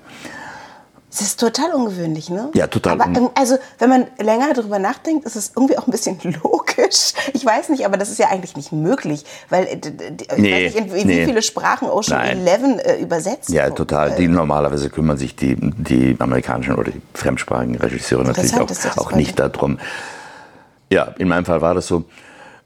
Das 1.10 1.22
ist 1.22 1.40
total 1.40 1.72
ungewöhnlich, 1.72 2.30
ne? 2.30 2.50
Ja, 2.54 2.68
total. 2.68 3.00
Aber 3.00 3.06
ähm, 3.18 3.30
also, 3.34 3.58
wenn 3.80 3.90
man 3.90 4.08
länger 4.20 4.54
darüber 4.54 4.78
nachdenkt, 4.78 5.26
ist 5.26 5.38
es 5.38 5.54
irgendwie 5.56 5.78
auch 5.78 5.88
ein 5.88 5.92
bisschen 5.92 6.20
logisch. 6.44 7.14
Ich 7.34 7.46
weiß 7.46 7.70
nicht, 7.70 7.86
aber 7.86 7.96
das 7.96 8.10
ist 8.10 8.20
ja 8.20 8.28
eigentlich 8.28 8.58
nicht 8.58 8.74
möglich, 8.74 9.24
weil 9.50 9.66
äh, 9.66 9.78
ich 9.78 10.38
nee, 10.38 10.66
weiß 10.66 10.76
nicht, 10.76 10.94
in, 10.94 11.08
nee. 11.08 11.22
wie 11.22 11.26
viele 11.26 11.42
Sprachen 11.42 11.90
Ocean 11.90 12.18
Nein. 12.18 12.46
11 12.46 12.86
äh, 12.86 13.02
übersetzt. 13.02 13.50
Ja, 13.50 13.70
total. 13.70 14.16
Die, 14.16 14.28
normalerweise 14.28 14.90
kümmern 14.90 15.18
sich 15.18 15.36
die, 15.38 15.56
die 15.56 16.18
amerikanischen 16.20 16.76
oder 16.76 16.92
die 16.92 17.02
fremdsprachigen 17.14 17.78
Regisseure 17.78 18.26
natürlich 18.26 18.54
auch, 18.56 18.98
auch 18.98 19.12
nicht 19.14 19.40
darum. 19.40 19.80
Ja, 20.90 21.14
in 21.18 21.30
meinem 21.30 21.46
Fall 21.46 21.62
war 21.62 21.74
das 21.74 21.88
so. 21.88 22.04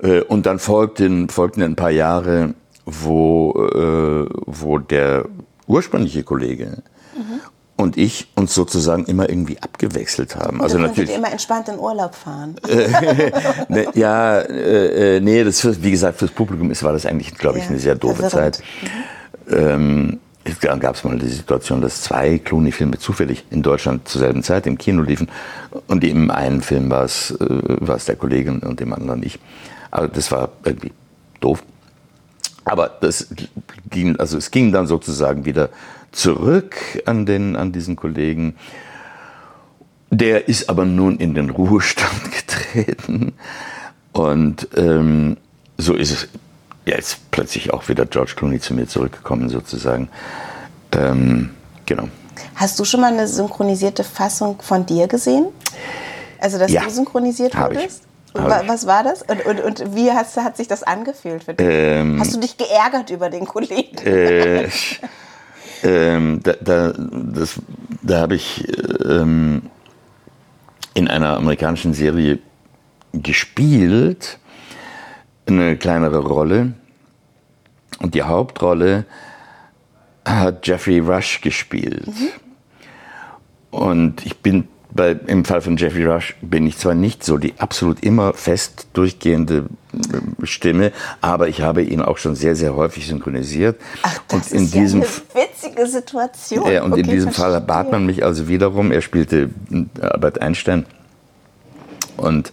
Äh, 0.02 0.22
und 0.22 0.48
dann 0.48 0.58
folgten, 0.58 1.30
folgten 1.30 1.62
ein 1.62 1.76
paar 1.76 1.92
Jahre, 1.92 2.56
wo, 2.86 3.54
äh, 3.72 4.28
wo 4.48 4.80
der 4.80 5.26
ursprüngliche 5.68 6.24
Kollege 6.24 6.82
mhm. 7.16 7.40
Und 7.82 7.98
ich 7.98 8.28
uns 8.36 8.54
sozusagen 8.54 9.06
immer 9.06 9.30
irgendwie 9.30 9.62
abgewechselt 9.62 10.36
haben. 10.36 10.62
Also 10.62 10.78
natürlich 10.78 11.16
immer 11.16 11.32
entspannt 11.32 11.70
in 11.70 11.80
Urlaub 11.80 12.16
fahren. 12.16 12.56
ne, 13.70 13.88
ja, 13.94 14.40
äh, 14.40 15.20
nee, 15.20 15.44
das 15.44 15.84
wie 15.84 15.92
gesagt 15.92 16.20
fürs 16.20 16.32
Publikum 16.32 16.72
ist 16.72 16.84
war 16.84 16.94
das 16.94 17.06
eigentlich, 17.06 17.34
glaube 17.36 17.58
ich, 17.58 17.66
ja, 17.66 17.72
eine 17.72 17.80
sehr 17.80 17.96
doofe. 17.96 18.28
Zeit. 18.30 18.62
Mhm. 19.48 19.54
Ähm, 19.54 20.20
dann 20.62 20.80
gab 20.80 20.96
es 20.96 21.04
mal 21.04 21.18
die 21.18 21.28
Situation, 21.28 21.82
dass 21.82 22.02
zwei 22.02 22.40
Clooney-Filme 22.40 22.98
zufällig 22.98 23.46
in 23.52 23.62
Deutschland 23.62 24.08
zur 24.08 24.22
selben 24.22 24.42
Zeit 24.42 24.66
im 24.66 24.78
Kino 24.78 25.04
liefen. 25.04 25.30
Und 25.88 26.04
im 26.04 26.32
einen 26.32 26.62
Film 26.62 26.90
war 26.90 27.04
es, 27.04 27.32
äh, 27.32 27.38
war 27.40 27.98
es 27.98 28.06
der 28.06 28.16
Kollege 28.16 28.52
und 28.52 28.82
im 28.82 28.94
anderen 28.94 29.24
ich. 29.24 29.40
Also 29.92 30.08
das 30.08 30.32
war 30.32 30.50
irgendwie 30.64 30.92
doof. 31.40 31.64
Aber 32.72 32.88
das 32.88 33.28
ging, 33.90 34.16
also 34.16 34.38
es 34.38 34.50
ging 34.50 34.72
dann 34.72 34.88
sozusagen 34.88 35.44
wieder 35.44 35.72
zurück 36.14 36.78
an, 37.06 37.26
den, 37.26 37.58
an 37.58 37.74
diesen 37.74 37.98
Kollegen. 37.98 38.56
Der 40.10 40.48
ist 40.48 40.70
aber 40.70 40.86
nun 40.86 41.18
in 41.18 41.34
den 41.34 41.50
Ruhestand 41.50 42.32
getreten. 42.32 43.34
Und 44.14 44.70
ähm, 44.78 45.36
so 45.78 45.96
ist 45.96 46.12
es 46.12 46.30
ist 46.86 47.30
plötzlich 47.32 47.74
auch 47.74 47.90
wieder 47.90 48.06
George 48.06 48.36
Clooney 48.38 48.62
zu 48.62 48.74
mir 48.74 48.88
zurückgekommen, 48.88 49.50
sozusagen. 49.50 50.08
Ähm, 50.94 51.50
genau. 51.86 52.08
Hast 52.56 52.80
du 52.80 52.86
schon 52.86 53.02
mal 53.02 53.12
eine 53.12 53.28
synchronisierte 53.28 54.06
Fassung 54.06 54.62
von 54.62 54.86
dir 54.86 55.10
gesehen? 55.10 55.48
Also, 56.40 56.58
dass 56.58 56.72
ja, 56.72 56.84
du 56.84 56.90
synchronisiert 56.90 57.54
wurdest? 57.54 58.04
Was 58.34 58.88
war 58.88 59.04
das? 59.04 59.24
Und, 59.24 59.46
und, 59.46 59.60
und 59.60 59.96
wie 59.96 60.12
hast, 60.12 60.38
hat 60.38 60.58
sich 60.58 60.68
das 60.68 60.84
angefühlt 60.84 61.44
für 61.44 61.54
dich? 61.54 61.68
Ähm, 61.68 62.20
hast 62.20 62.34
du 62.34 62.40
dich 62.40 62.58
geärgert 62.58 63.10
über 63.10 63.30
den 63.30 63.46
Kollegen? 63.46 63.98
Äh, 63.98 64.70
ähm, 65.84 66.40
da 66.44 66.54
da, 66.62 66.94
da 68.02 68.20
habe 68.20 68.36
ich 68.36 68.66
ähm, 69.04 69.64
in 70.94 71.08
einer 71.08 71.38
amerikanischen 71.38 71.94
Serie 71.94 72.40
gespielt 73.14 74.40
eine 75.52 75.78
kleinere 75.78 76.20
Rolle. 76.20 76.74
Und 78.00 78.16
die 78.16 78.24
Hauptrolle 78.24 79.06
hat 80.26 80.66
Jeffrey 80.68 81.00
Rush 81.00 81.42
gespielt. 81.42 82.08
Mhm. 82.08 82.30
Und 83.72 84.26
ich 84.26 84.38
bin 84.40 84.68
bei, 84.92 85.12
im 85.28 85.46
Fall 85.46 85.62
von 85.62 85.78
Jeffrey 85.78 86.06
Rush 86.06 86.36
bin 86.42 86.68
ich 86.68 86.78
zwar 86.78 86.94
nicht 86.94 87.24
so 87.24 87.38
die 87.38 87.54
absolut 87.58 88.04
immer 88.04 88.34
fest 88.34 88.88
durchgehende 88.94 89.66
äh, 89.94 90.46
Stimme, 90.46 90.92
aber 91.22 91.48
ich 91.48 91.62
habe 91.62 91.82
ihn 91.84 92.02
auch 92.02 92.18
schon 92.18 92.36
sehr, 92.36 92.56
sehr 92.56 92.76
häufig 92.76 93.08
synchronisiert. 93.08 93.80
Ach, 94.04 94.20
das 94.28 94.52
und 94.52 94.58
in 94.58 94.64
ist 94.66 94.74
diesem, 94.74 95.02
ja 95.02 95.08
eine 95.08 95.46
witzige 95.46 95.88
Situation. 95.88 96.72
Ja, 96.72 96.84
und 96.84 96.94
okay, 96.94 97.02
in 97.02 97.08
diesem 97.08 97.32
verstehe. 97.32 97.52
Fall 97.54 97.62
bat 97.62 97.92
man 97.92 98.06
mich 98.06 98.24
also 98.24 98.48
wiederum, 98.48 98.92
er 98.92 99.02
spielte 99.02 99.50
Albert 100.00 100.42
Einstein 100.42 100.86
und 102.18 102.52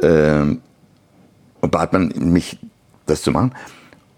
und 0.00 1.70
bat 1.72 1.92
man 1.92 2.12
mich, 2.16 2.58
das 3.06 3.22
zu 3.22 3.32
machen. 3.32 3.52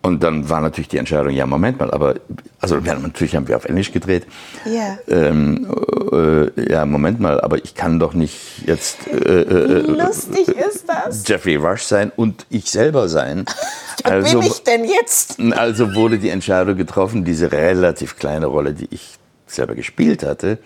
Und 0.02 0.22
dann 0.22 0.48
war 0.48 0.62
natürlich 0.62 0.88
die 0.88 0.96
Entscheidung, 0.96 1.30
ja, 1.30 1.44
Moment 1.44 1.78
mal, 1.78 1.90
aber, 1.90 2.14
also 2.58 2.76
natürlich 2.76 3.36
haben 3.36 3.48
wir 3.48 3.56
auf 3.56 3.66
Englisch 3.66 3.92
gedreht. 3.92 4.26
Ja. 4.64 4.98
Ähm, 5.08 5.68
äh, 6.10 6.72
ja, 6.72 6.86
Moment 6.86 7.20
mal, 7.20 7.38
aber 7.42 7.62
ich 7.62 7.74
kann 7.74 7.98
doch 7.98 8.14
nicht 8.14 8.66
jetzt 8.66 9.06
äh, 9.08 9.42
äh, 9.42 9.80
Lustig 9.80 10.48
ist 10.48 10.88
das. 10.88 11.28
Jeffrey 11.28 11.56
Rush 11.56 11.82
sein 11.82 12.10
und 12.16 12.46
ich 12.48 12.70
selber 12.70 13.10
sein. 13.10 13.44
Wer 14.04 14.22
bin 14.22 14.40
ich 14.40 14.62
denn 14.62 14.84
jetzt? 14.86 15.38
Also 15.52 15.94
wurde 15.94 16.18
die 16.18 16.30
Entscheidung 16.30 16.76
getroffen, 16.76 17.26
diese 17.26 17.52
relativ 17.52 18.16
kleine 18.16 18.46
Rolle, 18.46 18.72
die 18.72 18.88
ich 18.90 19.18
selber 19.46 19.74
gespielt 19.74 20.22
hatte, 20.22 20.58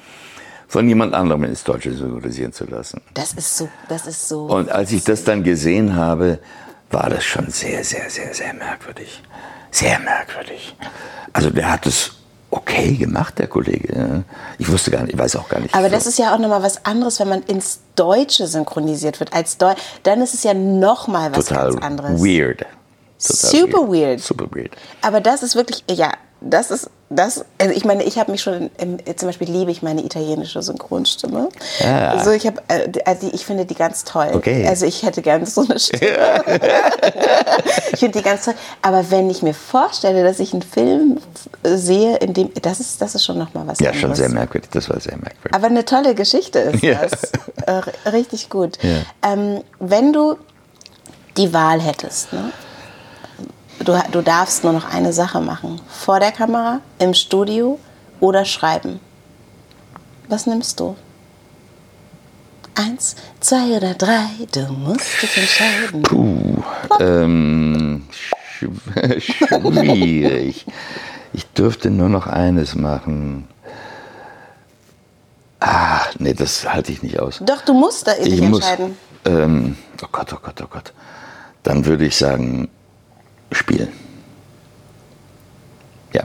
von 0.68 0.89
jemand 0.89 1.12
anderem 1.14 1.43
ins 1.43 1.64
Deutsche 1.64 1.93
synchronisieren 1.93 2.53
zu 2.53 2.66
lassen. 2.66 3.01
Das 3.14 3.32
ist 3.32 3.57
so, 3.57 3.68
das 3.89 4.07
ist 4.07 4.28
so. 4.28 4.47
Und 4.47 4.70
als 4.70 4.93
ich 4.93 5.03
das 5.03 5.24
dann 5.24 5.43
gesehen 5.43 5.97
habe, 5.97 6.39
war 6.91 7.11
das 7.11 7.24
schon 7.24 7.51
sehr, 7.51 7.85
sehr, 7.85 8.09
sehr, 8.11 8.35
sehr 8.35 8.55
merkwürdig. 8.55 9.22
Sehr 9.70 9.99
merkwürdig. 9.99 10.76
Also 11.32 11.51
der 11.51 11.70
hat 11.70 11.87
es 11.87 12.12
okay 12.51 12.93
gemacht, 12.93 13.39
der 13.39 13.49
Kollege. 13.49 14.22
Ich 14.59 14.70
wusste 14.70 14.91
gar 14.93 15.03
nicht, 15.03 15.14
ich 15.14 15.18
weiß 15.18 15.35
auch 15.37 15.49
gar 15.49 15.61
nicht. 15.61 15.74
Aber 15.74 15.89
das 15.89 16.07
ist 16.07 16.18
ja 16.18 16.32
auch 16.35 16.39
nochmal 16.39 16.62
was 16.62 16.85
anderes, 16.87 17.18
wenn 17.18 17.28
man 17.28 17.43
ins 17.43 17.80
Deutsche 17.97 18.47
synchronisiert 18.47 19.18
wird. 19.18 19.32
Als 19.32 19.59
Deu 19.59 19.74
dann 20.05 20.22
ist 20.22 20.35
es 20.35 20.45
ja 20.45 20.55
nochmal 20.55 21.35
was 21.35 21.47
Total 21.47 21.70
ganz 21.72 21.85
anderes. 21.85 22.20
weird. 22.22 22.61
Total 22.61 23.51
Super 23.51 23.89
weird. 23.89 24.20
Super 24.20 24.47
weird. 24.55 24.70
Aber 25.03 25.20
das 25.20 25.43
ist 25.43 25.57
wirklich, 25.57 25.82
ja, 25.91 26.12
das 26.47 26.71
ist, 26.71 26.91
das, 27.11 27.45
also 27.59 27.73
ich 27.75 27.85
meine, 27.85 28.03
ich 28.05 28.19
habe 28.19 28.31
mich 28.33 28.43
schon, 28.43 28.71
im, 28.79 28.99
zum 29.17 29.29
Beispiel 29.29 29.49
liebe 29.51 29.71
ich 29.71 29.83
meine 29.83 30.03
italienische 30.05 30.63
Synchronstimme. 30.63 31.49
Ja. 31.81 32.11
Also 32.13 32.31
ich 32.33 32.47
habe, 32.47 32.61
äh, 32.69 32.91
also 33.05 33.31
ich 33.33 33.47
finde 33.47 33.65
die 33.67 33.75
ganz 33.75 34.05
toll. 34.05 34.31
Okay. 34.35 34.67
Also 34.69 34.85
ich 34.87 35.03
hätte 35.05 35.23
gerne 35.23 35.47
so 35.47 35.63
eine 35.63 35.79
Stimme. 35.79 36.43
ich 37.93 37.99
finde 38.01 38.19
die 38.19 38.25
ganz 38.25 38.45
toll. 38.45 38.55
Aber 38.83 39.11
wenn 39.11 39.31
ich 39.31 39.43
mir 39.43 39.55
vorstelle, 39.55 40.23
dass 40.25 40.41
ich 40.41 40.53
einen 40.53 40.63
Film 40.63 41.19
sehe, 41.63 42.17
in 42.19 42.35
dem, 42.35 42.51
das 42.63 42.81
ist, 42.81 43.01
das 43.01 43.15
ist 43.15 43.25
schon 43.25 43.39
nochmal 43.39 43.67
was 43.67 43.81
Ja, 43.81 43.89
anderes. 43.91 44.01
schon 44.03 44.15
sehr 44.15 44.29
merkwürdig. 44.29 44.71
Das 44.73 44.89
war 44.91 45.01
sehr 45.01 45.17
merkwürdig. 45.17 45.55
Aber 45.55 45.67
eine 45.67 45.85
tolle 45.85 46.15
Geschichte 46.15 46.59
ist 46.61 46.83
Ja. 46.83 47.01
das. 47.07 47.33
Äh, 47.67 48.11
richtig 48.11 48.51
gut. 48.51 48.79
Ja. 48.83 49.33
Ähm, 49.33 49.63
wenn 49.79 50.13
du 50.13 50.37
die 51.37 51.53
Wahl 51.53 51.81
hättest, 51.81 52.33
ne? 52.33 52.51
Du, 53.85 54.03
du 54.11 54.22
darfst 54.22 54.64
nur 54.64 54.72
noch 54.72 54.93
eine 54.93 55.12
Sache 55.12 55.41
machen. 55.41 55.80
Vor 55.89 56.20
der 56.20 56.32
Kamera, 56.32 56.80
im 56.99 57.14
Studio 57.14 57.78
oder 58.20 58.45
schreiben. 58.45 59.01
Was 60.28 60.47
nimmst 60.47 60.80
du? 60.80 60.97
Eins, 62.76 63.14
zwei 63.41 63.76
oder 63.76 63.95
drei, 63.95 64.26
du 64.53 64.61
musst 64.72 65.22
dich 65.22 65.37
entscheiden. 65.39 66.03
Puh, 66.03 66.62
ähm, 66.99 68.05
schw- 68.59 69.20
schwierig. 69.20 70.66
Ich 71.32 71.47
dürfte 71.53 71.91
nur 71.91 72.09
noch 72.09 72.26
eines 72.26 72.74
machen. 72.74 73.47
Ah, 75.61 76.01
nee, 76.18 76.35
das 76.35 76.68
halte 76.68 76.91
ich 76.93 77.03
nicht 77.03 77.20
aus. 77.20 77.41
Doch, 77.45 77.61
du 77.62 77.74
musst 77.74 78.07
da 78.07 78.12
Ich 78.20 78.41
muss. 78.41 78.59
entscheiden. 78.61 78.97
Ähm, 79.24 79.76
oh 80.03 80.07
Gott, 80.11 80.32
oh 80.32 80.39
Gott, 80.43 80.61
oh 80.62 80.66
Gott. 80.68 80.93
Dann 81.62 81.87
würde 81.87 82.05
ich 82.07 82.16
sagen, 82.16 82.68
spielen. 83.53 83.93
Ja. 86.13 86.23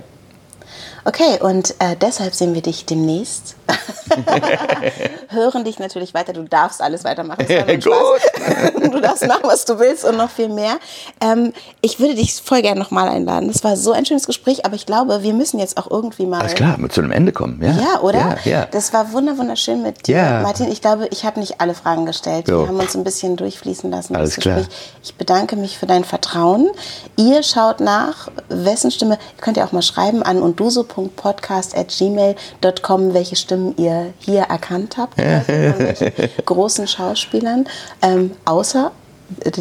Okay, 1.06 1.40
und 1.42 1.76
äh, 1.80 1.96
deshalb 1.96 2.34
sehen 2.34 2.54
wir 2.54 2.62
dich 2.62 2.86
demnächst. 2.86 3.56
Hören 5.30 5.64
dich 5.64 5.80
natürlich 5.80 6.14
weiter. 6.14 6.34
Du 6.34 6.44
darfst 6.44 6.82
alles 6.82 7.04
weitermachen. 7.04 7.46
Es 7.48 7.50
war 7.50 7.82
Spaß. 7.82 8.29
Du 8.92 9.00
darfst 9.02 9.26
machen, 9.28 9.44
was 9.44 9.66
du 9.66 9.78
willst 9.80 10.04
und 10.06 10.18
noch 10.18 10.30
viel 10.30 10.50
mehr. 10.50 10.78
Ähm, 11.22 11.54
ich 11.82 12.00
würde 12.00 12.16
dich 12.16 12.34
voll 12.42 12.62
gerne 12.62 12.80
nochmal 12.80 13.08
einladen. 13.10 13.48
Das 13.48 13.64
war 13.64 13.76
so 13.78 13.92
ein 13.92 14.06
schönes 14.06 14.26
Gespräch, 14.26 14.66
aber 14.66 14.76
ich 14.76 14.86
glaube, 14.86 15.22
wir 15.24 15.34
müssen 15.34 15.60
jetzt 15.60 15.78
auch 15.78 15.90
irgendwie 15.90 16.26
mal. 16.26 16.40
Alles 16.42 16.56
klar, 16.56 16.78
mit 16.78 16.92
zu 16.92 17.02
einem 17.02 17.12
Ende 17.12 17.32
kommen. 17.32 17.60
Ja, 17.62 17.72
Ja, 17.72 18.00
oder? 18.02 18.20
Ja, 18.20 18.38
ja. 18.52 18.66
Das 18.72 18.92
war 18.94 19.12
wunder 19.14 19.38
wunderschön 19.38 19.82
mit 19.84 20.08
dir, 20.08 20.18
Ja. 20.18 20.42
Martin. 20.42 20.72
Ich 20.72 20.82
glaube, 20.82 21.08
ich 21.12 21.24
habe 21.26 21.40
nicht 21.40 21.62
alle 21.62 21.74
Fragen 21.76 22.06
gestellt. 22.06 22.48
Jo. 22.48 22.62
Wir 22.62 22.68
haben 22.70 22.80
uns 22.80 22.96
ein 22.96 23.04
bisschen 23.04 23.36
durchfließen 23.36 23.90
lassen. 23.92 24.16
Alles 24.16 24.38
klar. 24.38 24.62
Ich 25.04 25.16
bedanke 25.16 25.56
mich 25.56 25.78
für 25.78 25.86
dein 25.86 26.04
Vertrauen. 26.04 26.70
Ihr 27.16 27.44
schaut 27.44 27.80
nach, 27.80 28.30
wessen 28.50 28.92
Stimme, 28.92 29.16
ihr 29.38 29.42
könnt 29.42 29.58
ja 29.58 29.66
auch 29.66 29.72
mal 29.72 29.82
schreiben 29.82 30.24
an 30.24 30.42
unduso.podcast.gmail.com, 30.42 33.14
welche 33.14 33.36
Stimmen 33.36 33.74
ihr 33.78 34.14
hier 34.20 34.42
erkannt 34.44 34.98
habt. 34.98 35.16
von 35.20 35.80
welchen 35.80 36.12
großen 36.46 36.88
Schauspielern. 36.88 37.68
Ähm, 38.02 38.29
außer 38.46 38.92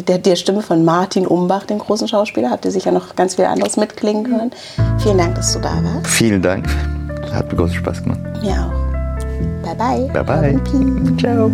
der, 0.07 0.17
der 0.17 0.35
Stimme 0.35 0.61
von 0.61 0.83
Martin 0.83 1.27
Umbach, 1.27 1.65
dem 1.65 1.79
großen 1.79 2.07
Schauspieler, 2.07 2.49
habt 2.49 2.65
ihr 2.65 2.71
sicher 2.71 2.91
noch 2.91 3.15
ganz 3.15 3.35
viel 3.35 3.45
anderes 3.45 3.77
mitklingen 3.77 4.23
können. 4.23 4.51
Vielen 4.99 5.17
Dank, 5.17 5.35
dass 5.35 5.53
du 5.53 5.59
da 5.59 5.71
warst. 5.83 6.07
Vielen 6.07 6.41
Dank. 6.41 6.67
Hat 7.31 7.51
mir 7.51 7.57
großen 7.57 7.75
Spaß 7.75 8.03
gemacht. 8.03 8.19
Mir 8.41 8.53
auch. 8.53 8.79
Bye 9.63 9.75
bye. 9.75 10.23
Bye 10.23 10.23
bye. 10.23 11.17
Ciao. 11.17 11.51